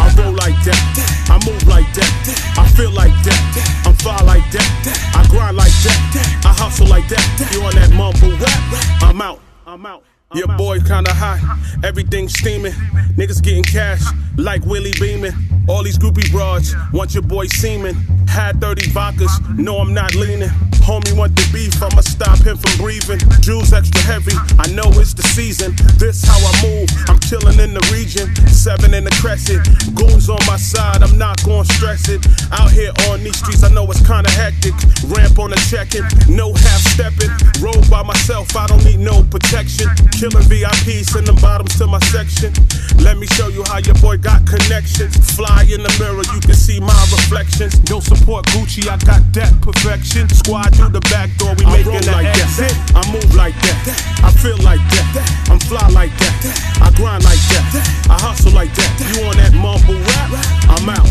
[0.00, 0.80] I roll like that,
[1.28, 2.12] I move like that,
[2.58, 7.08] I feel like that, I'm fly like that, I grind like that, I hustle like
[7.08, 7.24] that.
[7.52, 9.02] You on that mumble rap?
[9.02, 9.40] I'm out.
[9.66, 10.02] I'm out.
[10.32, 11.40] Your boy kinda hot,
[11.82, 12.72] everything steaming.
[13.16, 14.00] Niggas getting cash
[14.36, 15.34] like Willie Beamen.
[15.68, 17.96] All these groupie broads want your boy semen.
[18.28, 20.50] Had 30 vodkas, no, I'm not leaning.
[20.86, 23.18] Homie want the beef, I'ma stop him from breathing.
[23.40, 25.74] Jewels extra heavy, I know it's the season.
[25.98, 28.30] This how I move, I'm chillin' in the region.
[28.46, 32.24] Seven in the crescent, goons on my side, I'm not gonna stress it.
[32.52, 34.74] Out here on these streets, I know it's kinda hectic.
[35.10, 37.30] Ramp on the checkin', no half stepping.
[37.60, 39.90] Roll by myself, I don't need no protection.
[40.20, 42.52] Killing VIP, sending bottoms to my section.
[43.00, 45.16] Let me show you how your boy got connections.
[45.32, 47.80] Fly in the mirror, you can see my reflections.
[47.88, 50.28] No support Gucci, I got that perfection.
[50.28, 52.68] Squad through the back door, we making an like exit.
[52.68, 53.00] That.
[53.00, 53.80] I move like that,
[54.20, 55.08] I feel like that,
[55.48, 56.36] I'm fly like that,
[56.84, 57.64] I grind like that,
[58.12, 58.90] I hustle like that.
[59.00, 60.36] You on that mumble rap?
[60.68, 61.08] I'm out.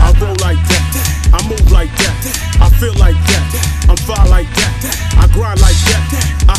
[0.00, 0.84] I roll like that,
[1.32, 2.16] I move like that,
[2.60, 3.44] I feel like that,
[3.88, 4.72] I'm fly like that,
[5.16, 5.83] I grind like that, I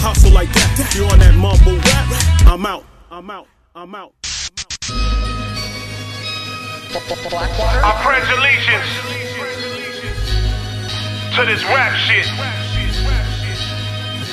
[0.05, 0.93] hustle like that.
[0.93, 2.05] You on that mumble rap?
[2.45, 2.85] I'm out.
[3.09, 3.47] I'm out.
[3.73, 4.13] I'm out.
[6.93, 8.85] I pledge allegiance
[11.33, 12.29] to this rap shit.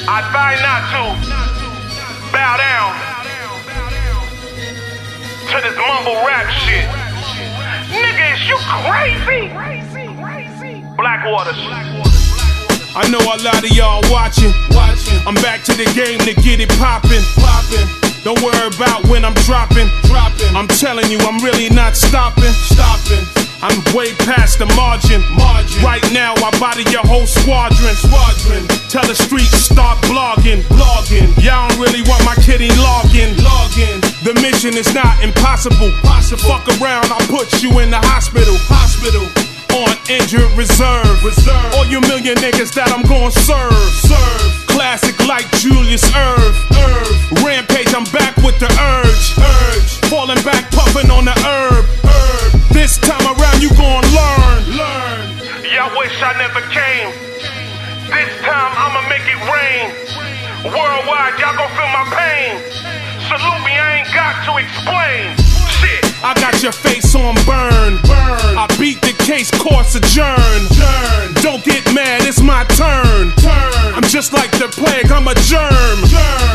[0.04, 1.16] I vow not to
[2.36, 2.92] bow down
[5.48, 6.84] to this mumble rap shit.
[7.96, 9.48] Nigga, is you crazy?
[10.96, 12.21] Blackwaters.
[12.94, 14.52] I know a lot of y'all watching.
[15.24, 17.24] I'm back to the game to get it poppin'.
[18.20, 19.88] Don't worry about when I'm dropping.
[20.52, 22.52] I'm telling you, I'm really not stopping.
[22.68, 23.24] Stopping.
[23.64, 25.24] I'm way past the margin.
[25.32, 25.80] margin.
[25.80, 27.96] Right now, I body your whole squadron.
[27.96, 28.68] Squadron.
[28.92, 30.60] Tell the street start blogging.
[30.68, 31.32] Blogging.
[31.40, 33.32] Y'all don't really want my kitty logging.
[33.40, 34.04] Logging.
[34.20, 35.90] The mission is not impossible.
[36.04, 36.44] Possible.
[36.44, 38.52] Fuck around, I'll put you in the hospital.
[38.68, 41.24] Hospital on injured reserve.
[41.24, 41.74] reserve.
[41.74, 43.72] All you million niggas that I'm gonna serve.
[44.04, 44.66] Serve.
[44.68, 46.52] Classic like Julius Irv.
[46.76, 47.44] Irv.
[47.44, 49.26] Rampage, I'm back with the urge.
[49.38, 49.90] Urge.
[50.12, 51.84] Falling back, puffing on the herb.
[52.04, 52.50] Herb.
[52.72, 54.58] This time around, you gon' learn.
[54.76, 55.20] Learn.
[55.72, 57.08] Y'all wish I never came.
[58.12, 59.88] This time I'ma make it rain.
[60.68, 62.60] Worldwide, y'all gon' feel my pain.
[63.28, 65.51] Salute me, I ain't got to explain.
[66.24, 67.98] I got your face on burn.
[68.06, 68.54] burn.
[68.54, 70.38] I beat the case, course adjourn.
[70.70, 71.34] Turn.
[71.42, 73.34] Don't get mad, it's my turn.
[73.42, 73.94] turn.
[73.94, 75.98] I'm just like the plague, I'm a germ.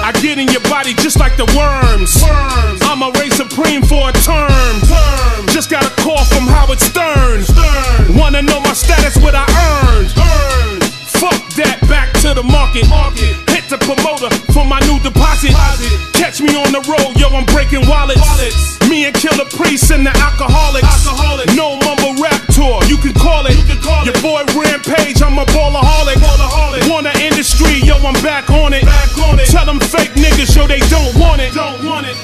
[0.08, 2.16] I get in your body just like the worms.
[2.24, 2.80] worms.
[2.88, 4.72] I'm a reign supreme for a term.
[4.88, 5.48] term.
[5.52, 7.44] Just got a call from Howard Stern.
[7.44, 8.16] Stern.
[8.16, 10.16] Wanna know my status, what I earned.
[10.16, 10.84] earned.
[11.20, 12.88] Fuck that, back to the market.
[12.88, 13.57] market.
[13.68, 15.52] Hit the promoter for my new deposit.
[15.52, 15.92] deposit.
[16.16, 18.22] Catch me on the road, yo, I'm breaking wallets.
[18.24, 18.80] wallets.
[18.88, 20.88] Me and Killah Priest and the alcoholics.
[20.88, 21.52] alcoholics.
[21.54, 23.60] No mumble rap tour, you can call it.
[23.68, 24.24] Can call Your it.
[24.24, 26.16] boy Rampage, I'm a ballaholic.
[26.16, 26.90] ballaholic.
[26.90, 28.86] Wanna industry, yo, I'm back on it.
[28.86, 29.48] Back on it.
[29.52, 31.52] Tell them fake niggas, yo, they don't want it.
[31.54, 32.16] Don't want it.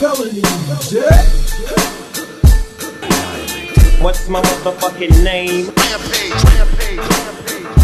[0.00, 0.40] Felony,
[0.88, 1.98] Jack.
[4.00, 5.66] What's my motherfucking name?
[5.66, 7.74] Rampage, rampage, rampage.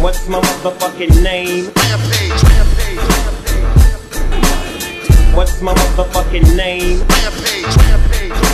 [0.00, 1.66] What's my motherfucking name?
[1.76, 2.98] Rampage, rampage,
[4.32, 5.36] rampage.
[5.36, 7.00] What's my motherfucking name?
[7.00, 8.53] Rampage, rampage.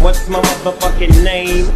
[0.00, 1.66] What's my motherfucking name?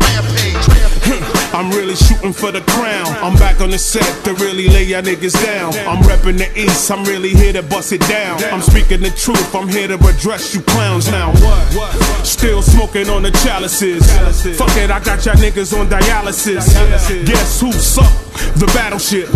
[1.52, 3.06] I'm really shooting for the crown.
[3.18, 5.74] I'm back on the set to really lay y'all niggas down.
[5.88, 8.42] I'm repping the east, I'm really here to bust it down.
[8.44, 11.34] I'm speaking the truth, I'm here to address you clowns now.
[12.22, 14.06] Still smoking on the chalices.
[14.56, 16.72] Fuck it, I got y'all niggas on dialysis.
[17.26, 18.12] Guess who suck?
[18.56, 19.28] The battleship.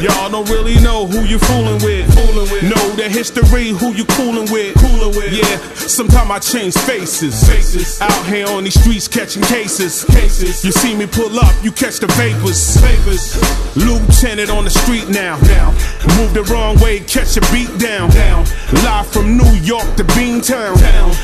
[0.00, 2.08] Y'all don't really know who you fooling with.
[2.62, 4.76] Know the history, who you cooling with.
[5.32, 8.00] Yeah, sometimes I change faces.
[8.00, 10.04] Out here on these streets catching cases.
[10.04, 10.64] Cases.
[10.64, 12.76] You see me pull up, you catch the vapors.
[13.76, 15.38] Lieutenant on the street now.
[15.42, 15.70] Now.
[16.16, 18.10] Move the wrong way, catch a beat down.
[18.10, 18.44] Down.
[18.84, 20.76] Live from New York to Beantown.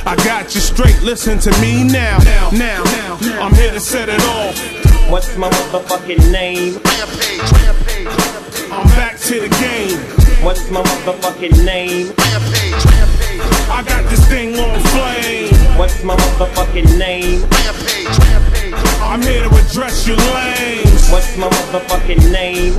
[0.06, 2.18] I got you straight, listen to me now.
[2.18, 2.84] Now, Now.
[3.40, 5.10] I'm here to set it off.
[5.10, 6.78] What's my motherfucking name?
[8.72, 9.98] I'm back to the game.
[10.44, 12.12] What's my motherfucking name?
[13.68, 15.55] I got this thing on flame.
[15.76, 17.44] What's my motherfucking name?
[19.02, 21.10] I'm here to address your lanes.
[21.10, 22.72] What's my motherfucking name?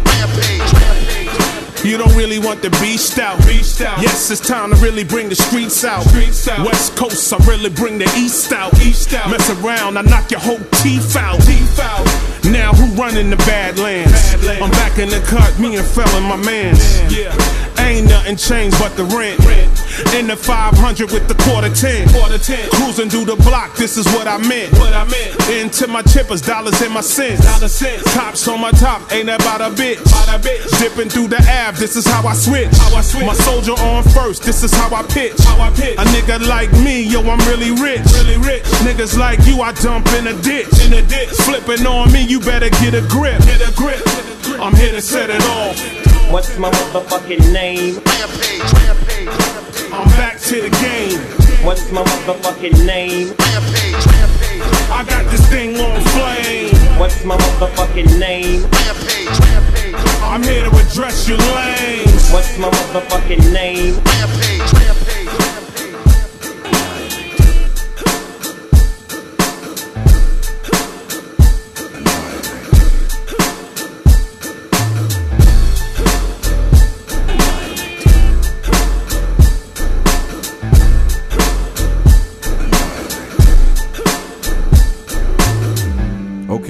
[1.86, 3.38] You don't really want the beast out.
[3.46, 4.02] Beast out.
[4.02, 6.04] Yes, it's time to really bring the streets out.
[6.06, 6.66] Streets out.
[6.66, 8.74] West Coast, I really bring the East out.
[8.82, 9.30] East out.
[9.30, 11.40] Mess around, I knock your whole teeth out.
[11.42, 12.04] Teeth out.
[12.46, 14.12] Now who running the Badlands?
[14.12, 14.62] Badlands.
[14.64, 17.00] I'm back in the cut, me and Fell my mans.
[17.16, 17.32] Yeah.
[17.80, 19.40] Ain't nothing changed but the rent.
[20.14, 22.10] In the 500 with the quarter 10.
[22.10, 22.70] Quarter 10.
[22.72, 24.74] Cruising through the block, this is what I meant.
[24.78, 25.34] What I meant.
[25.50, 27.44] Into my chippers, dollars in my cents.
[27.46, 28.04] Dollar cents.
[28.14, 30.02] Cops on my top, ain't about a bitch.
[30.02, 30.64] About a bitch.
[30.80, 32.70] Dipping through the Ave, this is how I switch.
[32.78, 33.26] How I switch.
[33.26, 35.38] My soldier on first, this is how I pitch.
[35.40, 35.98] How I pitch.
[35.98, 38.06] A nigga like me, yo, I'm really rich.
[38.14, 38.64] Really rich.
[38.86, 40.70] Niggas like you, I dump in a ditch.
[40.86, 41.30] In a ditch.
[41.46, 43.40] Flipping on me, you better get a grip.
[43.44, 44.02] Get a grip.
[44.60, 46.07] I'm here to set it off.
[46.30, 47.96] What's my motherfucking name?
[49.94, 51.20] I'm back to the game.
[51.66, 53.34] What's my motherfucking name?
[54.92, 57.00] I got this thing on flame.
[57.00, 58.68] What's my motherfucking name?
[60.22, 62.30] I'm here to address your lanes.
[62.32, 63.96] What's my motherfucking name?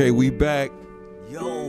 [0.08, 0.72] Okay, we back.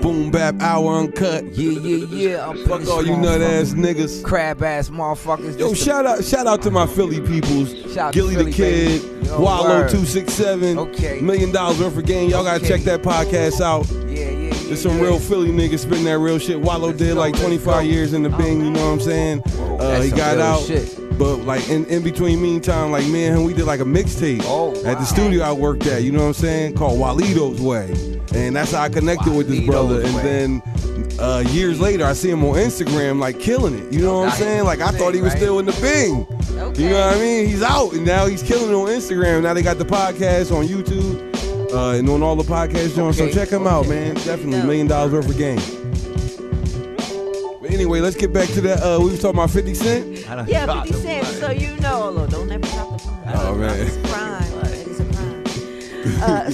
[0.01, 1.45] Boom bap hour uncut.
[1.57, 2.49] Yeah, yeah, yeah.
[2.49, 4.23] I'm Fuck all you nut ass niggas.
[4.23, 5.59] Crab ass motherfuckers.
[5.59, 7.73] Yo, shout out, shout out to my Philly peoples.
[7.93, 9.27] Shout out to Gillie Philly, the Kid.
[9.27, 10.79] Yo, Wallo two six seven.
[10.79, 11.21] Okay.
[11.21, 12.31] Million dollars worth of game.
[12.31, 12.69] Y'all gotta Okay.
[12.77, 13.91] check that podcast out.
[14.09, 14.53] Yeah, yeah.
[14.69, 16.61] There's some real Philly niggas spitting that real shit.
[16.61, 18.61] Wallo did like 25 years in the Bing.
[18.65, 19.43] You know what I'm saying?
[19.81, 20.61] Uh, he got out.
[20.63, 20.97] shit.
[21.19, 24.43] But like in, in between meantime, like me and him, we did like a mixtape
[24.45, 26.03] Oh, at the studio I worked at.
[26.05, 26.75] You know what I'm saying?
[26.75, 27.91] Called Walito's Way,
[28.35, 30.01] and that's how I connected with this brother.
[30.03, 30.63] And then
[31.19, 33.93] uh, years later, I see him on Instagram like killing it.
[33.93, 34.65] You know what I'm saying?
[34.65, 36.27] Like I thought he was still in the Bing.
[36.79, 37.47] You know what I mean?
[37.49, 39.43] He's out and now he's killing it on Instagram.
[39.43, 43.21] Now they got the podcast on YouTube uh, and on all the podcast joints.
[43.21, 44.15] Okay, So check him out, man.
[44.15, 45.59] Definitely million dollars worth of game.
[47.69, 48.83] But anyway, let's get back to that.
[48.83, 50.09] Uh, we was talking about 50 Cent.
[50.49, 51.27] Yeah, 50 Cent.
[51.27, 53.23] So you know, look, don't ever drop the phone.
[53.27, 53.79] Oh man.
[53.87, 54.39] It's a crime.
[54.65, 55.45] It is a crime.
[56.23, 56.49] Uh,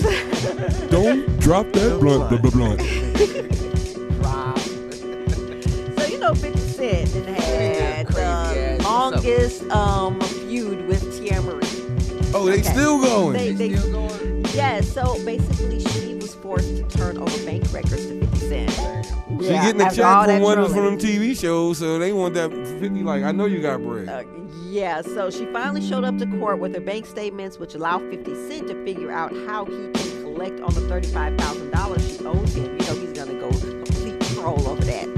[0.90, 2.80] Don't drop that blunt, blunt, blunt.
[6.00, 11.60] so you know, 50 Cent done had the longest um, feud with Tierra Marie.
[12.34, 13.34] Oh, they still going.
[13.34, 13.68] They, they,
[14.52, 19.03] Yeah, so basically she was forced to turn over bank records to 50 Cent.
[19.40, 22.12] She Yeah, getting a after check from one of from them TV shows, so they
[22.12, 22.88] want that 50.
[23.02, 24.08] Like, I know you got bread.
[24.08, 24.22] Uh,
[24.68, 28.34] Yeah, so she finally showed up to court with her bank statements, which allow 50
[28.48, 32.64] Cent to figure out how he can collect on the $35,000 she owes him.
[32.64, 35.08] You know, he's going to go complete troll over that.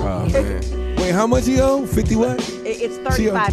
[0.00, 0.96] Oh man.
[0.96, 1.86] Wait, how much he owe?
[1.86, 2.38] 50 what?
[2.64, 3.50] It's $35,000.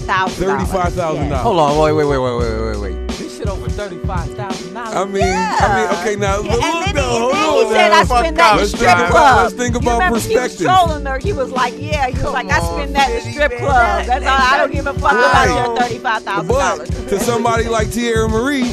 [0.65, 1.29] $35,000.
[1.29, 1.37] Yeah.
[1.43, 3.04] Hold on, wait, wait, wait, wait, wait, wait, wait.
[3.45, 4.95] This shit over thirty-five thousand dollars.
[4.95, 7.73] I mean, I mean, okay, now Yeah, look, and then, though, he, hold then he
[7.73, 7.91] said.
[7.91, 9.43] I spend that in Let's strip think about- club.
[9.43, 11.17] Let's think you about remember He was trolling her.
[11.19, 12.07] He was like, yeah.
[12.07, 14.05] He was like, I spend that in strip club.
[14.05, 14.31] That's all.
[14.37, 15.45] I don't give a fuck Right.
[15.49, 16.89] about your thirty-five thousand dollars.
[16.89, 18.71] to somebody like Tierra Marie,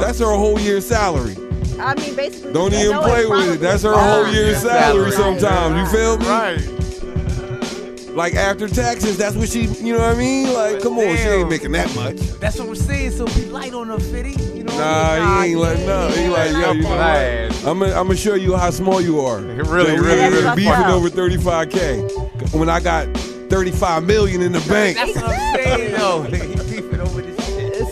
[0.00, 1.36] that's her whole year's salary.
[1.80, 2.52] I mean, basically.
[2.52, 3.60] Don't even play with it.
[3.60, 5.38] That's her whole year's salary salary.
[5.40, 5.92] sometimes.
[5.92, 6.26] You feel me?
[6.26, 6.77] Right.
[8.14, 10.48] Like after taxes, that's what she, you know what I mean?
[10.48, 12.16] Oh, like, come on, she ain't making that much.
[12.40, 13.12] That's what I'm saying.
[13.12, 14.30] So be light on her, Fitty.
[14.56, 15.42] You know what Nah, I mean?
[15.44, 16.08] he ain't like no.
[16.08, 17.48] He like yo, you know Right.
[17.48, 17.64] what?
[17.66, 19.38] I'm gonna I'm show you how small you are.
[19.68, 20.94] Really, Yo, we really, ain't really beefing fucked up.
[20.94, 24.96] over 35k when I got 35 million in the bank.
[24.96, 26.24] That's what I'm saying, though.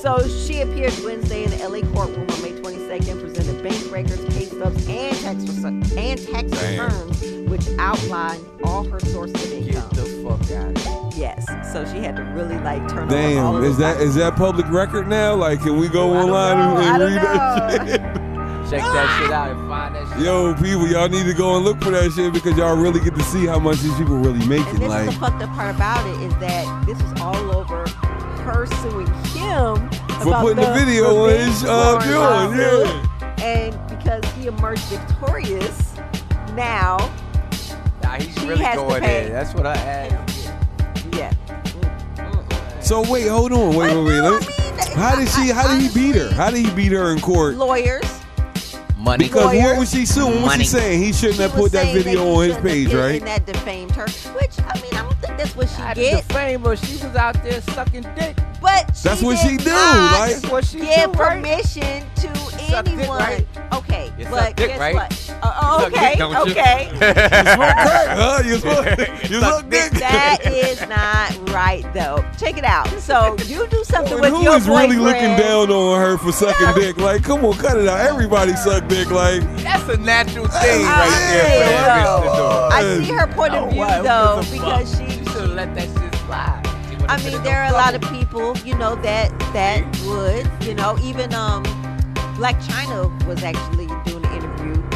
[0.06, 4.44] So she appeared Wednesday in the LA courtroom on May 22nd, presented bank records, pay
[4.44, 9.90] stubs, and tax resu- and tax returns, which outlined all her sources of income.
[9.90, 11.20] Get the fuck out of here.
[11.20, 14.14] Yes, so she had to really like turn over all Damn, of is that is
[14.14, 15.34] that public record now?
[15.34, 18.00] Like, can we go online know, and, and read that shit?
[18.70, 20.24] Check that shit out and find that shit.
[20.24, 23.14] Yo, people, y'all need to go and look for that shit because y'all really get
[23.14, 24.66] to see how much these people really making.
[24.68, 27.54] And this Like, is the fucked up part about it is that this was all
[27.56, 27.84] over
[28.46, 29.90] her suing him
[30.20, 32.72] For about putting the video on revenge his, uh, porn John, yeah.
[32.72, 33.42] lawsuit.
[33.42, 35.94] And because he emerged victorious,
[36.54, 36.96] now
[38.02, 39.26] Nah, he's She really has to pay.
[39.26, 39.32] in.
[39.32, 40.50] That's what I asked.
[41.12, 41.32] yeah.
[42.80, 44.20] so wait, hold on, wait, wait, wait.
[44.20, 44.46] Let me,
[44.94, 45.48] how did she?
[45.48, 46.30] How did he beat her?
[46.32, 47.54] How did he beat her in court?
[47.56, 48.15] Lawyers
[49.06, 49.24] money.
[49.24, 50.42] Because what was she suing?
[50.42, 51.02] What was she saying?
[51.02, 53.22] He shouldn't have put that video on his page, right?
[53.24, 56.24] That defamed her, which I mean, I don't think that's what she I did get.
[56.32, 58.36] fame, she was out there sucking dick.
[58.60, 60.38] But she That's what she do, right?
[60.40, 61.42] That's what she give do, right?
[61.42, 62.28] permission to
[62.58, 63.18] dick, anyone.
[63.18, 63.46] right?
[63.72, 64.94] Okay, It's but dick, guess right?
[64.94, 65.12] what?
[65.42, 66.90] Uh, okay, okay.
[66.92, 68.42] you smoke crack, huh?
[68.44, 68.56] You
[69.30, 69.40] you.
[70.00, 72.24] That is not right, though.
[72.38, 72.88] Check it out.
[73.00, 74.46] So you do something with your boyfriend?
[74.46, 76.96] Who is really looking down on her for sucking dick?
[76.98, 78.00] Like, come on, cut it out.
[78.00, 79.10] Everybody suck dick.
[79.10, 81.78] Like, that's a natural thing right there.
[82.72, 86.14] I see her point of oh, view, oh, though, because she should let that shit
[86.26, 86.62] slide.
[87.08, 90.98] I mean, there are a lot of people, you know, that that would, you know,
[91.02, 91.62] even um,
[92.36, 93.85] Blac Chyna was actually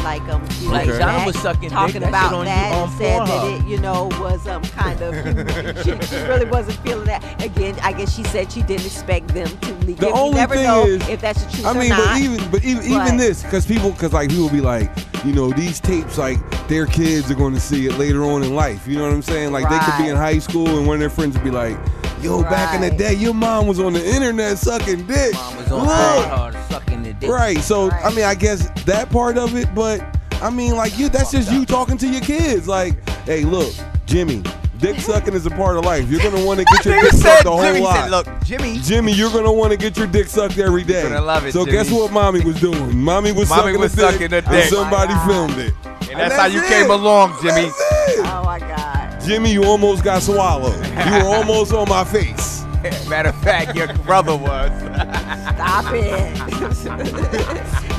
[0.03, 0.85] like um, you okay.
[0.85, 2.09] like John was sucking talking dick.
[2.09, 5.13] about that, that and said that it, you know, was um kind of
[5.83, 7.43] she, she, really wasn't feeling that.
[7.43, 9.97] Again, I guess she said she didn't expect them to leave.
[9.97, 12.63] The only never thing know is, if that's the truth I mean, but even but
[12.63, 14.91] even, but, even this, because people, because like people be like,
[15.25, 18.55] you know, these tapes, like their kids are going to see it later on in
[18.55, 18.87] life.
[18.87, 19.51] You know what I'm saying?
[19.51, 19.79] Like right.
[19.79, 21.77] they could be in high school and one of their friends would be like
[22.21, 22.51] Yo, right.
[22.51, 25.33] back in the day, your mom was on the internet sucking dick.
[25.33, 26.65] Mom was on right.
[26.69, 27.29] Sucking the dick.
[27.29, 27.57] Right.
[27.59, 28.05] So right.
[28.05, 30.01] I mean, I guess that part of it, but
[30.41, 32.67] I mean, like you, that's just you talking to your kids.
[32.67, 33.73] Like, hey, look,
[34.05, 34.43] Jimmy,
[34.77, 36.09] dick sucking is a part of life.
[36.09, 37.95] You're gonna want to get your dick sucked a whole Jimmy lot.
[37.95, 38.79] Said, Look, Jimmy.
[38.79, 41.01] Jimmy, you're gonna want to get your dick sucked every day.
[41.01, 41.53] You're gonna love it.
[41.53, 41.77] So Jimmy.
[41.77, 42.97] guess what, mommy was doing?
[42.97, 44.65] Mommy was mommy sucking, was the sucking dick, the dick.
[44.65, 45.73] And somebody oh filmed it.
[45.73, 46.67] And that's, and that's how you it.
[46.67, 47.71] came along, Jimmy.
[47.71, 48.90] Oh my god.
[49.25, 50.75] Jimmy, you almost got swallowed.
[50.85, 52.63] You were almost on my face.
[53.07, 54.71] Matter of fact, your brother was.
[54.81, 56.37] Stop it.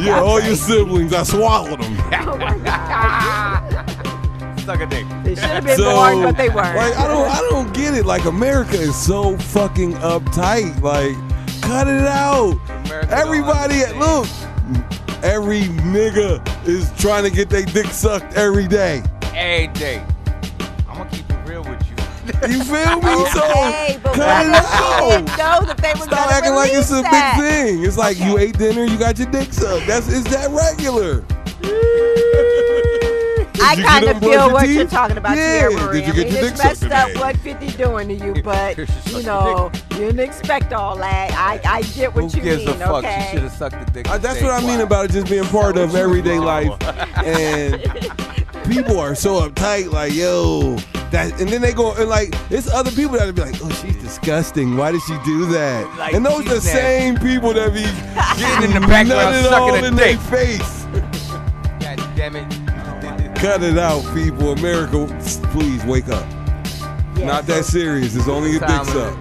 [0.00, 1.96] yeah, all your siblings, I swallowed them.
[4.54, 5.04] Oh, Suck a dick.
[5.24, 6.76] They should have been so, born, but they weren't.
[6.76, 8.06] Like I don't, I don't get it.
[8.06, 10.80] Like America is so fucking uptight.
[10.80, 11.16] Like,
[11.62, 12.60] cut it out.
[12.86, 14.28] America Everybody, look,
[15.24, 19.02] every nigga is trying to get their dick sucked every day.
[19.34, 20.04] Every day
[21.52, 21.96] real with you.
[22.48, 23.26] you feel me?
[23.30, 23.40] So
[24.02, 25.24] but cut it out.
[25.26, 27.34] Know that they Stop acting like it's a that.
[27.36, 27.84] big thing.
[27.84, 28.30] It's like okay.
[28.30, 29.86] you ate dinner, you got your dick sucked.
[29.86, 31.24] That's is that regular?
[33.64, 34.76] I kind of feel what teeth?
[34.76, 35.68] you're talking about yeah.
[35.68, 36.04] here, Maria.
[36.04, 38.76] Did you get I mean, your it's messed up what 50 doing to you, but
[39.06, 41.32] you know, you didn't expect all that.
[41.32, 43.04] I, I get what Who you gives mean, a fuck?
[43.04, 43.24] okay?
[43.24, 44.10] You should have sucked the dick.
[44.10, 46.76] Uh, that's what I mean about it just being part so of everyday life.
[47.24, 47.80] and
[48.68, 50.76] people are so uptight, like, yo,
[51.12, 53.96] that and then they go and like it's other people that be like, oh, she's
[53.96, 54.76] disgusting.
[54.78, 55.98] Why did she do that?
[55.98, 56.70] Like, and those are the nasty.
[56.70, 57.82] same people that be
[58.40, 60.84] getting in the background, sucking in their face.
[61.80, 63.36] God damn it!
[63.36, 64.52] Cut it out, people.
[64.52, 65.06] America,
[65.52, 66.26] please wake up.
[67.18, 68.16] Yeah, Not that serious.
[68.16, 69.14] It's only a dick suck.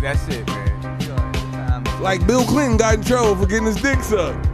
[0.00, 1.84] That's it, man.
[2.00, 4.46] Like Bill Clinton got in trouble for getting his dick sucked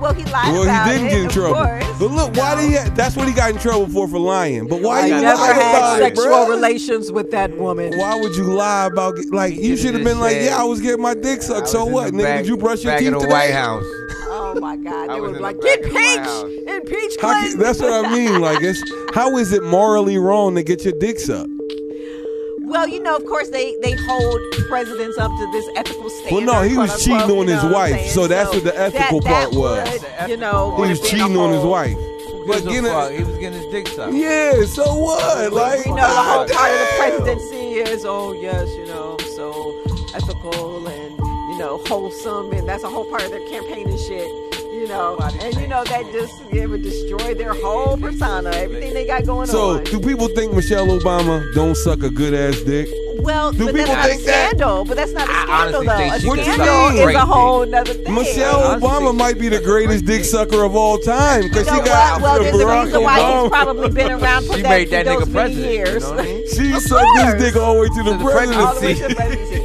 [0.00, 0.52] well, he lied.
[0.52, 1.54] Well, he didn't get in trouble.
[1.54, 1.84] Course.
[1.98, 2.40] But look, no.
[2.40, 2.90] why did he?
[2.90, 4.68] That's what he got in trouble for for lying.
[4.68, 7.98] But why did you never had sexual relations with that woman?
[7.98, 9.18] Why would you lie about?
[9.30, 11.68] Like you should have been said, like, yeah, I was getting my dick sucked.
[11.68, 12.22] So what, nigga?
[12.22, 13.32] Back, did you brush your teeth in the today?
[13.32, 13.84] White House.
[14.30, 15.10] Oh my God!
[15.10, 17.16] They were like, get peach and peach.
[17.20, 18.40] That's what I mean.
[18.40, 18.82] Like, it's
[19.14, 21.50] how is it morally wrong to get your dick sucked?
[22.68, 26.46] Well, you know, of course, they they hold presidents up to this ethical standard.
[26.46, 30.04] Well, no, he was cheating on his wife, so that's what the ethical part was.
[30.28, 31.96] You know, he was cheating on his wife.
[32.46, 34.14] But getting a, he was getting his dick sucked.
[34.14, 35.52] Yeah, so what?
[35.52, 39.74] Like, you know the whole part of the presidency is, oh yes, you know, so
[40.14, 44.47] ethical and you know wholesome, and that's a whole part of their campaign and shit
[44.78, 49.06] you know, and you know that just it would destroy their whole persona, everything they
[49.06, 49.86] got going so, on.
[49.86, 52.88] So, do people think Michelle Obama don't suck a good ass dick?
[53.20, 54.84] Well, do but people that's not think a scandal.
[54.84, 54.88] That?
[54.88, 55.90] But that's not a scandal, though.
[55.90, 58.14] A scandal is a whole other thing.
[58.14, 61.88] Michelle Obama might be the greatest dick sucker of all time because you know she
[61.88, 63.42] got well, there's Barack a reason why Obama.
[63.42, 65.72] he's probably been around for she that, that nigga president.
[65.72, 66.04] Years.
[66.04, 66.48] You know I mean?
[66.48, 69.14] She sucked this dick all the way to the, to the presidency.
[69.14, 69.57] presidency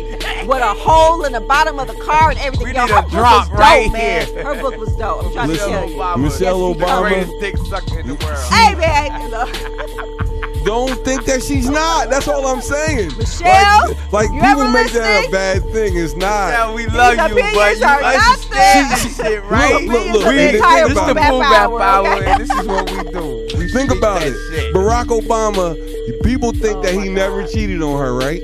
[0.48, 2.68] with a hole in the bottom of the car and everything.
[2.68, 4.28] We Yo, need her a book drop was dope, right man.
[4.28, 4.44] here.
[4.44, 5.26] Her book was dope.
[5.26, 5.96] I'm trying Listen, to tell you.
[5.96, 6.24] Obama.
[6.24, 7.02] Michelle yes, Obama.
[7.02, 8.54] Greatest dick sucker in the world.
[8.54, 10.24] Hey man, look.
[10.64, 12.10] Don't think that she's not.
[12.10, 13.12] That's all I'm saying.
[13.18, 15.98] Michelle, like, like people make that a bad thing.
[15.98, 16.52] It's not.
[16.52, 19.84] Michelle, we love These you, but you understand this shit, right?
[19.84, 20.28] Look, look, look.
[20.28, 23.58] We, this is the boom bap hour, hour and this is what we do.
[23.58, 24.34] We think about it.
[24.52, 24.74] Shit.
[24.74, 25.76] Barack Obama.
[26.24, 27.16] People think oh that he God.
[27.16, 28.42] never cheated on her, right?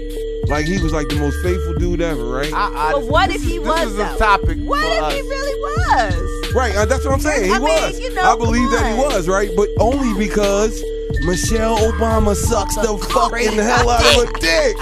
[0.50, 2.52] Like he was like the most faithful dude ever, right?
[2.52, 3.94] I, I, but what if he was?
[3.94, 4.06] This though?
[4.06, 4.58] is a topic.
[4.58, 5.14] What if us.
[5.14, 6.56] he really was?
[6.56, 7.46] Right, uh, that's what I'm saying.
[7.46, 7.94] He I was.
[7.94, 9.52] Mean, you know, I believe that he was, right?
[9.56, 10.84] But only because
[11.22, 14.76] Michelle Obama sucks the fucking hell out of a dick.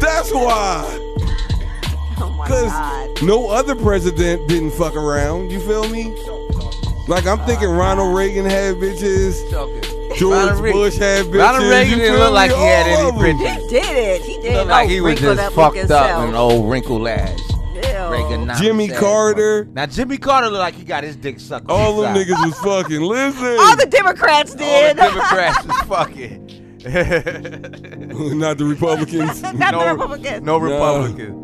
[0.00, 0.82] That's why.
[2.18, 5.50] Oh, because no other president didn't fuck around.
[5.52, 6.12] You feel me?
[7.06, 9.91] Like I'm thinking Ronald Reagan had bitches.
[10.22, 11.38] George Ronald Reagan- Bush had bitches.
[11.38, 13.20] Ronald Reagan you didn't feel look like he had any of 'em.
[13.20, 13.60] bitches.
[13.62, 14.22] He did it.
[14.22, 14.54] He did.
[14.56, 16.24] Looked like he was just up like fucked up himself.
[16.28, 17.40] and old wrinkled ass.
[18.60, 19.66] Jimmy Carter.
[19.72, 21.68] Now Jimmy Carter looked like he got his dick sucked.
[21.70, 22.26] All the them side.
[22.26, 23.00] niggas was fucking.
[23.00, 23.56] Listen.
[23.60, 24.96] All the Democrats All did.
[24.96, 26.48] the Democrats was fucking.
[28.38, 29.42] Not the Republicans.
[29.42, 30.42] Not no, the Republicans.
[30.44, 30.64] No Nah.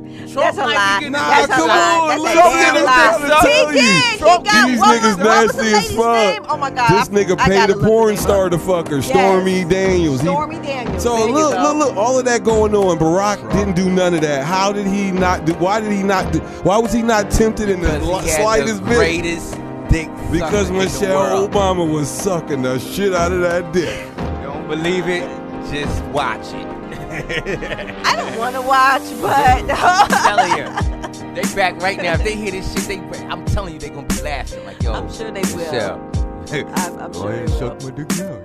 [0.09, 0.35] Republicans.
[0.35, 1.09] That's a lie.
[1.09, 1.99] Nah, That's a come lie.
[2.01, 3.19] on, That's look, a I'm damn lie.
[3.19, 3.81] this to He tell you.
[3.81, 6.15] He got These what niggas was, what was nasty the as lady's fuck.
[6.17, 6.47] name?
[6.49, 6.91] Oh my god.
[6.91, 9.07] This nigga I paid gotta a porn star to fuck her, Yes.
[9.09, 10.21] Stormy Daniels.
[10.21, 11.03] He- Stormy Daniels.
[11.03, 12.99] so There look, look, look, all of that going on.
[12.99, 14.45] Barack didn't do none of that.
[14.45, 15.45] How did he not?
[15.45, 16.33] Do, why did he not?
[16.33, 18.97] Do, why was he not tempted in the Because he had slightest the bit?
[18.97, 19.53] greatest
[19.89, 21.51] dick Because sucker in the Michelle world.
[21.53, 24.07] Obama was sucking the shit out of that dick.
[24.43, 25.27] Don't believe it?
[25.73, 26.68] Just watch it.
[27.19, 32.15] I don't want to watch, but I'm telling you, they back right now.
[32.15, 34.93] If they hear this shit, they I'm telling you, they gonna be laughing like yo.
[34.93, 35.59] I'm sure they will.
[35.59, 36.01] Michelle.
[36.53, 37.59] I'm, I'm Go sure ahead they and will.
[37.59, 38.39] suck my dick now.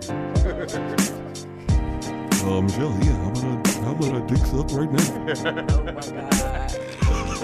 [2.46, 5.08] Uh, Michelle, yeah, how about I, how about a dick suck right now?
[7.06, 7.36] Oh my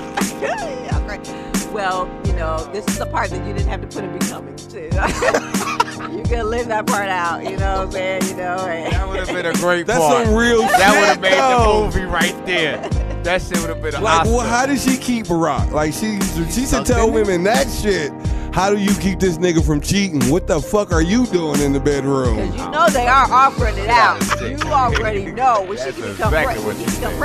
[0.41, 0.41] god.
[0.41, 1.58] Yeah, great.
[1.71, 4.55] Well, you know, this is the part that you didn't have to put in becoming
[4.55, 4.79] too.
[6.15, 8.23] you can live that part out, you know what I'm saying?
[8.23, 10.25] You know, That would have been a great That's part.
[10.25, 11.89] some real That would have made though.
[11.89, 12.77] the movie right there.
[13.23, 14.35] That shit would have been an Like, Oscar.
[14.35, 15.71] well, how did she keep Barack?
[15.71, 16.19] Like, she
[16.51, 18.11] she should tell women that shit.
[18.53, 20.23] How do you keep this nigga from cheating?
[20.31, 22.37] What the fuck are you doing in the bedroom?
[22.37, 24.19] Because you know they are offering it out.
[24.41, 27.19] You already know when she That's can become, exactly pre- what when she you become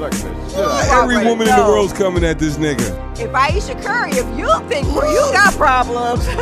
[0.00, 0.22] think.
[0.22, 0.52] president.
[0.52, 1.68] Why You every already woman in the know.
[1.68, 3.18] world's coming at this nigga.
[3.18, 5.00] If Ayesha Curry, if you think you
[5.32, 6.24] got problems,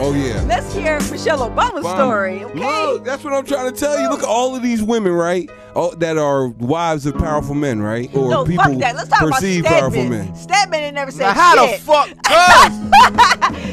[0.00, 0.40] Oh yeah.
[0.46, 2.44] let's hear Michelle Obama's story.
[2.44, 2.54] Okay.
[2.58, 4.08] Look, that's what I'm trying to tell you.
[4.08, 5.50] Look at all of these women, right?
[5.74, 8.08] Oh, that are wives of powerful men, right?
[8.14, 8.94] Or no, people fuck that.
[8.96, 10.10] Let's talk about perceived powerful Stedman.
[10.26, 10.34] men.
[10.36, 11.80] Stedman ain't never said Now, how the shit.
[11.80, 12.08] fuck?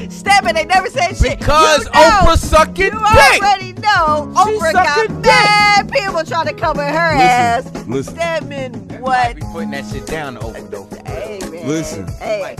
[0.11, 1.39] Stedman ain't never said shit.
[1.39, 2.93] Because you know, Oprah sucking dick.
[2.93, 3.41] You dick.
[3.41, 7.71] already know Oprah got sucking mad people trying to cover her ass.
[7.87, 8.15] listen.
[8.15, 9.35] Stedman, what?
[9.35, 10.87] Be putting that shit down to Oprah though.
[11.05, 11.67] Hey, man.
[11.67, 12.07] Listen.
[12.19, 12.55] Hey.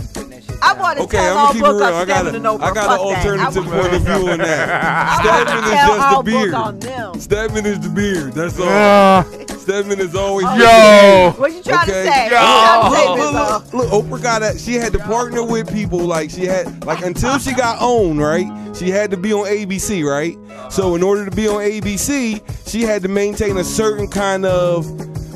[0.62, 1.94] I want to Okay, tell I'm all gonna keep it book real.
[1.94, 2.64] I got Stedman a, and Oprah.
[2.64, 5.20] I got an alternative point of view on that.
[5.22, 7.22] Stedman is just the beard.
[7.22, 8.32] Stedman is the beard.
[8.32, 8.66] That's all.
[8.66, 9.22] Yeah.
[9.56, 11.30] Stedman is always Oh, Yo.
[11.30, 11.38] beard.
[11.40, 12.06] What you trying Okay.
[12.06, 12.24] to say?
[12.24, 12.30] Yo.
[12.30, 15.72] Trying to say, Look, look, look, look, Oprah got a, she had to partner with
[15.72, 18.46] people like she had like until she got owned, right?
[18.76, 20.36] She had to be on ABC, right?
[20.72, 24.84] So in order to be on ABC, she had to maintain a certain kind of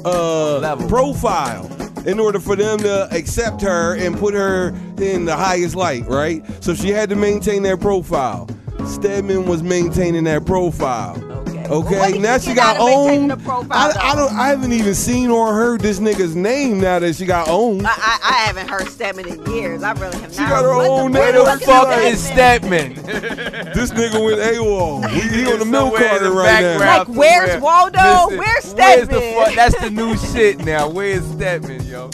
[0.05, 1.71] uh profile
[2.07, 4.69] in order for them to accept her and put her
[4.99, 6.45] in the highest light, right?
[6.63, 8.49] So she had to maintain that profile.
[8.87, 11.30] Stedman was maintaining that profile.
[11.71, 13.33] Okay, Well, now she she get out got of owned.
[13.73, 14.33] I, I don't.
[14.33, 17.87] I haven't even seen or heard this nigga's name now that she got owned.
[17.87, 19.83] I, I, I haven't heard Stedman in years.
[19.85, 20.49] I really have She not.
[20.49, 21.35] She got her own name.
[21.35, 22.97] the Who the fuck fuck is is Stedman?
[22.97, 23.73] Stedman?
[23.73, 25.09] This nigga went AWOL.
[25.11, 26.79] He, he on the milk Somewhere carton right now.
[26.79, 27.63] background Like, where's.
[27.63, 27.99] Waldo?
[27.99, 29.57] Listen, Where's Where's the Stedman?
[29.57, 30.89] That's the new shit now.
[30.89, 32.11] Where's Stedman, yo?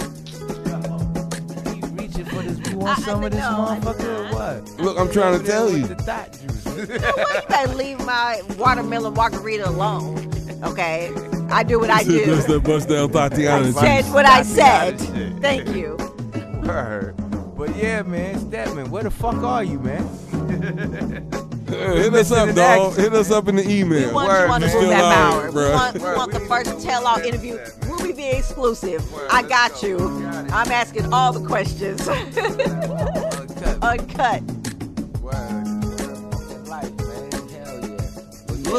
[1.73, 2.59] He reaching for this.
[2.70, 4.81] You want some of this motherfucker or what?
[4.81, 5.87] Look, I'm trying to tell you.
[6.77, 7.43] The thought juice.
[7.43, 10.31] You better leave my watermelon margarita alone?
[10.65, 11.12] Okay,
[11.51, 12.53] I do what I That's do.
[12.55, 13.73] that bust down I Tatiana.
[13.73, 15.01] said what I said.
[15.01, 15.32] Shit.
[15.40, 15.97] Thank you.
[16.66, 17.15] Word.
[17.57, 20.07] But yeah, man, Stedman, where the fuck are you, man?
[21.69, 22.90] Hit us up, in dog.
[22.93, 23.03] action.
[23.05, 24.12] Hit us up in the We email.
[24.15, 24.74] want Word, you on the man.
[24.77, 25.51] Boom Still Bap out, Hour.
[25.51, 27.57] We want, we Word, want the we first tell all that, interview.
[27.57, 27.70] man.
[27.90, 29.12] Ruby the exclusive.
[29.12, 29.86] Word, I got go.
[29.86, 29.98] you.
[29.98, 30.53] Got.
[30.53, 32.07] I'm asking all the questions.
[32.09, 33.78] Uncut.
[33.82, 34.43] Uncut.
[35.20, 35.65] Word.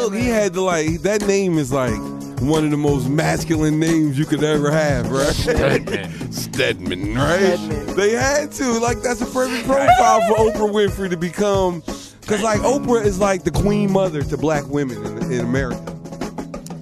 [0.00, 1.92] Look, he had to like that name is like
[2.40, 5.26] one of the most masculine names you could ever have, right?
[5.34, 6.32] Stedman.
[6.32, 7.56] Stedman, right?
[7.58, 7.96] Stedman.
[7.96, 8.78] They had to.
[8.78, 11.82] Like that's a perfect profile for Oprah Winfrey to become.
[12.26, 15.94] Cause like Oprah is like the queen mother to black women in, in America.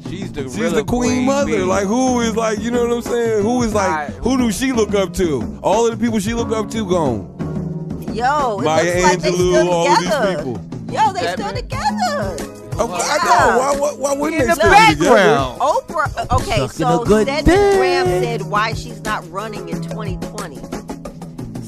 [0.09, 1.47] She's the She's the queen, mother.
[1.47, 1.62] bee.
[1.62, 3.43] Like who is like you know what I'm saying?
[3.43, 5.59] Who is like who do she look up to?
[5.62, 7.32] All of the people she look up to gone.
[8.14, 10.36] Yo, it Maya looks like they Angelou, still all of these together.
[10.36, 10.94] people.
[10.94, 11.47] Yo, they Stedman.
[11.47, 12.55] still together.
[12.78, 13.59] Oh, I know.
[13.59, 15.61] Why, why, why wouldn't In they the still be background.
[15.61, 16.16] Oprah.
[16.31, 17.77] uh, Okay, Sucking so a good Stedman dick.
[17.78, 20.57] Graham said why she's not running in 2020.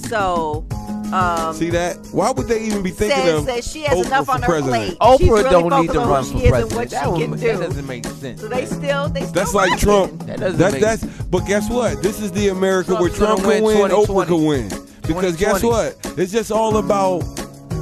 [0.08, 0.64] So,
[1.12, 1.96] um, See that?
[2.12, 4.46] Why would they even be thinking says of that she has Oprah enough on her
[4.46, 4.98] president?
[4.98, 5.18] plate.
[5.18, 6.74] She's Oprah really don't need to run for she is and president.
[6.76, 8.40] what That, she would- can that doesn't make sense.
[8.40, 9.32] So they still, they still.
[9.32, 9.84] That's like rocking.
[9.86, 10.26] Trump.
[10.26, 12.02] That doesn't That, make that's but guess what?
[12.02, 14.68] This is the America Trump's where Trump can win win, Oprah can win.
[15.06, 15.96] Because guess what?
[16.18, 17.20] It's just all about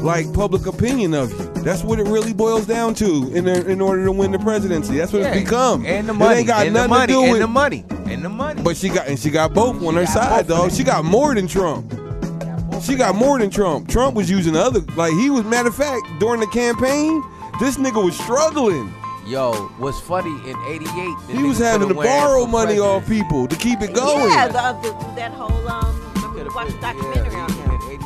[0.03, 1.63] like public opinion of you.
[1.63, 4.97] That's what it really boils down to in in order to win the presidency.
[4.99, 5.29] That's what Yeah.
[5.33, 5.85] it's become.
[5.85, 6.39] And the It money.
[6.41, 7.07] ain't got and nothing the money.
[7.07, 7.41] to do and with.
[7.41, 7.85] the money.
[8.07, 8.63] And the money.
[8.63, 10.73] but she got and she got both on her side, both of dog.
[10.73, 11.93] She got more than Trump.
[12.83, 13.89] She got more than Trump.
[13.89, 17.23] Trump was using other like he was matter of fact during the campaign.
[17.59, 18.93] This nigga was struggling.
[19.27, 21.37] Yo, what's funny in '88?
[21.37, 24.29] He was having to borrow money off people to keep it going.
[24.31, 26.01] Yeah, the, the, that whole um.
[26.17, 28.06] Remember we watched the documentary on him.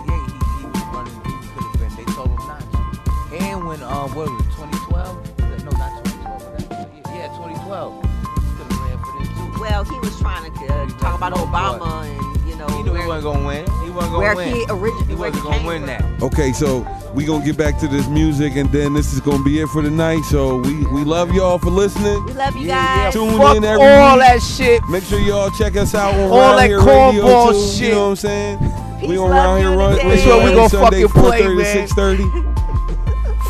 [3.70, 4.50] When um, what was it?
[4.58, 5.38] 2012?
[5.64, 6.90] No, not 2012.
[7.14, 8.02] Yeah, 2012.
[8.02, 9.60] Could have ran for this too.
[9.60, 12.66] Well, he was trying to uh, talk about Obama and you know.
[12.66, 13.64] He knew he wasn't gonna win.
[13.84, 14.54] He wasn't gonna where win.
[14.56, 15.86] he originally He wasn't he gonna came win from.
[15.86, 16.22] that.
[16.22, 16.84] Okay, so
[17.14, 19.82] we gonna get back to this music, and then this is gonna be it for
[19.82, 20.22] the night.
[20.24, 22.24] So we we love y'all for listening.
[22.26, 23.12] We love you guys.
[23.12, 24.26] Tune Fuck in every all week.
[24.26, 24.82] that shit.
[24.88, 27.88] Make sure y'all check us out on All that Here Radio cornball shit.
[27.90, 28.58] You know what I'm saying?
[29.06, 29.90] we on love, Round Here Run.
[29.96, 30.08] unity.
[30.08, 31.88] That's what we gonna Sunday, fucking play, 4:30 man.
[31.88, 32.46] 6:30.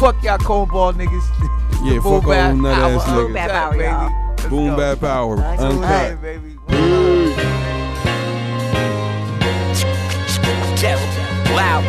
[0.01, 1.56] Fuck y'all cornball niggas.
[1.82, 2.90] Yeah, Boom fuck all them nut hour.
[2.90, 3.35] ass Boom niggas.
[3.35, 4.51] bap hour, y'all.
[4.51, 5.36] Boom bap power.
[5.39, 6.22] Uncut.
[6.22, 6.59] baby.
[11.52, 11.81] Wow.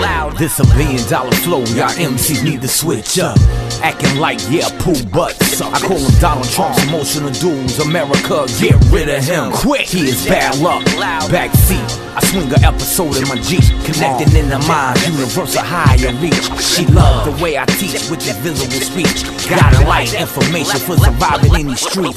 [0.00, 0.36] Loud.
[0.36, 3.38] This a billion dollar flow, y'all MCs need to switch up.
[3.82, 5.60] Acting like, yeah, poo butts.
[5.62, 7.78] I call him Donald Trump's emotional dudes.
[7.80, 9.52] America, get rid of him.
[9.52, 10.84] Quick, he is bad luck.
[11.30, 12.03] Backseat.
[12.16, 16.46] I swing a episode in my Jeep, connecting in the mind, universal higher reach.
[16.62, 19.26] She loved the way I teach with visible speech.
[19.50, 22.14] Got a light information for surviving in these streets.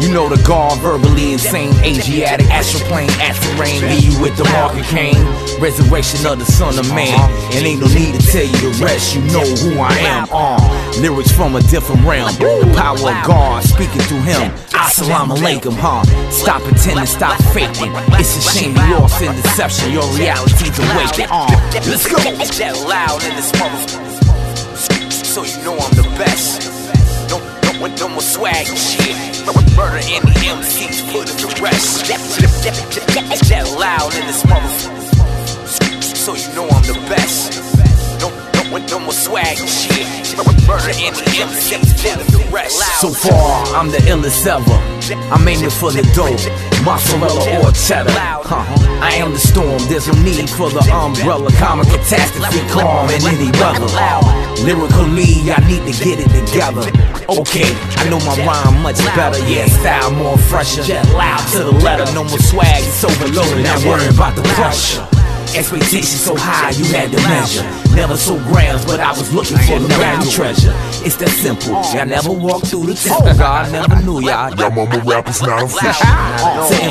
[0.00, 4.84] You know the guard, verbally insane, Asiatic, astroplane, acid rain, leave you with the market
[4.86, 5.20] cane.
[5.60, 7.20] Resurrection of the son of man,
[7.52, 9.14] and ain't no need to tell you the rest.
[9.14, 10.28] You know who I am.
[10.32, 10.56] Uh,
[11.00, 14.50] lyrics from a different realm, the power of God speaking through him.
[14.72, 16.04] Assalamu alaikum, huh?
[16.30, 17.92] Stop pretending, stop faking.
[18.16, 19.92] It's a shame you lost in deception.
[19.92, 21.30] Your reality's awakened.
[21.30, 21.46] Uh,
[21.90, 22.16] let's go.
[22.16, 24.06] That loud in this motherfucker.
[25.12, 26.70] So you know I'm the best.
[27.30, 27.38] No,
[27.78, 29.16] no, no more swag shit.
[29.76, 32.06] Murder any MCs, put in the rest.
[32.08, 36.16] That loud in this motherfucker.
[36.16, 37.85] So you know I'm the best.
[38.70, 40.06] No, no, more swag shit.
[40.66, 43.00] Murder any MCs, put in the rest.
[43.00, 44.78] So far, I'm the illest ever.
[45.30, 46.42] I'm aiming for the dope,
[46.84, 48.10] mozzarella or cheddar.
[48.10, 48.66] Huh.
[49.00, 51.50] I am the storm, there's no need for the umbrella.
[51.58, 53.86] Common catastrophe, calm in any weather.
[54.66, 56.90] Lyrically, I need to get it together.
[57.28, 57.70] Okay,
[58.02, 59.38] I know my rhyme much better.
[59.46, 60.82] Yeah, style more fresher.
[61.14, 63.64] Loud to the letter, no more swag, it's overloaded.
[63.64, 65.15] Not worrying about the pressure.
[65.56, 67.64] Expectations so high, you had to measure.
[67.96, 70.72] Never so grams, but I was looking for the value treasure.
[71.00, 71.72] It's that simple.
[71.96, 73.38] Y'all never walked through the oh, temple.
[73.38, 74.54] God never knew y'all.
[74.54, 76.04] Y'all mama rappers not official.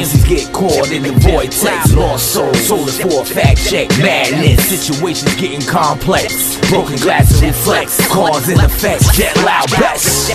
[0.01, 1.93] MCs get caught in the vortex.
[1.93, 3.87] Lost soul, soul is for a fact check.
[4.01, 6.57] Madness, situations getting complex.
[6.69, 8.01] Broken glass and reflex.
[8.09, 9.15] Cause and effects.
[9.15, 10.33] Jet loud best.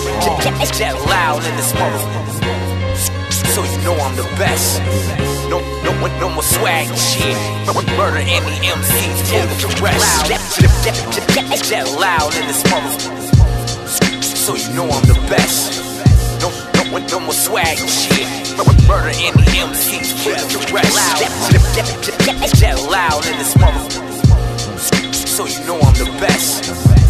[0.79, 2.70] Jet loud in this motherfucker.
[3.51, 4.79] So you know I'm the best.
[5.49, 5.91] No, no,
[6.21, 7.35] no more swag shit.
[7.97, 10.29] Murder any MCs, pull the rest.
[11.69, 13.27] That loud in this motherfucker.
[14.23, 15.83] So you know I'm the best.
[16.41, 16.49] No,
[16.91, 18.25] no, no more swag shit.
[18.87, 20.95] Murder any MCs, pull the rest.
[22.61, 25.27] That loud in this motherfucker.
[25.27, 27.00] So you know I'm the best.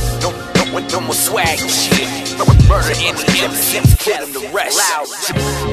[0.72, 2.08] No, no, more swag and shit.
[2.68, 4.80] Murder any MCs, pull the rest.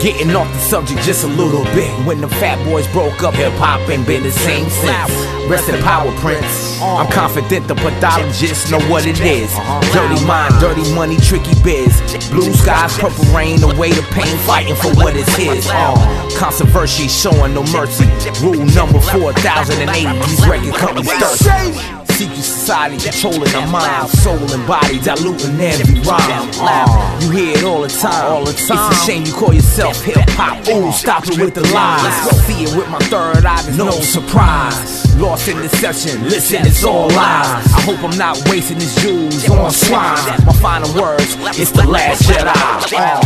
[0.03, 1.89] Getting off the subject just a little bit.
[2.05, 5.11] When the fat boys broke up, hip hop ain't been the same since.
[5.49, 6.81] Rest in the power, Prince.
[6.83, 9.55] I'm confident the pathologists know what it is.
[9.95, 11.95] Dirty mind, dirty money, tricky biz.
[12.31, 15.67] Blue skies, purple rain, away the pain, fighting for what is his.
[15.71, 15.95] Uh,
[16.37, 18.07] controversy showing no mercy.
[18.43, 21.98] Rule number 4080, these record companies thirsty.
[22.19, 26.51] Secret society controlling our mind, soul, and body, diluting every rhyme.
[26.59, 28.33] Uh, you hear it all the time.
[28.33, 28.91] All the time.
[28.91, 30.67] It's a shame you call yourself hip hop.
[30.67, 32.03] Ooh, stop it with the lies.
[32.03, 33.63] Let's go see it with my third eye.
[33.63, 35.17] There's no surprise.
[35.17, 36.25] Lost in deception.
[36.25, 37.73] Listen, it's all lies.
[37.73, 40.19] I hope I'm not wasting this jewels on swine.
[40.45, 42.51] My final words, it's the last Jedi.
[42.99, 43.23] Uh,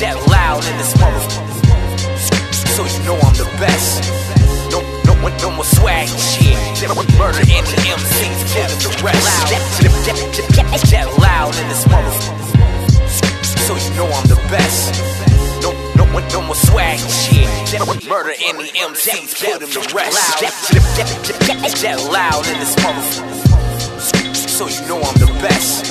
[0.00, 2.66] that loud in this motherfucker.
[2.66, 4.35] So you know I'm the best.
[5.26, 6.54] No, no, more swag shit.
[7.18, 9.50] Murder any MCs, kill the rest.
[10.54, 12.46] That loud in this motherfucker.
[13.66, 15.02] So you know I'm the best.
[15.62, 17.48] No, no, no more swag shit.
[18.08, 20.38] Murder any MCs, kill them the rest.
[21.82, 24.48] That loud in this motherfucker.
[24.48, 25.90] So you know I'm the best.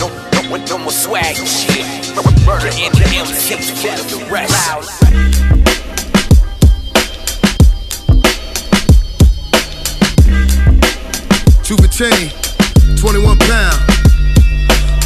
[0.00, 0.08] No,
[0.48, 1.84] no, no more swag shit.
[2.46, 2.88] Murder any
[3.20, 5.61] MCs, kill them the rest.
[11.64, 12.30] For chain,
[12.96, 13.78] 21 pound.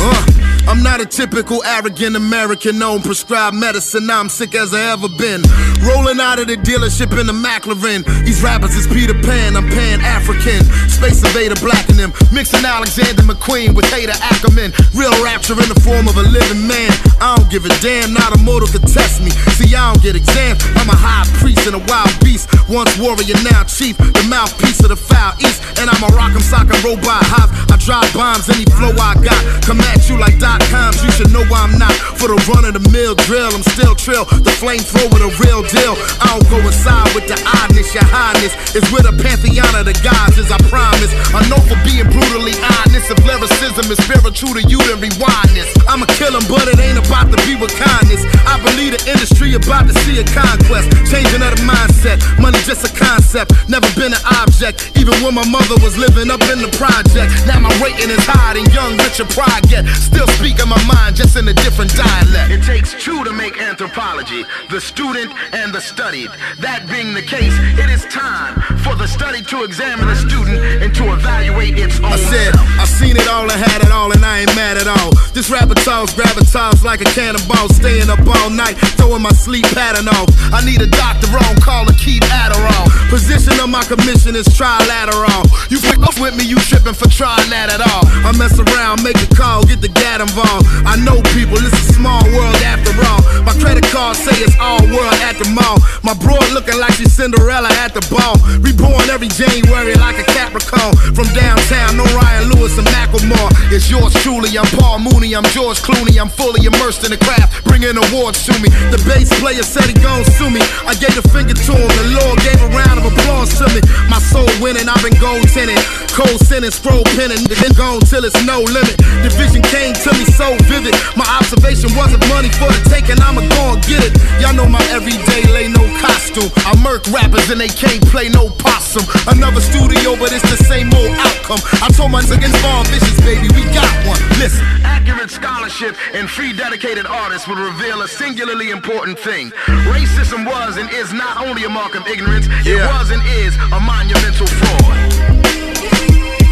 [0.01, 0.27] Uh,
[0.67, 4.11] I'm not a typical arrogant American known prescribed medicine.
[4.11, 5.43] I'm sick as I ever been.
[5.87, 8.03] Rolling out of the dealership in the McLaren.
[8.27, 10.67] These rappers is Peter Pan, I'm Pan African.
[10.91, 12.11] Space Invader blacking them.
[12.35, 14.75] Mixing Alexander McQueen with Haider Ackermann.
[14.99, 16.91] Real rapture in the form of a living man.
[17.23, 19.31] I don't give a damn, not a mortal could test me.
[19.55, 20.67] See, I don't get exams.
[20.75, 22.51] I'm a high priest and a wild beast.
[22.67, 23.95] Once warrior, now chief.
[23.95, 25.63] The mouthpiece of the foul east.
[25.79, 27.55] And I'm a rock'em sock'em robot hop.
[27.71, 29.39] I drop bombs, any flow I got.
[29.63, 31.95] Come at you like dot coms, you should know I'm not.
[32.19, 34.25] For the run of the mill drill, I'm still trill.
[34.27, 35.76] The flamethrower, the real deal.
[35.77, 38.55] I don't go inside with the oddness, your highness.
[38.77, 41.13] Is with a pantheon of the gods, as I promise.
[41.33, 43.09] I know for being brutally honest.
[43.13, 45.69] If lyricism is spiritual to you, then rewind this.
[45.89, 48.25] I'ma kill 'em, but it ain't about to be with kindness.
[48.47, 50.91] I believe the industry about to see a conquest.
[51.11, 52.21] Changing of the mindset.
[52.41, 54.93] Money just a concept, never been an object.
[54.97, 57.33] Even when my mother was living up in the project.
[57.47, 59.87] Now my rating is higher than young Richard Pryor get.
[59.97, 62.51] Still speaking my mind, just in a different dialect.
[62.51, 66.31] It takes two to make anthropology, the student and the studied.
[66.61, 70.95] That being the case, it is time for the study to examine the student and
[70.95, 72.53] to evaluate its own I said.
[72.79, 75.11] I seen it all and had it all, and I ain't mad at all.
[75.33, 80.09] This rapper talks, gravitas like a cannonball, staying up all night, throwing my sleep pattern
[80.09, 80.29] off.
[80.53, 82.87] I need a doctor on call to keep Adderall.
[83.09, 85.47] Position of my commission is trilateral.
[85.71, 88.05] You pick up with me, you tripping for trying that at all.
[88.27, 90.67] I mess around, make a call, get the gat involved.
[90.85, 93.23] I know people, it's a small world after all.
[93.43, 97.95] My credit card say it's all world at My broad looking like she's Cinderella at
[97.95, 98.35] the ball.
[98.59, 100.95] Reborn every January like a Capricorn.
[101.15, 103.51] From downtown, no Ryan Lewis and Macklemore.
[103.71, 106.19] It's yours truly, I'm Paul Mooney, I'm George Clooney.
[106.19, 108.71] I'm fully immersed in the craft, bringing awards to me.
[108.91, 110.63] The bass player said he gon' sue me.
[110.83, 113.83] I gave a finger to him, the Lord gave a round of applause to me.
[114.11, 115.79] My soul winning, I've been gold tinted.
[116.11, 118.97] Cold sending, scroll penning, then gone till it's no limit.
[119.23, 120.97] The vision came to me so vivid.
[121.15, 124.13] My observation wasn't money for the taking, I'ma go and get it.
[124.41, 126.51] Y'all know my everyday lay no costume.
[126.65, 129.05] I murk rappers and they can't play no possum.
[129.29, 131.61] Another studio, but it's the same old outcome.
[131.83, 134.21] I told my against Von Vicious, baby, we got one.
[134.39, 134.65] Listen.
[134.85, 139.51] Accurate scholarship and free dedicated artists would reveal a singularly important thing.
[139.87, 143.81] Racism was and is not only a mark of ignorance, it was and is a
[143.81, 146.46] monumental fraud.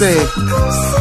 [0.00, 0.99] Ten.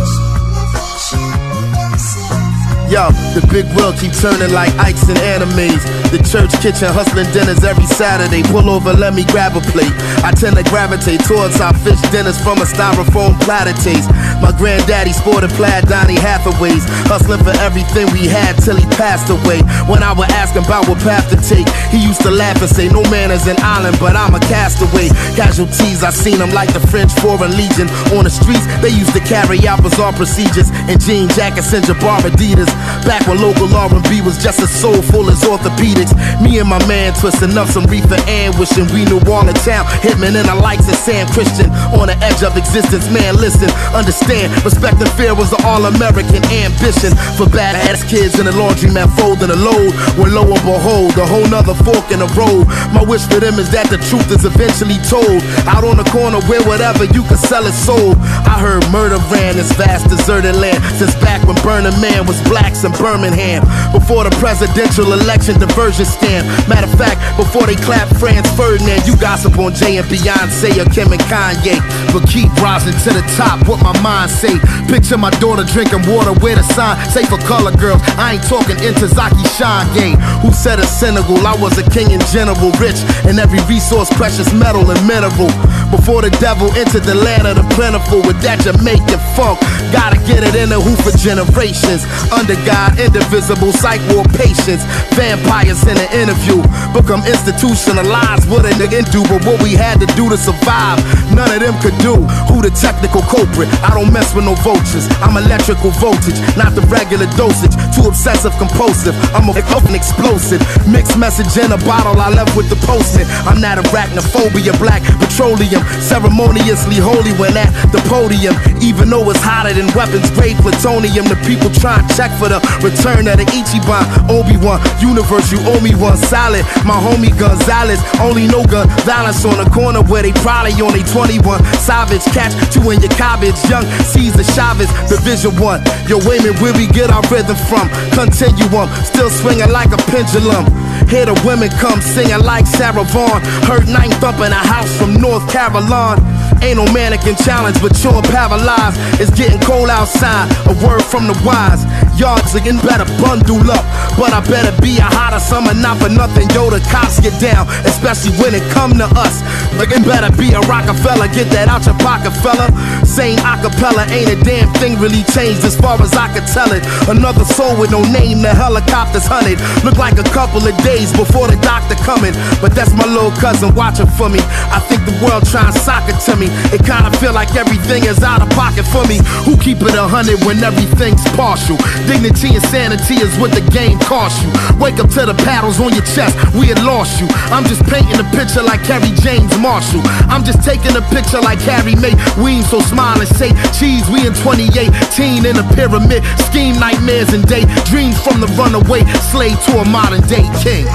[2.90, 3.06] Yo,
[3.38, 5.78] the big world keep turning like Ikes and animes.
[6.10, 8.42] The church kitchen hustling dinners every Saturday.
[8.50, 9.94] Pull over, let me grab a plate.
[10.26, 14.10] I tend to gravitate towards our fish dinners from a styrofoam platter taste.
[14.42, 16.82] My granddaddy sported plaid Donny Hathaways.
[17.06, 19.62] Hustling for everything we had till he passed away.
[19.86, 22.74] When I would ask him about what path to take, he used to laugh and
[22.74, 25.14] say, No man is an island, but I'm a castaway.
[25.38, 27.86] Casualties, I seen them like the French Foreign Legion.
[28.18, 32.26] On the streets, they used to carry out bizarre procedures in jean jackets and Jabbar
[32.26, 32.79] Adidas.
[33.06, 36.14] Back when local R&B was just as soulful as orthopedics.
[36.42, 39.86] Me and my man twisting up some reefer and wishing we knew all the town.
[40.04, 43.10] Hitman and the likes of Sam Christian on the edge of existence.
[43.10, 48.56] Man, listen, understand, respect and fear was the all-American ambition for badass kids in the
[48.56, 49.92] laundromat folding a load.
[50.18, 52.68] When lo and behold, a whole nother fork in the road.
[52.94, 55.42] My wish for them is that the truth is eventually told.
[55.68, 58.18] Out on the corner where whatever you can sell is sold.
[58.46, 62.40] I heard murder ran this vast deserted land since back when Burning Man was
[62.70, 63.64] blacks in Birmingham.
[63.92, 66.46] Before the presidential election diversion scam.
[66.68, 70.88] Matter of fact, before they clap Franz Ferdinand, you gossip on Jay and Beyonce or
[70.94, 71.82] Kim and Kanye.
[72.14, 74.60] But keep rising to the top, what my mind say.
[74.88, 78.02] Picture my daughter drinking water with a sign, say for color girls.
[78.18, 82.24] I ain't talking into Ntozake Shange, who said of Senegal, I was a king and
[82.28, 85.50] general, rich in every resource, precious metal and mineral.
[85.90, 89.58] Before the devil entered the land of the plentiful with that Jamaican funk,
[89.92, 92.04] gotta get it in the hoop for generations.
[92.30, 94.84] Under God, indivisible, psych war patience,
[95.16, 96.60] vampires in an interview,
[96.92, 98.50] become institutionalized.
[98.50, 101.00] What a nigga do, but what we had to do to survive,
[101.32, 102.16] none of them could do.
[102.50, 103.70] Who the technical culprit?
[103.86, 105.08] I don't mess with no vultures.
[105.24, 107.74] I'm electrical voltage, not the regular dosage.
[107.96, 109.16] Too obsessive compulsive.
[109.32, 110.60] I'm a fucking explosive.
[110.88, 112.20] Mixed message in a bottle.
[112.20, 113.26] I left with the postman.
[113.48, 118.56] I'm not arachnophobia, black petroleum, ceremoniously holy when at the podium.
[118.82, 122.58] Even though it's hotter than weapons grade plutonium, the people try and check for for
[122.58, 124.04] the return of the Ichiban.
[124.30, 126.66] Obi-Wan, universe, you owe me one solid.
[126.86, 131.64] My homie Gonzalez, only no gun violence on the corner where they probably only 21.
[131.78, 133.56] Savage, catch two in your cabbage.
[133.70, 135.82] Young Cesar Chavez, Division One.
[136.10, 137.86] Yo, wait a minute, where we get our rhythm from?
[138.18, 140.66] Continuum, still swinging like a pendulum.
[141.08, 143.42] Hear the women come singing like Sarah Vaughan.
[143.70, 146.18] Heard ninth up in a house from North Carolina.
[146.62, 149.00] Ain't no mannequin challenge, but you're paralyzed.
[149.20, 150.52] It's getting cold outside.
[150.68, 151.88] A word from the wise.
[152.20, 153.86] Yards again better bundle up.
[154.20, 156.52] But I better be a hotter summer, not for nothing.
[156.52, 159.40] Yo, the cops get down, especially when it come to us.
[159.80, 161.32] Looking better be a Rockefeller.
[161.32, 162.68] Get that out your pocket, fella.
[163.08, 166.84] Same acapella, ain't a damn thing really changed as far as I could tell it.
[167.08, 169.64] Another soul with no name, the helicopter's hunted.
[169.88, 172.36] Look like a couple of days before the doctor coming.
[172.60, 174.44] But that's my little cousin watching for me.
[174.76, 176.49] I think the world trying soccer to me.
[176.74, 179.20] It kinda feel like everything is out of pocket for me.
[179.46, 181.78] Who keep it a hundred when everything's partial?
[182.08, 184.52] Dignity and sanity is what the game costs you.
[184.80, 187.28] Wake up to the paddles on your chest, we had lost you.
[187.52, 190.02] I'm just painting a picture like Kerry James Marshall.
[190.30, 192.16] I'm just taking a picture like Harry May.
[192.42, 194.08] We ain't so smile and say cheese.
[194.10, 196.24] We in 2018 in a pyramid.
[196.50, 200.88] Scheme nightmares and day dreams from the runaway slave to a modern day king.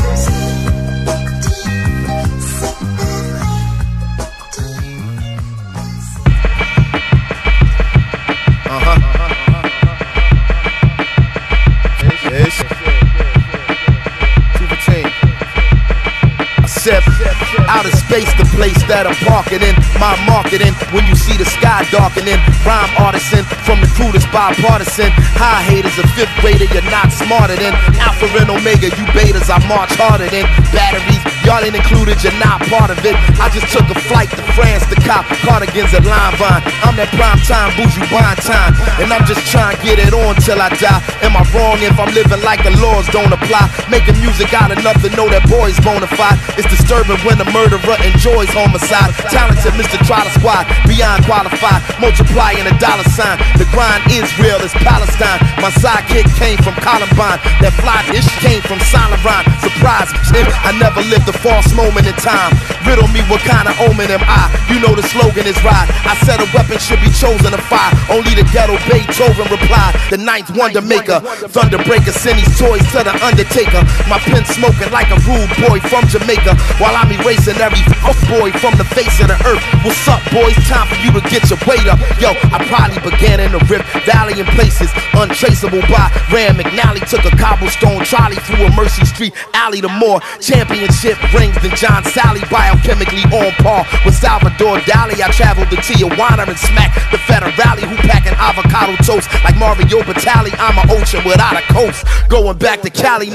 [17.06, 19.74] I said, out of space, the place that I'm parking in.
[19.98, 22.38] My marketing, when you see the sky darkening.
[22.66, 25.10] Rhyme artisan, from the that's bipartisan.
[25.38, 27.74] High haters, a fifth grader, you're not smarter than.
[27.98, 30.46] Alpha and Omega, you betas, I march harder than.
[30.74, 33.16] Batteries, y'all ain't included, you're not part of it.
[33.38, 36.62] I just took a flight to France to cop cardigans at Line Vine.
[36.82, 38.74] I'm that prime time, bougie wine time.
[39.00, 41.02] And I'm just trying to get it on till I die.
[41.22, 43.70] Am I wrong if I'm living like the laws don't apply?
[43.90, 46.38] Making music out enough to know that boy's bona fide.
[46.58, 49.12] It's disturbing when a murderer enjoys homicide.
[49.28, 50.00] Talented Mr.
[50.08, 51.84] Trotter Squad, beyond qualified.
[52.00, 53.36] Multiplying a dollar sign.
[53.60, 55.40] The grind is real, it's Palestine.
[55.60, 57.40] My sidekick came from Columbine.
[57.60, 58.80] That fly dish came from
[59.24, 59.46] Rhyme.
[59.60, 62.52] Surprise, shit, I never lived a false moment in time.
[62.84, 64.48] Riddle me what kind of omen am I?
[64.72, 65.88] You know the slogan is right.
[66.04, 67.92] I said a weapon should be chosen to fire.
[68.12, 69.96] Only the ghetto Beethoven replied.
[70.10, 71.20] The ninth wonder maker.
[71.52, 73.82] Thunder breaker send these toys to the undertaker.
[74.08, 76.56] My pen smoking like a rude boy from Jamaica.
[76.78, 79.62] While I'm erasing every fuck boy from the face of the earth.
[79.82, 80.54] What's up, boys?
[80.70, 81.98] Time for you to get your weight up.
[82.22, 87.02] Yo, I probably began in the Rift Valley in places untraceable by Rand McNally.
[87.10, 92.06] Took a cobblestone trolley through a Mercy Street alley to more championship rings than John
[92.14, 92.40] Salley.
[92.48, 95.18] Biochemically on par with Salvador Dali.
[95.18, 100.54] I traveled to Tijuana and smacked the Federale who packing avocado toast like Mario Batali.
[100.56, 102.06] I'm an ocean without a coast.
[102.28, 103.30] Going back to Cali,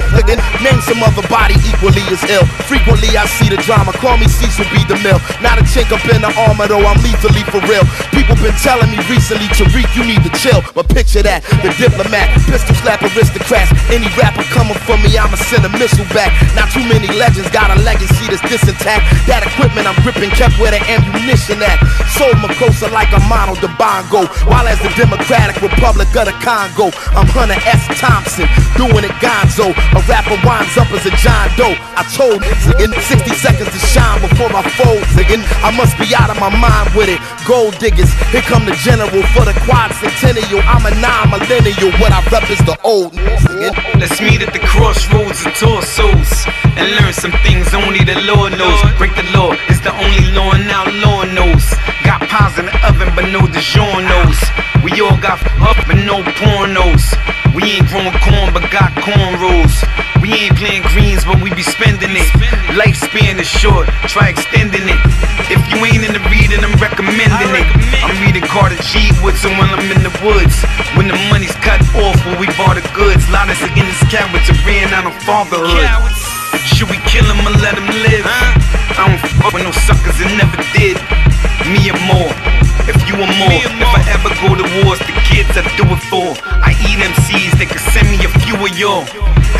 [0.64, 2.46] name some other body equally as ill.
[2.64, 3.89] Frequently I see the drama.
[3.98, 4.84] Call me Cecil B.
[4.86, 5.20] DeMille.
[5.42, 6.84] Not a chink up in the armor though.
[6.86, 7.82] I'm lethally for real.
[8.14, 10.62] People been telling me recently, Tariq, you need to chill.
[10.74, 13.72] But picture that, the diplomat, pistol slap aristocrats.
[13.90, 16.30] Any rapper coming for me, I'ma send a missile back.
[16.54, 19.08] Not too many legends got a legacy that's this intact.
[19.26, 21.80] That equipment I'm gripping kept where the ammunition at.
[22.14, 24.28] Soul Makossa like a mono de bongo.
[24.46, 27.82] While as the Democratic Republic of the Congo, I'm Hunter S.
[27.98, 28.46] Thompson,
[28.76, 29.72] doing it gonzo.
[29.96, 31.74] A rapper winds up as a John Doe.
[31.96, 32.40] I told
[32.78, 35.04] in 60 seconds to shine before I fold.
[35.16, 37.20] Again, I must be out of my mind with it.
[37.48, 40.60] Gold diggers, here come the general for the quad centennial.
[40.68, 41.90] I'm a non-millennial.
[42.00, 43.14] What I rep is the old.
[43.96, 46.32] Let's meet at the crossroads of torsos
[46.76, 48.80] and learn some things only the Lord knows.
[48.98, 51.64] Break the law it's the only law now Lord knows.
[52.04, 54.38] Got pies in the oven, but no DiGiorno's.
[54.86, 57.02] We all got up, but no pornos.
[57.50, 59.74] We ain't growing corn, but got cornrows.
[60.22, 62.30] We ain't playing greens, but we be spending it.
[62.78, 65.00] Lifespan is short, try extending it.
[65.50, 67.66] If you ain't in the reading, I'm recommending it.
[68.06, 69.10] I'm reading Carter G.
[69.26, 70.54] Woodson when I'm in the woods.
[70.94, 73.26] When the money's cut off, when we bought the goods.
[73.34, 75.82] Lot of against cowards that ran out of fatherhood.
[76.78, 78.22] Should we kill him or let him live?
[78.22, 80.94] I don't fuck with no suckers that never did.
[81.72, 82.32] Me or more.
[82.88, 86.02] If you are more, if I ever go to wars, the kids I do it
[86.10, 86.34] for.
[86.44, 89.04] I eat MCs, they could send me a few of y'all.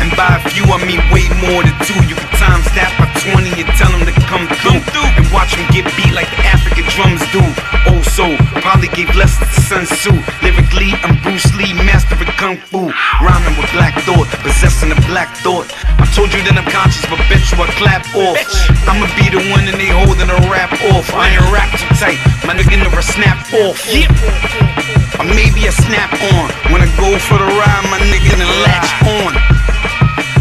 [0.01, 2.01] And by a few, I mean way more than two.
[2.09, 4.81] You can times that by 20 and tell them to come through.
[5.13, 7.41] And watch them get beat like the African drums do.
[7.85, 8.25] Oh, so
[8.65, 10.13] probably gave lessons to Sun Tzu.
[10.41, 12.89] Lyrically, I'm Bruce Lee, master of Kung Fu.
[13.21, 15.69] Rhyming with black thought, possessing a black thought.
[16.01, 18.41] I told you that I'm conscious, but bet you I clap off.
[18.89, 21.13] I'ma be the one and they holding a rap off.
[21.13, 22.17] I ain't rap too tight,
[22.49, 23.77] my nigga never snap off.
[23.85, 24.09] Yep.
[25.21, 28.89] Or maybe I snap on when I go for the ride, my nigga, and latch
[29.05, 29.60] on.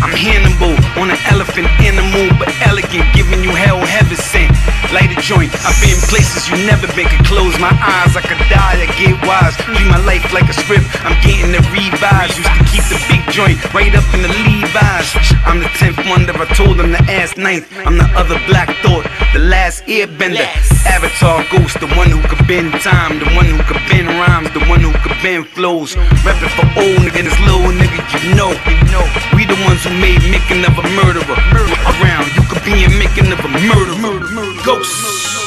[0.00, 4.50] I'm Hannibal on an elephant animal, but elegant, giving you hell heaven sent.
[4.96, 7.06] Light a joint, I've been places you never been.
[7.06, 9.56] Could close my eyes, I could die, I get wise.
[9.68, 12.32] Dream my life like a script, I'm getting the revise.
[12.32, 15.12] Used to keep the big joint right up in the Levi's.
[15.44, 17.68] I'm the tenth wonder, I told them to ask ninth.
[17.84, 20.48] I'm the other black thought, the last airbender.
[20.88, 24.64] Avatar ghost, the one who could bend time, the one who could bend rhymes, the
[24.64, 25.94] one who could bend flows.
[26.24, 28.50] Reppin' for old nigga, this little nigga, you know.
[29.34, 31.38] We the ones who made making of a murderer.
[31.98, 34.62] Around, you could be in making of a murderer.
[34.64, 35.39] Ghost.